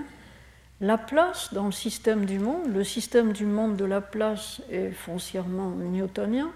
la 0.82 0.98
place 0.98 1.54
dans 1.54 1.68
le 1.68 1.72
système 1.72 2.26
du 2.26 2.40
monde, 2.40 2.74
le 2.74 2.84
système 2.84 3.32
du 3.32 3.46
monde 3.46 3.78
de 3.78 3.86
la 3.86 4.02
place 4.02 4.62
est 4.70 4.92
foncièrement 4.92 5.70
newtonien, 5.70 6.52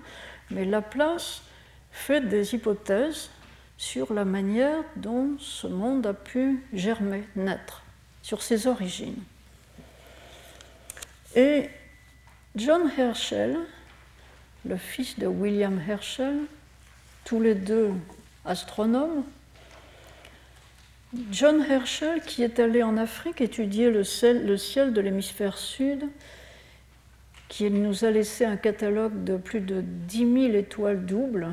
mais 0.51 0.65
la 0.65 0.81
place 0.81 1.41
fait 1.91 2.21
des 2.21 2.53
hypothèses 2.53 3.29
sur 3.77 4.13
la 4.13 4.25
manière 4.25 4.83
dont 4.97 5.35
ce 5.39 5.67
monde 5.67 6.05
a 6.05 6.13
pu 6.13 6.65
germer, 6.73 7.23
naître, 7.35 7.83
sur 8.21 8.41
ses 8.41 8.67
origines. 8.67 9.23
Et 11.35 11.69
John 12.55 12.89
Herschel, 12.97 13.57
le 14.65 14.75
fils 14.75 15.19
de 15.19 15.27
William 15.27 15.79
Herschel, 15.87 16.35
tous 17.23 17.39
les 17.39 17.53
deux 17.53 17.91
astronomes, 18.43 19.23
John 21.31 21.63
Herschel, 21.63 22.21
qui 22.21 22.41
est 22.41 22.59
allé 22.59 22.81
en 22.81 22.97
Afrique 22.97 23.41
étudier 23.41 23.91
le 23.91 24.03
ciel, 24.03 24.45
de 24.45 25.01
l'hémisphère 25.01 25.57
sud, 25.57 26.07
qui 27.49 27.69
nous 27.69 28.03
a 28.03 28.09
laissé 28.09 28.45
un 28.45 28.57
catalogue 28.57 29.23
de 29.23 29.37
plus 29.37 29.61
de 29.61 29.81
10 29.81 30.17
000 30.17 30.53
étoiles 30.55 31.05
doubles, 31.05 31.49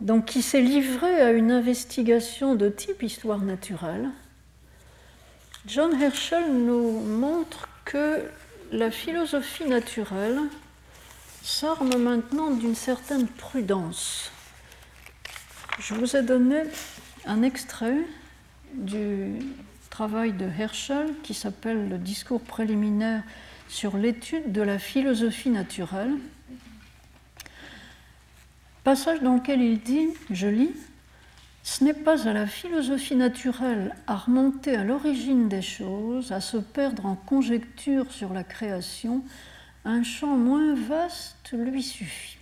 donc 0.00 0.26
qui 0.26 0.42
s'est 0.42 0.60
livré 0.60 1.20
à 1.20 1.32
une 1.32 1.50
investigation 1.50 2.54
de 2.54 2.68
type 2.68 3.02
histoire 3.02 3.40
naturelle, 3.40 4.10
John 5.66 6.00
Herschel 6.00 6.52
nous 6.52 7.00
montre 7.00 7.68
que 7.84 8.22
la 8.72 8.90
philosophie 8.90 9.66
naturelle 9.66 10.40
s'arme 11.42 11.96
maintenant 11.96 12.50
d'une 12.50 12.74
certaine 12.74 13.26
prudence. 13.26 14.32
Je 15.78 15.94
vous 15.94 16.16
ai 16.16 16.22
donné 16.22 16.62
un 17.26 17.42
extrait 17.42 17.98
du 18.74 19.34
travail 19.90 20.32
de 20.32 20.48
Herschel 20.58 21.12
qui 21.22 21.34
s'appelle 21.34 21.90
Le 21.90 21.98
discours 21.98 22.40
préliminaire 22.40 23.22
sur 23.68 23.98
l'étude 23.98 24.52
de 24.52 24.62
la 24.62 24.78
philosophie 24.78 25.50
naturelle 25.50 26.14
Passage 28.84 29.20
dans 29.20 29.34
lequel 29.34 29.60
il 29.60 29.80
dit, 29.80 30.08
je 30.30 30.48
lis, 30.48 30.74
Ce 31.64 31.84
n'est 31.84 31.94
pas 31.94 32.28
à 32.28 32.32
la 32.32 32.46
philosophie 32.46 33.14
naturelle 33.14 33.94
à 34.08 34.16
remonter 34.16 34.74
à 34.76 34.82
l'origine 34.82 35.48
des 35.48 35.62
choses, 35.62 36.32
à 36.32 36.40
se 36.40 36.56
perdre 36.56 37.06
en 37.06 37.14
conjectures 37.14 38.10
sur 38.10 38.32
la 38.32 38.42
création, 38.42 39.22
un 39.84 40.02
champ 40.02 40.36
moins 40.36 40.74
vaste 40.74 41.52
lui 41.52 41.82
suffit. 41.82 42.38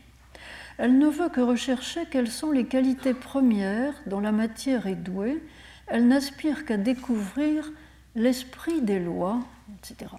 Elle 0.79 0.97
ne 0.97 1.09
veut 1.09 1.29
que 1.29 1.43
rechercher 1.43 2.07
quelles 2.11 2.31
sont 2.31 2.51
les 2.51 2.65
qualités 2.65 3.13
premières 3.13 3.93
dont 4.07 4.21
la 4.21 4.33
matière 4.33 4.87
est 4.87 4.95
douée, 4.95 5.43
elle 5.87 6.09
n'aspire 6.09 6.65
qu'à 6.65 6.79
découvrir 6.79 7.71
l'esprit 8.15 8.81
des 8.81 8.99
lois, 8.99 9.41
etc. 9.77 10.11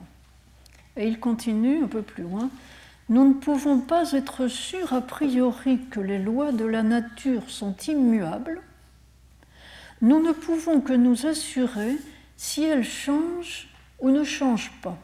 Et 0.95 1.07
il 1.07 1.19
continue 1.19 1.83
un 1.83 1.87
peu 1.87 2.03
plus 2.03 2.23
loin. 2.23 2.51
Nous 3.09 3.27
ne 3.27 3.33
pouvons 3.33 3.79
pas 3.79 4.11
être 4.11 4.47
sûrs 4.47 4.93
a 4.93 5.01
priori 5.01 5.79
que 5.89 5.99
les 5.99 6.19
lois 6.19 6.51
de 6.51 6.65
la 6.65 6.83
nature 6.83 7.49
sont 7.49 7.75
immuables. 7.87 8.61
Nous 10.01 10.21
ne 10.21 10.31
pouvons 10.31 10.81
que 10.81 10.93
nous 10.93 11.27
assurer 11.27 11.95
si 12.35 12.63
elles 12.63 12.83
changent 12.83 13.69
ou 13.99 14.09
ne 14.09 14.23
changent 14.23 14.73
pas. 14.81 14.97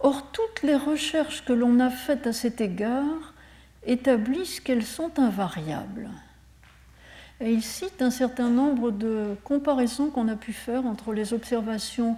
Or, 0.00 0.30
toutes 0.32 0.62
les 0.62 0.76
recherches 0.76 1.44
que 1.44 1.52
l'on 1.52 1.80
a 1.80 1.88
faites 1.88 2.26
à 2.26 2.32
cet 2.32 2.60
égard 2.60 3.32
établissent 3.86 4.60
qu'elles 4.60 4.84
sont 4.84 5.18
invariables. 5.18 6.10
Et 7.40 7.52
il 7.52 7.62
cite 7.62 8.02
un 8.02 8.10
certain 8.10 8.48
nombre 8.48 8.90
de 8.90 9.36
comparaisons 9.44 10.10
qu'on 10.10 10.28
a 10.28 10.36
pu 10.36 10.52
faire 10.52 10.86
entre 10.86 11.12
les 11.12 11.32
observations 11.32 12.16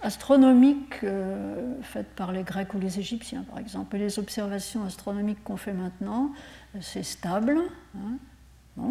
astronomiques 0.00 1.02
euh, 1.02 1.80
faites 1.82 2.10
par 2.14 2.30
les 2.30 2.42
Grecs 2.42 2.74
ou 2.74 2.78
les 2.78 2.98
Égyptiens, 2.98 3.42
par 3.48 3.58
exemple, 3.58 3.96
et 3.96 3.98
les 3.98 4.18
observations 4.18 4.84
astronomiques 4.84 5.42
qu'on 5.42 5.56
fait 5.56 5.72
maintenant, 5.72 6.32
euh, 6.74 6.78
c'est 6.82 7.02
stable. 7.02 7.58
Hein. 7.96 8.18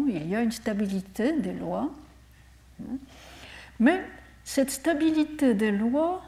Il 0.08 0.26
y 0.26 0.34
a 0.34 0.42
une 0.42 0.52
stabilité 0.52 1.32
des 1.32 1.52
lois. 1.52 1.90
Hein. 2.82 2.96
Mais 3.80 4.02
cette 4.44 4.70
stabilité 4.70 5.54
des 5.54 5.70
lois 5.70 6.22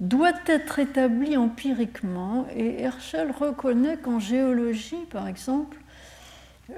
doit 0.00 0.32
être 0.46 0.78
établie 0.78 1.36
empiriquement, 1.36 2.46
et 2.54 2.82
Herschel 2.82 3.30
reconnaît 3.30 3.96
qu'en 3.96 4.18
géologie, 4.18 5.04
par 5.10 5.28
exemple, 5.28 5.78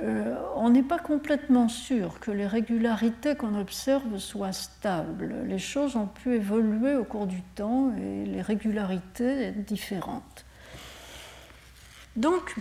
euh, 0.03 0.35
on 0.57 0.71
n'est 0.71 0.83
pas 0.83 0.99
complètement 0.99 1.69
sûr 1.69 2.19
que 2.19 2.33
les 2.33 2.47
régularités 2.47 3.37
qu'on 3.37 3.59
observe 3.59 4.19
soient 4.19 4.53
stables. 4.53 5.45
Les 5.47 5.59
choses 5.59 5.95
ont 5.95 6.09
pu 6.09 6.35
évoluer 6.35 6.97
au 6.97 7.05
cours 7.05 7.27
du 7.27 7.41
temps 7.55 7.93
et 7.97 8.27
les 8.27 8.43
régularités 8.43 9.45
être 9.45 9.65
différentes. 9.65 10.45
Donc, 12.17 12.57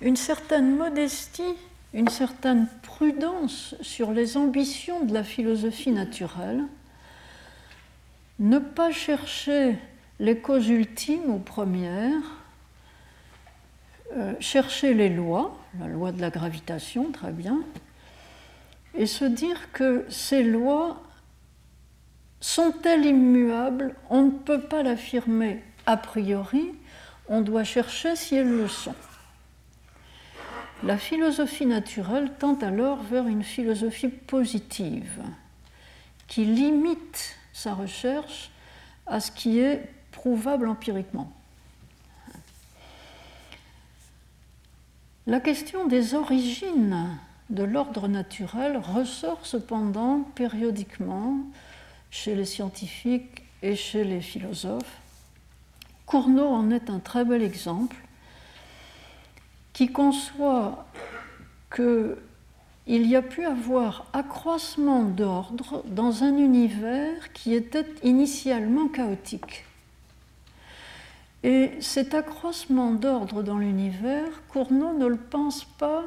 une 0.00 0.16
certaine 0.16 0.76
modestie, 0.76 1.54
une 1.94 2.08
certaine 2.08 2.66
prudence 3.00 3.74
sur 3.80 4.12
les 4.12 4.36
ambitions 4.36 5.06
de 5.06 5.14
la 5.14 5.24
philosophie 5.24 5.90
naturelle, 5.90 6.64
ne 8.38 8.58
pas 8.58 8.92
chercher 8.92 9.78
les 10.18 10.36
causes 10.36 10.68
ultimes 10.68 11.30
ou 11.30 11.38
premières, 11.38 12.42
euh, 14.12 14.34
chercher 14.38 14.92
les 14.92 15.08
lois, 15.08 15.56
la 15.78 15.86
loi 15.88 16.12
de 16.12 16.20
la 16.20 16.28
gravitation, 16.28 17.10
très 17.10 17.32
bien, 17.32 17.60
et 18.94 19.06
se 19.06 19.24
dire 19.24 19.72
que 19.72 20.04
ces 20.10 20.42
lois 20.42 21.02
sont-elles 22.38 23.06
immuables? 23.06 23.94
On 24.10 24.24
ne 24.24 24.30
peut 24.30 24.60
pas 24.60 24.82
l'affirmer 24.82 25.64
a 25.86 25.96
priori, 25.96 26.70
on 27.30 27.40
doit 27.40 27.64
chercher 27.64 28.14
si 28.14 28.34
elles 28.34 28.54
le 28.54 28.68
sont. 28.68 28.94
La 30.82 30.96
philosophie 30.96 31.66
naturelle 31.66 32.32
tend 32.38 32.54
alors 32.54 33.02
vers 33.02 33.26
une 33.26 33.42
philosophie 33.42 34.08
positive 34.08 35.22
qui 36.26 36.46
limite 36.46 37.36
sa 37.52 37.74
recherche 37.74 38.50
à 39.06 39.20
ce 39.20 39.30
qui 39.30 39.58
est 39.58 39.86
prouvable 40.10 40.66
empiriquement. 40.68 41.30
La 45.26 45.38
question 45.38 45.86
des 45.86 46.14
origines 46.14 47.08
de 47.50 47.62
l'ordre 47.62 48.08
naturel 48.08 48.78
ressort 48.78 49.44
cependant 49.44 50.20
périodiquement 50.34 51.36
chez 52.10 52.34
les 52.34 52.46
scientifiques 52.46 53.42
et 53.62 53.76
chez 53.76 54.02
les 54.02 54.22
philosophes. 54.22 54.96
Cournot 56.06 56.48
en 56.48 56.70
est 56.70 56.88
un 56.88 57.00
très 57.00 57.26
bel 57.26 57.42
exemple 57.42 57.96
qui 59.72 59.90
conçoit 59.92 60.86
que 61.68 62.18
il 62.86 63.06
y 63.06 63.14
a 63.14 63.22
pu 63.22 63.44
avoir 63.44 64.06
accroissement 64.12 65.04
d'ordre 65.04 65.84
dans 65.86 66.24
un 66.24 66.36
univers 66.36 67.32
qui 67.32 67.54
était 67.54 67.86
initialement 68.02 68.88
chaotique. 68.88 69.64
Et 71.42 71.70
cet 71.80 72.14
accroissement 72.14 72.92
d'ordre 72.92 73.42
dans 73.42 73.58
l'univers, 73.58 74.42
Cournot 74.48 74.92
ne 74.98 75.06
le 75.06 75.16
pense 75.16 75.64
pas 75.64 76.04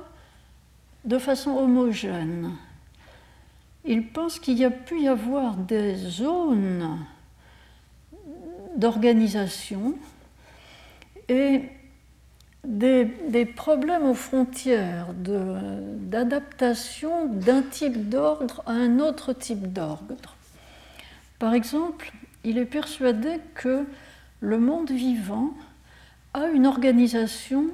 de 1.06 1.18
façon 1.18 1.52
homogène. 1.52 2.52
Il 3.86 4.08
pense 4.10 4.40
qu'il 4.40 4.58
y 4.58 4.66
a 4.66 4.72
pu 4.72 5.02
y 5.02 5.08
avoir 5.08 5.56
des 5.56 5.96
zones 5.96 6.98
d'organisation 8.76 9.96
et 11.30 11.64
des, 12.64 13.46
problèmes 13.46 14.06
aux 14.06 14.14
frontières 14.14 15.08
d'adaptation 15.14 17.28
d'un 17.28 17.62
type 17.62 18.10
d'ordre 18.10 18.64
à 18.66 18.72
un 18.72 19.00
autre 19.00 19.34
type 19.34 19.74
d'ordre. 19.74 20.36
Par 21.40 21.54
exemple, 21.54 22.12
il 22.44 22.58
est 22.58 22.66
persuadé 22.66 23.40
que 23.56 23.86
le 24.40 24.60
monde 24.60 24.92
vivant 24.92 25.54
a 26.34 26.48
une 26.48 26.66
organisation 26.66 27.68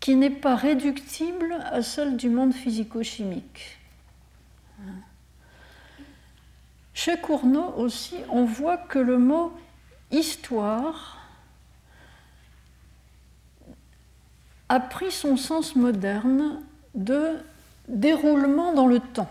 qui 0.00 0.16
n'est 0.16 0.30
pas 0.30 0.56
réductible 0.56 1.56
à 1.70 1.82
celle 1.82 2.16
du 2.16 2.28
monde 2.28 2.52
physico-chimique. 2.52 3.78
Chez 6.94 7.16
Cournot 7.16 7.74
aussi, 7.76 8.16
on 8.28 8.44
voit 8.44 8.76
que 8.76 8.98
le 8.98 9.18
mot 9.18 9.52
histoire 10.10 11.21
a 14.72 14.80
pris 14.80 15.10
son 15.10 15.36
sens 15.36 15.76
moderne 15.76 16.62
de 16.94 17.36
déroulement 17.88 18.72
dans 18.72 18.86
le 18.86 19.00
temps. 19.00 19.30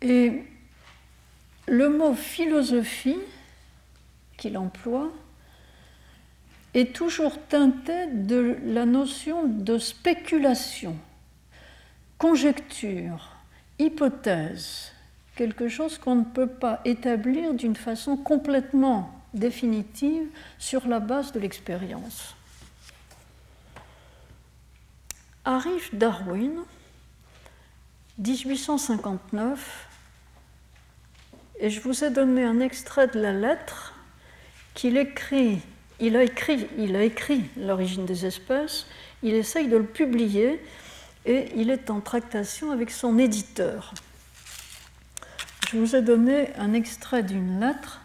Et 0.00 0.44
le 1.66 1.88
mot 1.88 2.14
philosophie 2.14 3.18
qu'il 4.36 4.56
emploie 4.56 5.10
est 6.72 6.94
toujours 6.94 7.36
teinté 7.48 8.06
de 8.06 8.56
la 8.64 8.86
notion 8.86 9.48
de 9.48 9.76
spéculation, 9.76 10.96
conjecture, 12.16 13.32
hypothèse, 13.80 14.92
quelque 15.34 15.66
chose 15.66 15.98
qu'on 15.98 16.14
ne 16.14 16.24
peut 16.24 16.46
pas 16.46 16.80
établir 16.84 17.54
d'une 17.54 17.74
façon 17.74 18.16
complètement 18.16 19.17
définitive 19.34 20.26
sur 20.58 20.86
la 20.86 21.00
base 21.00 21.32
de 21.32 21.40
l'expérience. 21.40 22.34
Arrive 25.44 25.88
Darwin, 25.92 26.64
1859, 28.18 29.88
et 31.60 31.70
je 31.70 31.80
vous 31.80 32.04
ai 32.04 32.10
donné 32.10 32.44
un 32.44 32.60
extrait 32.60 33.08
de 33.08 33.18
la 33.18 33.32
lettre 33.32 33.94
qu'il 34.74 34.96
écrit. 34.96 35.60
Il 36.00 36.16
a 36.16 36.22
écrit, 36.22 36.68
a 36.94 37.02
écrit 37.02 37.44
l'origine 37.56 38.06
des 38.06 38.26
espèces, 38.26 38.86
il 39.22 39.34
essaye 39.34 39.68
de 39.68 39.76
le 39.76 39.86
publier 39.86 40.62
et 41.26 41.48
il 41.56 41.70
est 41.70 41.90
en 41.90 42.00
tractation 42.00 42.70
avec 42.70 42.90
son 42.90 43.18
éditeur. 43.18 43.92
Je 45.70 45.76
vous 45.76 45.96
ai 45.96 46.02
donné 46.02 46.54
un 46.56 46.72
extrait 46.72 47.22
d'une 47.22 47.60
lettre 47.60 48.00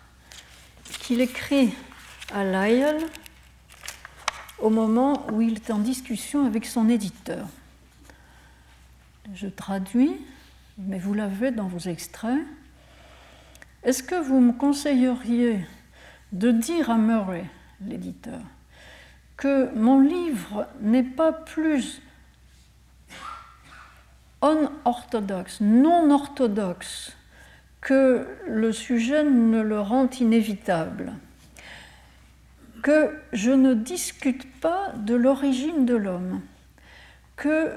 qu'il 0.99 1.21
écrit 1.21 1.73
à 2.33 2.43
Lyell 2.43 2.97
au 4.59 4.69
moment 4.69 5.27
où 5.31 5.41
il 5.41 5.55
est 5.55 5.71
en 5.71 5.79
discussion 5.79 6.45
avec 6.45 6.65
son 6.65 6.89
éditeur. 6.89 7.47
Je 9.33 9.47
traduis, 9.47 10.15
mais 10.77 10.99
vous 10.99 11.13
l'avez 11.13 11.51
dans 11.51 11.67
vos 11.67 11.89
extraits. 11.89 12.39
Est-ce 13.83 14.03
que 14.03 14.15
vous 14.15 14.39
me 14.39 14.53
conseilleriez 14.53 15.65
de 16.31 16.51
dire 16.51 16.89
à 16.89 16.97
Murray, 16.97 17.45
l'éditeur, 17.85 18.39
que 19.37 19.73
mon 19.75 19.99
livre 19.99 20.67
n'est 20.81 21.03
pas 21.03 21.31
plus 21.31 22.01
orthodoxe, 24.85 25.61
non 25.61 26.11
orthodoxe 26.11 27.15
que 27.83 28.25
le 28.47 28.71
sujet 28.71 29.25
ne 29.25 29.61
le 29.61 29.79
rend 29.81 30.09
inévitable, 30.09 31.11
que 32.81 33.13
je 33.33 33.51
ne 33.51 33.73
discute 33.73 34.49
pas 34.61 34.93
de 34.97 35.13
l'origine 35.13 35.85
de 35.85 35.95
l'homme, 35.95 36.41
que 37.35 37.71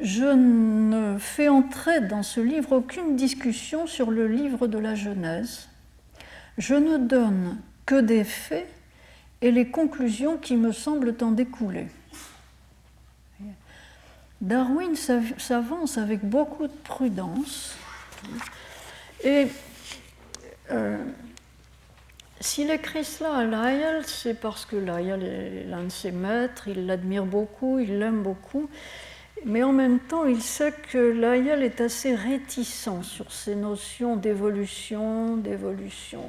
je 0.00 0.24
ne 0.24 1.18
fais 1.18 1.48
entrer 1.48 2.00
dans 2.00 2.22
ce 2.22 2.40
livre 2.40 2.72
aucune 2.72 3.16
discussion 3.16 3.86
sur 3.86 4.10
le 4.10 4.26
livre 4.26 4.66
de 4.66 4.78
la 4.78 4.94
Genèse, 4.94 5.68
je 6.56 6.74
ne 6.74 6.96
donne 6.96 7.58
que 7.84 8.00
des 8.00 8.24
faits 8.24 8.68
et 9.42 9.50
les 9.50 9.68
conclusions 9.68 10.38
qui 10.38 10.56
me 10.56 10.72
semblent 10.72 11.14
en 11.20 11.32
découler. 11.32 11.88
Darwin 14.40 14.94
s'avance 14.96 15.98
avec 15.98 16.24
beaucoup 16.24 16.66
de 16.66 16.72
prudence 16.84 17.76
et 19.24 19.48
euh, 20.70 20.96
s'il 22.40 22.70
écrit 22.70 23.04
cela 23.04 23.34
à 23.34 23.44
Lyell, 23.44 24.04
c'est 24.06 24.34
parce 24.34 24.64
que 24.64 24.76
Lyell 24.76 25.22
est 25.24 25.64
l'un 25.64 25.84
de 25.84 25.88
ses 25.88 26.12
maîtres, 26.12 26.68
il 26.68 26.86
l'admire 26.86 27.24
beaucoup, 27.24 27.78
il 27.78 27.98
l'aime 27.98 28.22
beaucoup, 28.22 28.68
mais 29.44 29.62
en 29.62 29.72
même 29.72 29.98
temps, 29.98 30.24
il 30.24 30.42
sait 30.42 30.72
que 30.90 30.98
Lyell 30.98 31.62
est 31.62 31.80
assez 31.80 32.14
réticent 32.14 33.02
sur 33.02 33.32
ces 33.32 33.54
notions 33.54 34.16
d'évolution, 34.16 35.36
d'évolution 35.36 36.22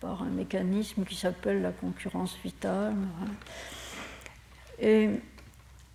par 0.00 0.22
un 0.22 0.30
mécanisme 0.30 1.04
qui 1.04 1.14
s'appelle 1.14 1.62
la 1.62 1.72
concurrence 1.72 2.36
vitale. 2.44 2.94
Et 4.78 5.08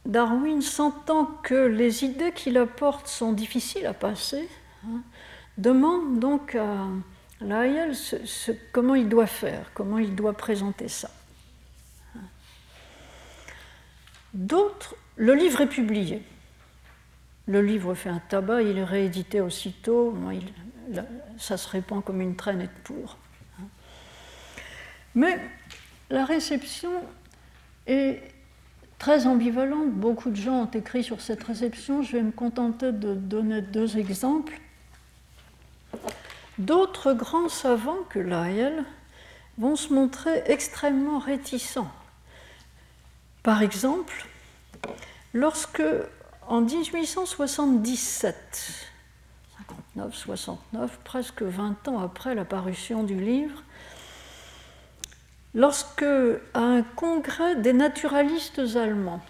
Darwin, 0.05 0.61
sentant 0.61 1.25
que 1.43 1.67
les 1.67 2.03
idées 2.03 2.31
qu'il 2.31 2.57
apporte 2.57 3.07
sont 3.07 3.33
difficiles 3.33 3.85
à 3.85 3.93
passer, 3.93 4.47
hein, 4.85 5.01
demande 5.59 6.19
donc 6.19 6.55
à 6.55 6.87
Lyell 7.41 7.93
comment 8.71 8.95
il 8.95 9.09
doit 9.09 9.27
faire, 9.27 9.71
comment 9.73 9.97
il 9.97 10.15
doit 10.15 10.33
présenter 10.33 10.87
ça. 10.87 11.09
D'autres, 14.33 14.95
le 15.15 15.33
livre 15.33 15.61
est 15.61 15.69
publié. 15.69 16.21
Le 17.47 17.61
livre 17.61 17.95
fait 17.95 18.09
un 18.09 18.19
tabac, 18.19 18.61
il 18.61 18.77
est 18.77 18.83
réédité 18.83 19.41
aussitôt, 19.41 20.15
ça 21.37 21.57
se 21.57 21.67
répand 21.67 22.03
comme 22.03 22.21
une 22.21 22.35
traînée 22.35 22.67
de 22.67 22.81
pour. 22.83 23.17
Mais 25.15 25.39
la 26.11 26.25
réception 26.25 26.91
est 27.87 28.21
très 28.99 29.25
ambivalente. 29.25 29.91
Beaucoup 29.91 30.29
de 30.29 30.35
gens 30.35 30.63
ont 30.63 30.71
écrit 30.71 31.03
sur 31.03 31.21
cette 31.21 31.43
réception. 31.43 32.03
Je 32.03 32.17
vais 32.17 32.23
me 32.23 32.31
contenter 32.31 32.91
de 32.91 33.15
donner 33.15 33.61
deux 33.61 33.97
exemples. 33.97 34.59
D'autres 36.57 37.13
grands 37.13 37.49
savants 37.49 38.03
que 38.09 38.19
Lyell 38.19 38.83
vont 39.57 39.75
se 39.75 39.93
montrer 39.93 40.43
extrêmement 40.45 41.19
réticents. 41.19 41.91
Par 43.43 43.61
exemple, 43.61 44.25
lorsque 45.33 45.83
en 46.47 46.61
1877, 46.61 48.89
59-69, 49.97 50.55
presque 51.03 51.43
20 51.43 51.87
ans 51.87 51.99
après 51.99 52.35
la 52.35 52.45
parution 52.45 53.03
du 53.03 53.19
livre, 53.19 53.63
lorsque 55.53 56.05
à 56.53 56.59
un 56.59 56.83
congrès 56.83 57.55
des 57.55 57.73
naturalistes 57.73 58.61
allemands, 58.75 59.21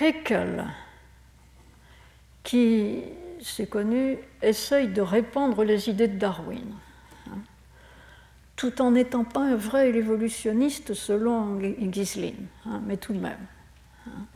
Haeckel, 0.00 0.66
qui 2.42 3.02
c'est 3.44 3.66
connu, 3.66 4.18
essaye 4.42 4.88
de 4.88 5.00
répandre 5.00 5.64
les 5.64 5.88
idées 5.88 6.08
de 6.08 6.18
Darwin, 6.18 6.74
hein, 7.28 7.38
tout 8.56 8.80
en 8.80 8.92
n'étant 8.92 9.24
pas 9.24 9.40
un 9.40 9.56
vrai 9.56 9.88
évolutionniste 9.90 10.94
selon 10.94 11.60
Gislin, 11.90 12.34
hein, 12.66 12.80
mais 12.86 12.96
tout 12.96 13.12
de 13.12 13.20
même. 13.20 13.46
Hein. 14.06 14.26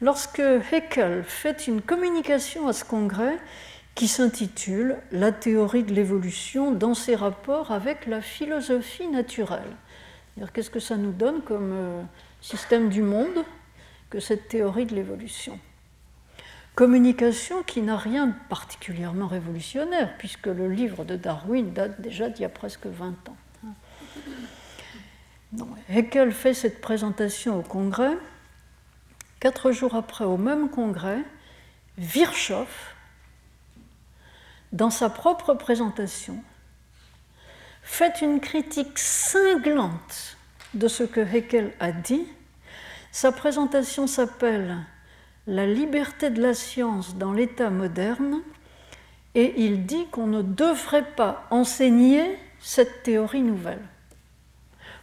Lorsque 0.00 0.40
Haeckel 0.40 1.22
fait 1.22 1.68
une 1.68 1.80
communication 1.80 2.66
à 2.66 2.72
ce 2.72 2.84
congrès 2.84 3.38
qui 3.94 4.08
s'intitule 4.08 4.96
La 5.12 5.32
théorie 5.32 5.84
de 5.84 5.92
l'évolution 5.92 6.72
dans 6.72 6.94
ses 6.94 7.14
rapports 7.14 7.70
avec 7.70 8.06
la 8.06 8.20
philosophie 8.20 9.06
naturelle. 9.06 9.76
Qu'est-ce 10.52 10.70
que 10.70 10.80
ça 10.80 10.96
nous 10.96 11.12
donne 11.12 11.42
comme 11.42 11.72
euh, 11.72 12.02
système 12.40 12.88
du 12.88 13.02
monde 13.02 13.44
que 14.10 14.18
cette 14.18 14.48
théorie 14.48 14.86
de 14.86 14.94
l'évolution? 14.94 15.58
Communication 16.74 17.62
qui 17.62 17.82
n'a 17.82 17.96
rien 17.96 18.28
de 18.28 18.34
particulièrement 18.48 19.26
révolutionnaire, 19.26 20.16
puisque 20.18 20.46
le 20.46 20.68
livre 20.68 21.04
de 21.04 21.16
Darwin 21.16 21.72
date 21.72 22.00
déjà 22.00 22.28
d'il 22.28 22.42
y 22.42 22.46
a 22.46 22.48
presque 22.48 22.86
20 22.86 23.28
ans. 23.28 23.36
Non, 25.52 25.68
Haeckel 25.90 26.32
fait 26.32 26.54
cette 26.54 26.80
présentation 26.80 27.58
au 27.58 27.62
Congrès 27.62 28.16
quatre 29.42 29.72
jours 29.72 29.96
après, 29.96 30.24
au 30.24 30.36
même 30.36 30.70
congrès, 30.70 31.18
Virchow, 31.98 32.64
dans 34.70 34.90
sa 34.90 35.10
propre 35.10 35.54
présentation, 35.54 36.40
fait 37.82 38.20
une 38.20 38.38
critique 38.38 39.00
cinglante 39.00 40.36
de 40.74 40.86
ce 40.86 41.02
que 41.02 41.18
Heckel 41.18 41.72
a 41.80 41.90
dit. 41.90 42.24
Sa 43.10 43.32
présentation 43.32 44.06
s'appelle 44.06 44.78
La 45.48 45.66
liberté 45.66 46.30
de 46.30 46.40
la 46.40 46.54
science 46.54 47.16
dans 47.16 47.32
l'état 47.32 47.68
moderne 47.68 48.42
et 49.34 49.54
il 49.64 49.86
dit 49.86 50.06
qu'on 50.12 50.28
ne 50.28 50.42
devrait 50.42 51.14
pas 51.16 51.46
enseigner 51.50 52.38
cette 52.60 53.02
théorie 53.02 53.42
nouvelle, 53.42 53.82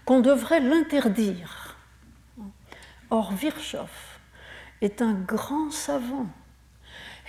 qu'on 0.06 0.22
devrait 0.22 0.62
l'interdire. 0.62 1.76
Or, 3.10 3.34
Virchow 3.34 3.90
est 4.82 5.02
un 5.02 5.14
grand 5.14 5.72
savant. 5.72 6.28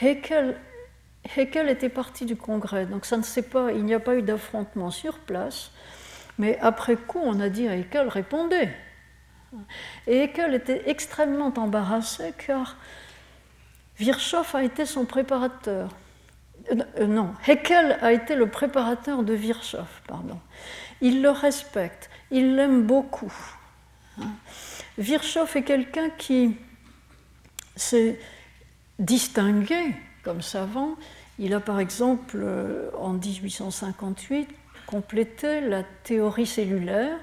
Heckel 0.01 0.55
était 1.69 1.89
parti 1.89 2.27
du 2.27 2.37
Congrès, 2.37 2.87
donc 2.87 3.07
ça 3.07 3.17
ne 3.17 3.23
sait 3.23 3.43
pas, 3.43 3.73
il 3.73 3.85
n'y 3.85 3.95
a 3.95 4.01
pas 4.01 4.15
eu 4.15 4.23
d'affrontement 4.23 4.91
sur 4.91 5.19
place, 5.19 5.73
mais 6.39 6.59
après 6.61 6.95
coup, 6.97 7.21
on 7.23 7.41
a 7.41 7.49
dit 7.49 7.67
à 7.67 7.77
Heckel 7.77 8.07
répondez. 8.09 8.69
Et 10.07 10.23
Heckel 10.23 10.55
était 10.55 10.83
extrêmement 10.87 11.53
embarrassé 11.57 12.33
car 12.47 12.77
Virchow 13.99 14.45
a 14.55 14.63
été 14.63 14.87
son 14.87 15.05
préparateur. 15.05 15.91
Euh, 16.71 17.07
non, 17.07 17.35
Heckel 17.47 17.99
a 18.01 18.13
été 18.13 18.35
le 18.35 18.49
préparateur 18.49 19.23
de 19.23 19.35
Virchow, 19.35 19.79
pardon. 20.07 20.39
Il 21.01 21.23
le 21.23 21.31
respecte, 21.31 22.11
il 22.31 22.57
l'aime 22.57 22.83
beaucoup. 22.83 23.33
Virchow 24.99 25.47
est 25.55 25.63
quelqu'un 25.63 26.11
qui 26.11 26.57
s'est 27.77 28.19
distingué 28.99 29.95
comme 30.23 30.43
savant. 30.43 30.97
Il 31.39 31.55
a 31.55 31.61
par 31.61 31.81
exemple, 31.81 32.39
euh, 32.43 32.91
en 32.99 33.15
1858, 33.15 34.49
complété 34.87 35.61
la 35.61 35.83
théorie 35.83 36.47
cellulaire, 36.47 37.19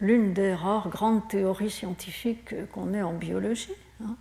l'une 0.00 0.32
des 0.32 0.54
rares 0.54 0.88
grandes 0.88 1.26
théories 1.28 1.70
scientifiques 1.70 2.54
qu'on 2.72 2.94
ait 2.94 3.02
en 3.02 3.12
biologie. 3.12 3.72
Hein. 4.02 4.16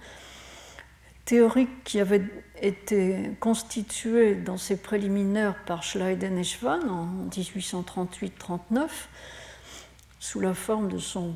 Théorie 1.26 1.68
qui 1.84 2.00
avait 2.00 2.24
été 2.62 3.32
constituée 3.40 4.36
dans 4.36 4.58
ses 4.58 4.78
préliminaires 4.78 5.56
par 5.66 5.84
Schleiden 5.84 6.38
et 6.38 6.44
Schwann 6.44 6.90
en 6.90 7.08
1838-39, 7.30 8.88
sous 10.20 10.40
la 10.40 10.54
forme 10.54 10.90
de 10.90 10.98
son 10.98 11.36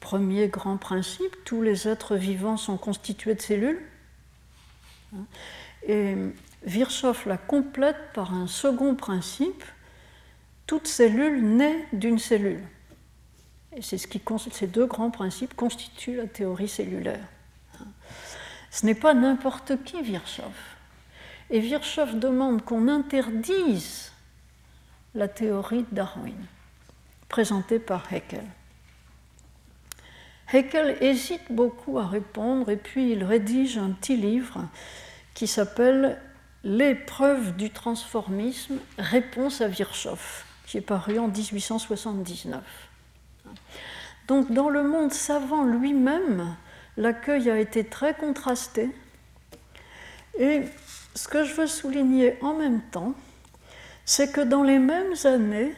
premier 0.00 0.48
grand 0.48 0.76
principe, 0.76 1.36
tous 1.44 1.62
les 1.62 1.88
êtres 1.88 2.16
vivants 2.16 2.56
sont 2.56 2.76
constitués 2.76 3.34
de 3.34 3.40
cellules. 3.40 3.80
Hein. 5.14 5.24
Et 5.86 6.14
Virchow 6.64 7.14
la 7.26 7.38
complète 7.38 8.12
par 8.12 8.34
un 8.34 8.46
second 8.46 8.94
principe 8.94 9.64
toute 10.66 10.86
cellule 10.86 11.42
naît 11.42 11.86
d'une 11.92 12.18
cellule. 12.18 12.62
Ces 13.80 14.66
deux 14.66 14.86
grands 14.86 15.10
principes 15.10 15.54
constituent 15.54 16.16
la 16.16 16.26
théorie 16.26 16.68
cellulaire. 16.68 17.24
Ce 18.70 18.86
n'est 18.86 18.94
pas 18.94 19.14
n'importe 19.14 19.82
qui 19.84 20.02
Virchow. 20.02 20.42
Et 21.50 21.60
Virchow 21.60 22.06
demande 22.14 22.64
qu'on 22.64 22.88
interdise 22.88 24.12
la 25.14 25.28
théorie 25.28 25.84
de 25.90 25.94
Darwin, 25.94 26.46
présentée 27.28 27.78
par 27.78 28.12
Haeckel. 28.12 28.44
Haeckel 30.52 30.96
hésite 31.00 31.50
beaucoup 31.50 31.98
à 31.98 32.06
répondre 32.06 32.70
et 32.70 32.76
puis 32.76 33.12
il 33.12 33.24
rédige 33.24 33.78
un 33.78 33.90
petit 33.90 34.16
livre 34.16 34.66
qui 35.34 35.46
s'appelle 35.46 36.20
L'épreuve 36.62 37.56
du 37.56 37.70
transformisme, 37.70 38.78
réponse 38.98 39.62
à 39.62 39.68
Virchow, 39.68 40.18
qui 40.66 40.76
est 40.76 40.82
paru 40.82 41.18
en 41.18 41.28
1879. 41.28 42.89
Donc 44.30 44.52
dans 44.52 44.68
le 44.68 44.84
monde 44.84 45.12
savant 45.12 45.64
lui-même, 45.64 46.54
l'accueil 46.96 47.50
a 47.50 47.58
été 47.58 47.82
très 47.82 48.14
contrasté. 48.14 48.88
Et 50.38 50.60
ce 51.16 51.26
que 51.26 51.42
je 51.42 51.52
veux 51.54 51.66
souligner 51.66 52.36
en 52.40 52.54
même 52.54 52.80
temps, 52.92 53.14
c'est 54.04 54.30
que 54.30 54.40
dans 54.40 54.62
les 54.62 54.78
mêmes 54.78 55.14
années, 55.24 55.74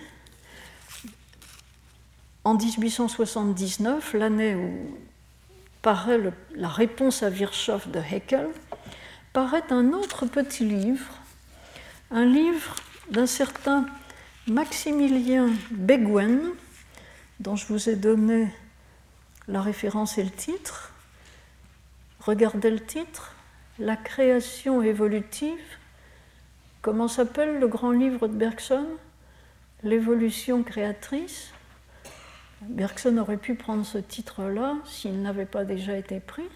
en 2.44 2.52
1879, 2.52 4.12
l'année 4.12 4.54
où 4.54 4.98
paraît 5.80 6.20
la 6.54 6.68
réponse 6.68 7.22
à 7.22 7.30
Virchow 7.30 7.78
de 7.86 8.00
Haeckel, 8.00 8.48
paraît 9.32 9.64
un 9.70 9.94
autre 9.94 10.26
petit 10.26 10.66
livre, 10.66 11.14
un 12.10 12.26
livre 12.26 12.76
d'un 13.08 13.24
certain 13.24 13.86
Maximilien 14.46 15.48
Beguen, 15.70 16.52
dont 17.42 17.56
je 17.56 17.66
vous 17.66 17.88
ai 17.88 17.96
donné 17.96 18.48
la 19.48 19.60
référence 19.60 20.16
et 20.16 20.22
le 20.22 20.30
titre. 20.30 20.92
Regardez 22.20 22.70
le 22.70 22.80
titre, 22.80 23.34
La 23.78 23.96
création 23.96 24.82
évolutive. 24.82 25.58
Comment 26.82 27.08
s'appelle 27.08 27.58
le 27.58 27.66
grand 27.66 27.90
livre 27.90 28.28
de 28.28 28.34
Bergson? 28.34 28.86
L'évolution 29.82 30.62
créatrice. 30.62 31.50
Bergson 32.60 33.18
aurait 33.18 33.38
pu 33.38 33.56
prendre 33.56 33.84
ce 33.84 33.98
titre-là 33.98 34.76
s'il 34.84 35.20
n'avait 35.20 35.46
pas 35.46 35.64
déjà 35.64 35.96
été 35.96 36.20
pris. 36.20 36.48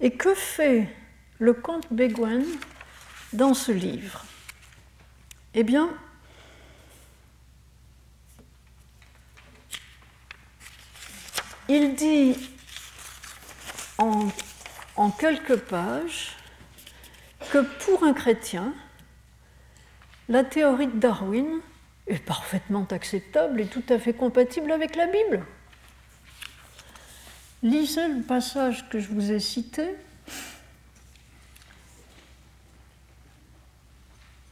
Et 0.00 0.10
que 0.12 0.34
fait 0.34 0.88
le 1.38 1.52
comte 1.52 1.86
Bégouen 1.92 2.42
dans 3.32 3.54
ce 3.54 3.70
livre? 3.70 4.24
Eh 5.54 5.62
bien, 5.62 5.90
il 11.68 11.94
dit 11.94 12.36
en, 13.98 15.10
quelques 15.10 15.56
pages 15.56 16.36
que 17.50 17.58
pour 17.84 18.04
un 18.04 18.14
chrétien, 18.14 18.72
la 20.28 20.44
théorie 20.44 20.86
de 20.86 20.98
Darwin 20.98 21.60
est 22.06 22.24
parfaitement 22.24 22.86
acceptable 22.90 23.60
et 23.60 23.66
tout 23.66 23.82
à 23.88 23.98
fait 23.98 24.14
compatible 24.14 24.72
avec 24.72 24.96
la 24.96 25.06
Bible. 25.06 25.44
Lisez 27.62 28.08
le 28.08 28.22
passage 28.22 28.88
que 28.88 28.98
je 28.98 29.08
vous 29.08 29.32
ai 29.32 29.40
cité. 29.40 29.94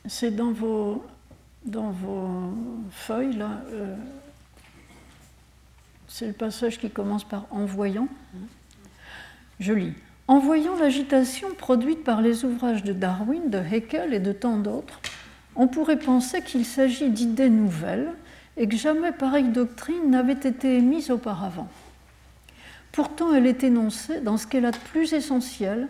C'est 0.06 0.34
dans 0.34 0.52
vos, 0.52 1.04
dans 1.64 1.90
vos 1.90 2.52
feuilles, 2.90 3.34
là. 3.34 3.60
Euh, 3.72 3.96
c'est 6.16 6.26
le 6.26 6.32
passage 6.32 6.78
qui 6.78 6.88
commence 6.88 7.24
par 7.24 7.44
En 7.50 7.66
voyant. 7.66 8.08
Je 9.60 9.74
lis. 9.74 9.92
En 10.28 10.38
voyant 10.38 10.74
l'agitation 10.74 11.48
produite 11.58 12.04
par 12.04 12.22
les 12.22 12.46
ouvrages 12.46 12.82
de 12.82 12.94
Darwin, 12.94 13.50
de 13.50 13.58
Haeckel 13.58 14.14
et 14.14 14.18
de 14.18 14.32
tant 14.32 14.56
d'autres, 14.56 14.98
on 15.56 15.68
pourrait 15.68 15.98
penser 15.98 16.40
qu'il 16.40 16.64
s'agit 16.64 17.10
d'idées 17.10 17.50
nouvelles 17.50 18.08
et 18.56 18.66
que 18.66 18.78
jamais 18.78 19.12
pareille 19.12 19.50
doctrine 19.50 20.10
n'avait 20.10 20.32
été 20.32 20.78
émise 20.78 21.10
auparavant. 21.10 21.68
Pourtant, 22.92 23.34
elle 23.34 23.46
est 23.46 23.62
énoncée 23.62 24.22
dans 24.22 24.38
ce 24.38 24.46
qu'elle 24.46 24.64
a 24.64 24.70
de 24.70 24.78
plus 24.78 25.12
essentiel, 25.12 25.86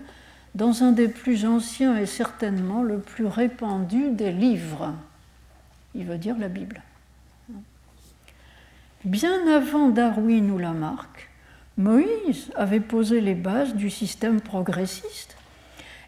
dans 0.56 0.82
un 0.82 0.90
des 0.90 1.06
plus 1.06 1.46
anciens 1.46 1.96
et 1.96 2.06
certainement 2.06 2.82
le 2.82 2.98
plus 2.98 3.26
répandu 3.26 4.10
des 4.10 4.32
livres. 4.32 4.92
Il 5.94 6.04
veut 6.04 6.18
dire 6.18 6.36
la 6.36 6.48
Bible. 6.48 6.82
Bien 9.06 9.46
avant 9.46 9.90
Darwin 9.90 10.50
ou 10.50 10.58
Lamarck, 10.58 11.30
Moïse 11.76 12.50
avait 12.56 12.80
posé 12.80 13.20
les 13.20 13.36
bases 13.36 13.76
du 13.76 13.88
système 13.88 14.40
progressiste, 14.40 15.36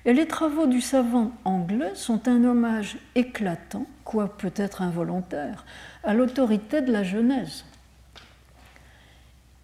et 0.04 0.12
les 0.12 0.26
travaux 0.26 0.66
du 0.66 0.80
savant 0.80 1.30
anglais 1.44 1.92
sont 1.94 2.26
un 2.26 2.42
hommage 2.42 2.96
éclatant, 3.14 3.86
quoi 4.02 4.36
peut-être 4.36 4.82
involontaire, 4.82 5.64
à 6.02 6.12
l'autorité 6.12 6.80
de 6.80 6.90
la 6.90 7.04
Genèse. 7.04 7.66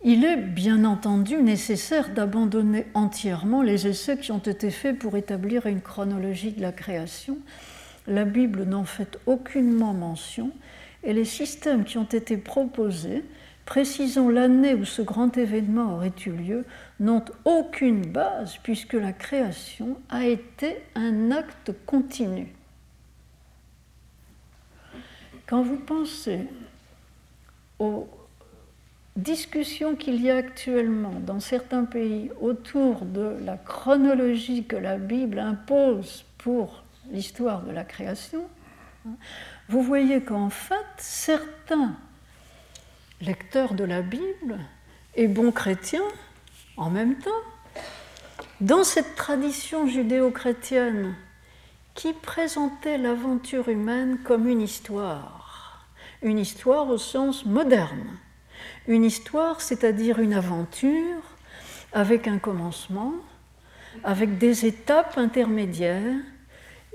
Il 0.05 0.25
est 0.25 0.37
bien 0.37 0.85
entendu 0.85 1.43
nécessaire 1.43 2.11
d'abandonner 2.11 2.87
entièrement 2.95 3.63
les 3.63 3.89
essais 3.89 4.17
qui 4.17 4.31
ont 4.31 4.39
été 4.39 4.71
faits 4.71 4.97
pour 4.97 5.17
établir 5.17 5.67
une 5.67 5.81
chronologie 5.81 6.53
de 6.53 6.63
la 6.63 6.71
création. 6.71 7.39
La 8.07 8.27
Bible 8.27 8.63
n'en 8.63 8.85
fait 8.85 9.19
aucunement 9.27 9.93
mention 9.93 10.53
et 11.05 11.13
les 11.13 11.25
systèmes 11.25 11.85
qui 11.85 11.99
ont 11.99 12.05
été 12.05 12.37
proposés, 12.37 13.25
précisant 13.67 14.29
l'année 14.29 14.75
où 14.75 14.85
ce 14.85 15.03
grand 15.03 15.37
événement 15.37 15.95
aurait 15.95 16.13
eu 16.27 16.31
lieu, 16.31 16.65
n'ont 17.01 17.25
aucune 17.45 18.07
base 18.07 18.57
puisque 18.63 18.95
la 18.95 19.13
création 19.13 19.99
a 20.09 20.27
été 20.27 20.83
un 20.95 21.31
acte 21.31 21.73
continu. 21.87 22.55
Quand 25.47 25.63
vous 25.63 25.77
pensez 25.77 26.47
au 27.79 28.09
discussion 29.17 29.95
qu'il 29.95 30.23
y 30.23 30.31
a 30.31 30.37
actuellement 30.37 31.21
dans 31.21 31.41
certains 31.41 31.85
pays 31.85 32.31
autour 32.41 33.05
de 33.05 33.37
la 33.45 33.57
chronologie 33.57 34.65
que 34.65 34.77
la 34.77 34.97
Bible 34.97 35.39
impose 35.39 36.25
pour 36.39 36.83
l'histoire 37.11 37.63
de 37.63 37.71
la 37.71 37.85
création, 37.85 38.45
vous 39.69 39.83
voyez 39.83 40.23
qu'en 40.23 40.51
fait, 40.51 40.87
certains 40.99 41.95
lecteurs 43.21 43.75
de 43.75 43.85
la 43.85 44.03
Bible 44.03 44.59
et 45.15 45.29
bons 45.29 45.53
chrétiens, 45.53 46.09
en 46.77 46.91
même 46.91 47.17
temps, 47.19 47.31
dans 48.61 48.85
cette 48.85 49.15
tradition 49.15 49.87
judéo-chrétienne 49.87 51.15
qui 51.95 52.13
présentait 52.13 52.99
l'aventure 52.99 53.69
humaine 53.69 54.19
comme 54.25 54.49
une 54.49 54.61
histoire, 54.61 55.87
une 56.23 56.39
histoire 56.39 56.89
au 56.89 56.99
sens 56.99 57.45
moderne, 57.45 58.19
une 58.87 59.05
histoire, 59.05 59.61
c'est-à-dire 59.61 60.19
une 60.19 60.35
aventure 60.35 61.23
avec 61.93 62.27
un 62.27 62.39
commencement, 62.39 63.13
avec 64.03 64.39
des 64.39 64.67
étapes 64.67 65.17
intermédiaires 65.19 66.17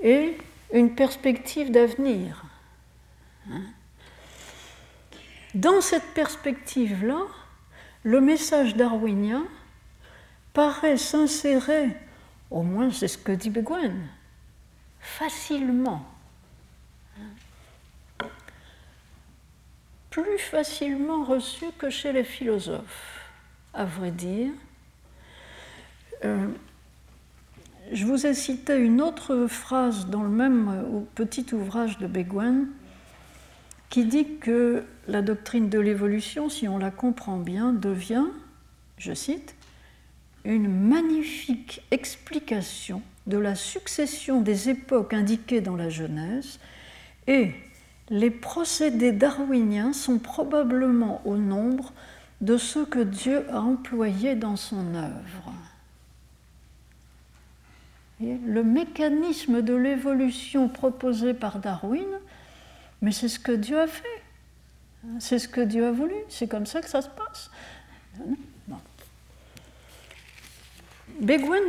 et 0.02 0.36
une 0.72 0.94
perspective 0.94 1.70
d'avenir. 1.70 2.44
Hein. 3.50 3.62
Dans 5.54 5.80
cette 5.80 6.14
perspective-là, 6.14 7.22
le 8.04 8.20
message 8.20 8.76
darwinien 8.76 9.44
paraît 10.52 10.96
s'insérer, 10.96 11.88
au 12.50 12.62
moins 12.62 12.90
c'est 12.90 13.08
ce 13.08 13.18
que 13.18 13.32
dit 13.32 13.50
Beguen, 13.50 13.96
facilement 15.00 16.06
plus 20.10 20.38
facilement 20.38 21.24
reçu 21.24 21.66
que 21.78 21.88
chez 21.88 22.12
les 22.12 22.24
philosophes, 22.24 23.30
à 23.72 23.84
vrai 23.84 24.10
dire. 24.10 24.52
Euh, 26.24 26.48
je 27.92 28.06
vous 28.06 28.26
ai 28.26 28.34
cité 28.34 28.76
une 28.76 29.00
autre 29.00 29.46
phrase 29.48 30.06
dans 30.06 30.22
le 30.22 30.28
même 30.28 30.68
euh, 30.68 31.00
petit 31.14 31.46
ouvrage 31.52 31.98
de 31.98 32.06
Beguen 32.06 32.66
qui 33.88 34.04
dit 34.04 34.36
que 34.40 34.84
la 35.08 35.20
doctrine 35.20 35.68
de 35.68 35.80
l'évolution, 35.80 36.48
si 36.48 36.68
on 36.68 36.78
la 36.78 36.92
comprend 36.92 37.38
bien, 37.38 37.72
devient, 37.72 38.26
je 38.98 39.12
cite, 39.12 39.56
une 40.44 40.68
magnifique 40.68 41.82
explication 41.90 43.02
de 43.26 43.36
la 43.36 43.56
succession 43.56 44.40
des 44.40 44.68
époques 44.68 45.12
indiquées 45.12 45.60
dans 45.60 45.76
la 45.76 45.88
Genèse 45.88 46.60
et 47.26 47.52
les 48.08 48.30
procédés 48.30 49.12
darwiniens 49.12 49.92
sont 49.92 50.18
probablement 50.18 51.20
au 51.24 51.36
nombre 51.36 51.92
de 52.40 52.56
ceux 52.56 52.86
que 52.86 53.00
Dieu 53.00 53.44
a 53.50 53.60
employés 53.60 54.36
dans 54.36 54.56
son 54.56 54.94
œuvre. 54.94 55.52
Le 58.20 58.62
mécanisme 58.62 59.62
de 59.62 59.74
l'évolution 59.74 60.68
proposé 60.68 61.32
par 61.34 61.58
Darwin, 61.58 62.08
mais 63.00 63.12
c'est 63.12 63.28
ce 63.28 63.38
que 63.38 63.52
Dieu 63.52 63.80
a 63.80 63.86
fait. 63.86 64.22
C'est 65.18 65.38
ce 65.38 65.48
que 65.48 65.62
Dieu 65.62 65.86
a 65.86 65.92
voulu. 65.92 66.14
C'est 66.28 66.46
comme 66.46 66.66
ça 66.66 66.82
que 66.82 66.88
ça 66.88 67.00
se 67.00 67.08
passe. 67.08 67.50
Bon. 68.68 68.78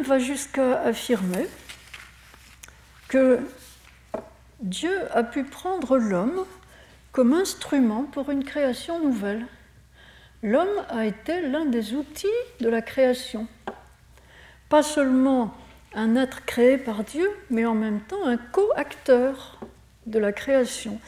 va 0.03 0.19
jusqu'à 0.19 0.81
affirmer 0.81 1.47
que 3.07 3.39
Dieu 4.61 4.93
a 5.13 5.23
pu 5.23 5.43
prendre 5.43 5.97
l'homme 5.97 6.45
comme 7.13 7.33
instrument 7.33 8.03
pour 8.03 8.29
une 8.29 8.43
création 8.43 8.99
nouvelle. 8.99 9.45
L'homme 10.43 10.85
a 10.89 11.05
été 11.05 11.41
l'un 11.41 11.65
des 11.65 11.93
outils 11.93 12.27
de 12.59 12.67
la 12.67 12.81
création. 12.81 13.47
Pas 14.69 14.83
seulement 14.83 15.53
un 15.93 16.15
être 16.15 16.45
créé 16.45 16.77
par 16.77 17.03
Dieu, 17.03 17.29
mais 17.49 17.65
en 17.65 17.75
même 17.75 18.01
temps 18.01 18.25
un 18.25 18.37
co-acteur 18.37 19.59
de 20.05 20.19
la 20.19 20.31
création. 20.31 20.99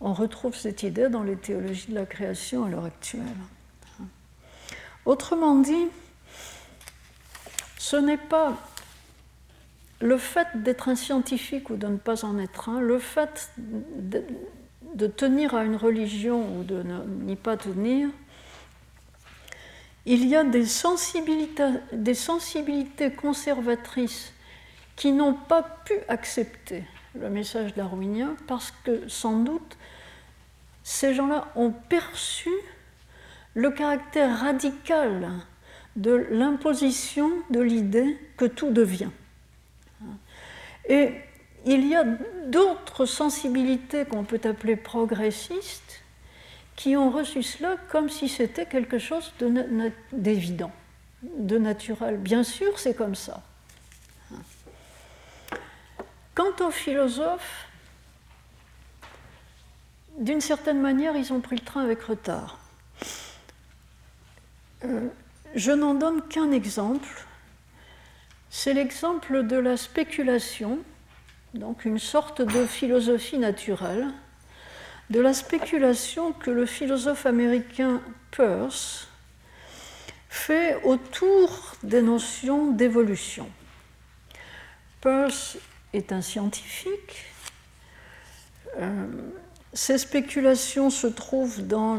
On 0.00 0.12
retrouve 0.12 0.56
cette 0.56 0.82
idée 0.82 1.08
dans 1.08 1.22
les 1.22 1.36
théologies 1.36 1.90
de 1.90 1.94
la 1.94 2.06
création 2.06 2.64
à 2.64 2.68
l'heure 2.68 2.84
actuelle. 2.84 3.22
Autrement 5.04 5.56
dit, 5.56 5.88
ce 7.78 7.96
n'est 7.96 8.16
pas 8.16 8.56
le 10.00 10.16
fait 10.16 10.48
d'être 10.54 10.88
un 10.88 10.96
scientifique 10.96 11.70
ou 11.70 11.76
de 11.76 11.86
ne 11.86 11.96
pas 11.96 12.24
en 12.24 12.38
être 12.38 12.68
un, 12.68 12.80
le 12.80 12.98
fait 12.98 13.52
de, 13.58 15.06
tenir 15.06 15.54
à 15.54 15.64
une 15.64 15.76
religion 15.76 16.58
ou 16.58 16.64
de 16.64 16.82
n'y 17.24 17.36
pas 17.36 17.56
tenir, 17.56 18.08
il 20.06 20.26
y 20.26 20.34
a 20.34 20.44
des 20.44 20.66
sensibilités, 20.66 23.10
conservatrices 23.16 24.32
qui 24.96 25.12
n'ont 25.12 25.34
pas 25.34 25.62
pu 25.62 25.94
accepter 26.08 26.84
le 27.18 27.30
message 27.30 27.74
darwinien 27.74 28.36
parce 28.46 28.72
que 28.84 29.08
sans 29.08 29.38
doute 29.38 29.76
ces 30.82 31.14
gens-là 31.14 31.48
ont 31.54 31.70
perçu 31.70 32.50
le 33.54 33.70
caractère 33.70 34.40
radical 34.40 35.30
de 35.96 36.26
l'imposition 36.30 37.30
de 37.50 37.60
l'idée 37.60 38.18
que 38.36 38.46
tout 38.46 38.70
devient. 38.70 39.10
Et 40.88 41.12
il 41.64 41.86
y 41.86 41.94
a 41.94 42.04
d'autres 42.46 43.06
sensibilités 43.06 44.04
qu'on 44.04 44.24
peut 44.24 44.40
appeler 44.44 44.74
progressistes 44.74 45.91
qui 46.82 46.96
ont 46.96 47.10
reçu 47.10 47.44
cela 47.44 47.76
comme 47.90 48.08
si 48.08 48.28
c'était 48.28 48.66
quelque 48.66 48.98
chose 48.98 49.32
d'évident, 50.10 50.72
de, 51.22 51.56
naturel. 51.56 52.16
Bien 52.16 52.42
sûr, 52.42 52.76
c'est 52.76 52.96
comme 52.96 53.14
ça. 53.14 53.40
Quant 56.34 56.66
aux 56.66 56.72
philosophes, 56.72 57.68
d'une 60.18 60.40
certaine 60.40 60.80
manière, 60.80 61.14
ils 61.14 61.32
ont 61.32 61.40
pris 61.40 61.54
le 61.54 61.64
train 61.64 61.84
avec 61.84 62.02
retard. 62.02 62.58
Euh, 64.84 65.06
je 65.54 65.70
n'en 65.70 65.94
donne 65.94 66.20
qu'un 66.22 66.50
exemple 66.50 67.26
c'est 68.50 68.74
l'exemple 68.74 69.46
de 69.46 69.56
la 69.56 69.76
spéculation, 69.76 70.80
donc 71.54 71.84
une 71.84 72.00
sorte 72.00 72.42
de 72.42 72.66
philosophie 72.66 73.38
naturelle, 73.38 74.08
de 75.10 75.20
la 75.20 75.34
spéculation 75.34 76.32
que 76.32 76.50
le 76.50 76.66
philosophe 76.66 77.26
américain 77.26 78.00
Peirce 78.30 79.08
fait 80.28 80.82
autour 80.84 81.76
des 81.82 82.00
notions 82.00 82.70
d'évolution. 82.70 83.48
Peirce 85.00 85.58
est 85.92 86.12
un 86.12 86.22
scientifique. 86.22 87.26
Euh, 88.78 89.06
ces 89.74 89.98
spéculations 89.98 90.88
se 90.90 91.06
trouvent 91.06 91.66
dans 91.66 91.98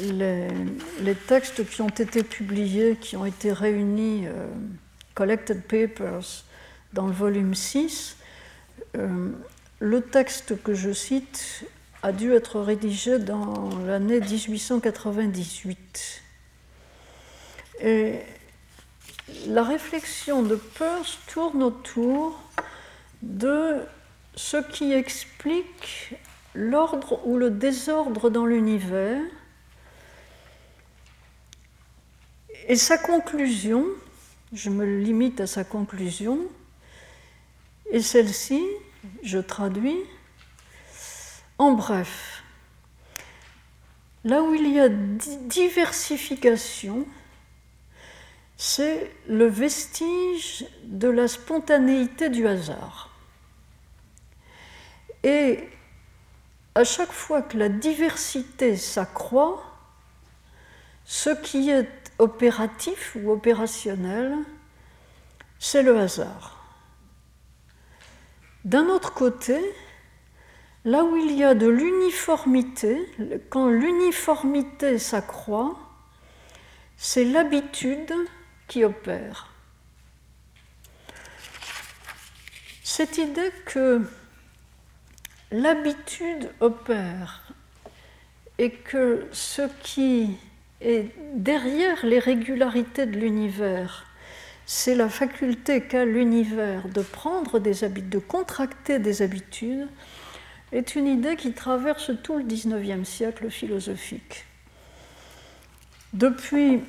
les 0.00 1.14
textes 1.26 1.68
qui 1.68 1.82
ont 1.82 1.88
été 1.88 2.22
publiés, 2.22 2.96
qui 3.00 3.16
ont 3.16 3.26
été 3.26 3.52
réunis, 3.52 4.26
euh, 4.26 4.46
Collected 5.14 5.62
Papers, 5.62 6.44
dans 6.92 7.06
le 7.06 7.12
volume 7.12 7.54
6, 7.54 8.16
euh, 8.96 9.30
le 9.78 10.00
texte 10.00 10.62
que 10.62 10.74
je 10.74 10.92
cite 10.92 11.64
a 12.02 12.12
dû 12.12 12.32
être 12.32 12.60
rédigé 12.60 13.18
dans 13.18 13.68
l'année 13.86 14.20
1898. 14.20 16.22
Et 17.82 18.20
la 19.46 19.62
réflexion 19.62 20.42
de 20.42 20.56
Peirce 20.56 21.18
tourne 21.26 21.62
autour 21.62 22.40
de 23.22 23.76
ce 24.34 24.56
qui 24.56 24.92
explique 24.92 26.14
l'ordre 26.54 27.26
ou 27.26 27.36
le 27.36 27.50
désordre 27.50 28.30
dans 28.30 28.46
l'univers 28.46 29.20
Et 32.68 32.74
sa 32.74 32.98
conclusion, 32.98 33.86
je 34.52 34.70
me 34.70 34.84
limite 34.84 35.40
à 35.40 35.46
sa 35.46 35.62
conclusion, 35.62 36.40
et 37.92 38.00
celle-ci, 38.00 38.60
je 39.22 39.38
traduis, 39.38 40.02
en 41.58 41.72
bref, 41.72 42.42
là 44.24 44.42
où 44.42 44.54
il 44.54 44.72
y 44.72 44.80
a 44.80 44.88
diversification, 44.88 47.06
c'est 48.56 49.12
le 49.28 49.46
vestige 49.46 50.64
de 50.84 51.08
la 51.08 51.28
spontanéité 51.28 52.30
du 52.30 52.46
hasard. 52.46 53.10
Et 55.22 55.68
à 56.74 56.84
chaque 56.84 57.12
fois 57.12 57.42
que 57.42 57.56
la 57.56 57.68
diversité 57.68 58.76
s'accroît, 58.76 59.62
ce 61.04 61.30
qui 61.30 61.70
est 61.70 61.88
opératif 62.18 63.16
ou 63.16 63.30
opérationnel, 63.30 64.36
c'est 65.58 65.82
le 65.82 65.98
hasard. 65.98 66.55
D'un 68.66 68.88
autre 68.88 69.14
côté, 69.14 69.58
Là 70.86 71.02
où 71.02 71.16
il 71.16 71.32
y 71.32 71.42
a 71.42 71.56
de 71.56 71.66
l'uniformité, 71.66 72.96
quand 73.50 73.68
l'uniformité 73.68 75.00
s'accroît, 75.00 75.76
c'est 76.96 77.24
l'habitude 77.24 78.14
qui 78.68 78.84
opère. 78.84 79.52
Cette 82.84 83.18
idée 83.18 83.50
que 83.64 84.00
l'habitude 85.50 86.52
opère 86.60 87.52
et 88.58 88.70
que 88.70 89.26
ce 89.32 89.62
qui 89.82 90.36
est 90.80 91.10
derrière 91.34 92.06
les 92.06 92.20
régularités 92.20 93.06
de 93.06 93.18
l'univers, 93.18 94.06
c'est 94.66 94.96
la 94.96 95.08
faculté 95.08 95.82
qu'a 95.82 96.04
l'univers 96.04 96.88
de 96.88 97.00
prendre 97.00 97.60
des 97.60 97.84
habitudes, 97.84 98.10
de 98.10 98.18
contracter 98.18 98.98
des 98.98 99.22
habitudes, 99.22 99.88
est 100.72 100.96
une 100.96 101.06
idée 101.06 101.36
qui 101.36 101.52
traverse 101.52 102.10
tout 102.24 102.36
le 102.36 102.42
XIXe 102.42 103.08
siècle 103.08 103.48
philosophique. 103.48 104.44
Depuis, 106.12 106.80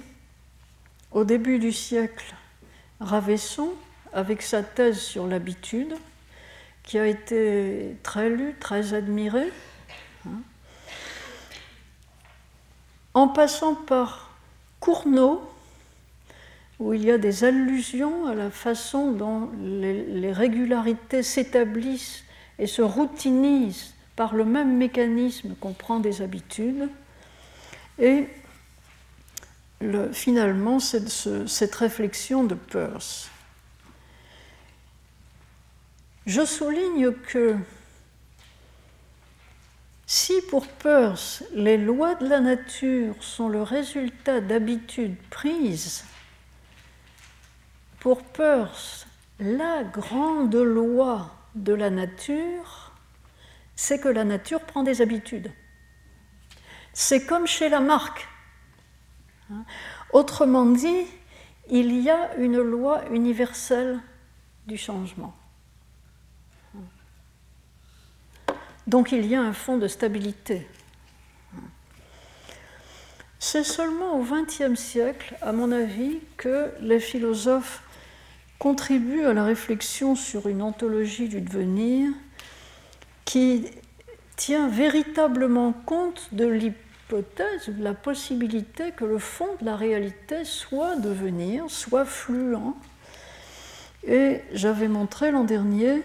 au 1.11 1.23
début 1.23 1.59
du 1.59 1.71
siècle, 1.71 2.33
Ravesson, 2.99 3.71
avec 4.11 4.41
sa 4.41 4.63
thèse 4.63 4.99
sur 4.99 5.27
l'habitude, 5.27 5.93
qui 6.81 6.97
a 6.97 7.05
été 7.05 7.95
très 8.01 8.29
lue, 8.29 8.55
très 8.59 8.95
admirée, 8.95 9.51
hein, 10.25 10.41
en 13.13 13.27
passant 13.27 13.75
par 13.75 14.31
Cournot, 14.79 15.47
où 16.79 16.93
il 16.93 17.03
y 17.03 17.11
a 17.11 17.17
des 17.17 17.43
allusions 17.43 18.27
à 18.27 18.35
la 18.35 18.51
façon 18.51 19.11
dont 19.11 19.49
les 19.59 20.31
régularités 20.31 21.23
s'établissent 21.23 22.23
et 22.59 22.67
se 22.67 22.81
routinise 22.81 23.93
par 24.15 24.35
le 24.35 24.45
même 24.45 24.77
mécanisme 24.77 25.55
qu'on 25.59 25.73
prend 25.73 25.99
des 25.99 26.21
habitudes. 26.21 26.89
Et 27.99 28.27
finalement, 30.11 30.79
cette, 30.79 31.47
cette 31.47 31.75
réflexion 31.75 32.43
de 32.43 32.55
Peirce. 32.55 33.29
Je 36.25 36.45
souligne 36.45 37.11
que 37.11 37.55
si 40.05 40.33
pour 40.49 40.67
Peirce, 40.67 41.43
les 41.53 41.77
lois 41.77 42.15
de 42.15 42.27
la 42.27 42.39
nature 42.39 43.15
sont 43.21 43.49
le 43.49 43.61
résultat 43.61 44.41
d'habitudes 44.41 45.17
prises, 45.29 46.05
pour 48.07 48.23
Peirce, 48.23 49.05
la 49.37 49.83
grande 49.83 50.55
loi 50.55 51.29
de 51.55 51.73
la 51.73 51.89
nature, 51.89 52.93
c'est 53.75 53.99
que 53.99 54.07
la 54.07 54.23
nature 54.23 54.61
prend 54.61 54.83
des 54.83 55.01
habitudes. 55.01 55.51
C'est 56.93 57.25
comme 57.25 57.47
chez 57.47 57.67
la 57.67 57.81
marque. 57.81 58.25
Hein? 59.51 59.65
Autrement 60.13 60.65
dit, 60.65 61.05
il 61.69 61.99
y 61.99 62.09
a 62.09 62.33
une 62.37 62.61
loi 62.61 63.01
universelle 63.11 63.99
du 64.67 64.77
changement. 64.77 65.35
Donc 68.87 69.11
il 69.11 69.25
y 69.25 69.35
a 69.35 69.41
un 69.41 69.51
fond 69.51 69.77
de 69.77 69.89
stabilité. 69.89 70.65
C'est 73.37 73.65
seulement 73.65 74.17
au 74.17 74.23
XXe 74.23 74.79
siècle, 74.79 75.35
à 75.41 75.51
mon 75.51 75.73
avis, 75.73 76.19
que 76.37 76.71
les 76.79 77.01
philosophes 77.01 77.83
contribue 78.59 79.25
à 79.25 79.33
la 79.33 79.43
réflexion 79.43 80.15
sur 80.15 80.47
une 80.47 80.61
ontologie 80.61 81.29
du 81.29 81.41
devenir 81.41 82.11
qui 83.25 83.65
tient 84.35 84.67
véritablement 84.69 85.73
compte 85.73 86.29
de 86.31 86.45
l'hypothèse, 86.45 87.67
de 87.67 87.83
la 87.83 87.93
possibilité 87.93 88.91
que 88.91 89.05
le 89.05 89.19
fond 89.19 89.49
de 89.59 89.65
la 89.65 89.75
réalité 89.75 90.45
soit 90.45 90.95
devenir, 90.95 91.65
soit 91.69 92.05
fluent. 92.05 92.55
Et 94.05 94.41
j'avais 94.53 94.87
montré 94.87 95.31
l'an 95.31 95.43
dernier 95.43 96.01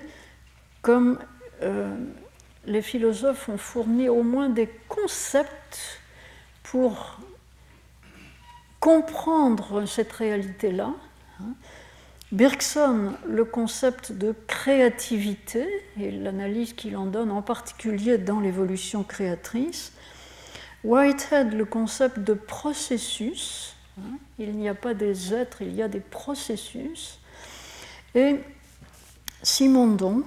comme 0.80 1.18
euh, 1.62 1.94
les 2.66 2.82
philosophes 2.82 3.48
ont 3.48 3.58
fourni 3.58 4.08
au 4.08 4.22
moins 4.22 4.48
des 4.48 4.68
concepts 4.88 6.00
pour 6.62 7.18
comprendre 8.80 9.86
cette 9.86 10.12
réalité-là. 10.12 10.92
Hein, 11.40 11.54
Bergson, 12.32 13.12
le 13.26 13.44
concept 13.44 14.12
de 14.12 14.34
créativité 14.46 15.68
et 16.00 16.10
l'analyse 16.10 16.72
qu'il 16.72 16.96
en 16.96 17.04
donne 17.04 17.30
en 17.30 17.42
particulier 17.42 18.16
dans 18.16 18.40
l'évolution 18.40 19.04
créatrice. 19.04 19.92
Whitehead, 20.82 21.52
le 21.52 21.66
concept 21.66 22.20
de 22.20 22.32
processus. 22.32 23.76
Hein, 23.98 24.16
il 24.38 24.52
n'y 24.52 24.66
a 24.66 24.74
pas 24.74 24.94
des 24.94 25.34
êtres, 25.34 25.60
il 25.60 25.74
y 25.74 25.82
a 25.82 25.88
des 25.88 26.00
processus. 26.00 27.18
Et 28.14 28.36
Simondon, 29.42 30.22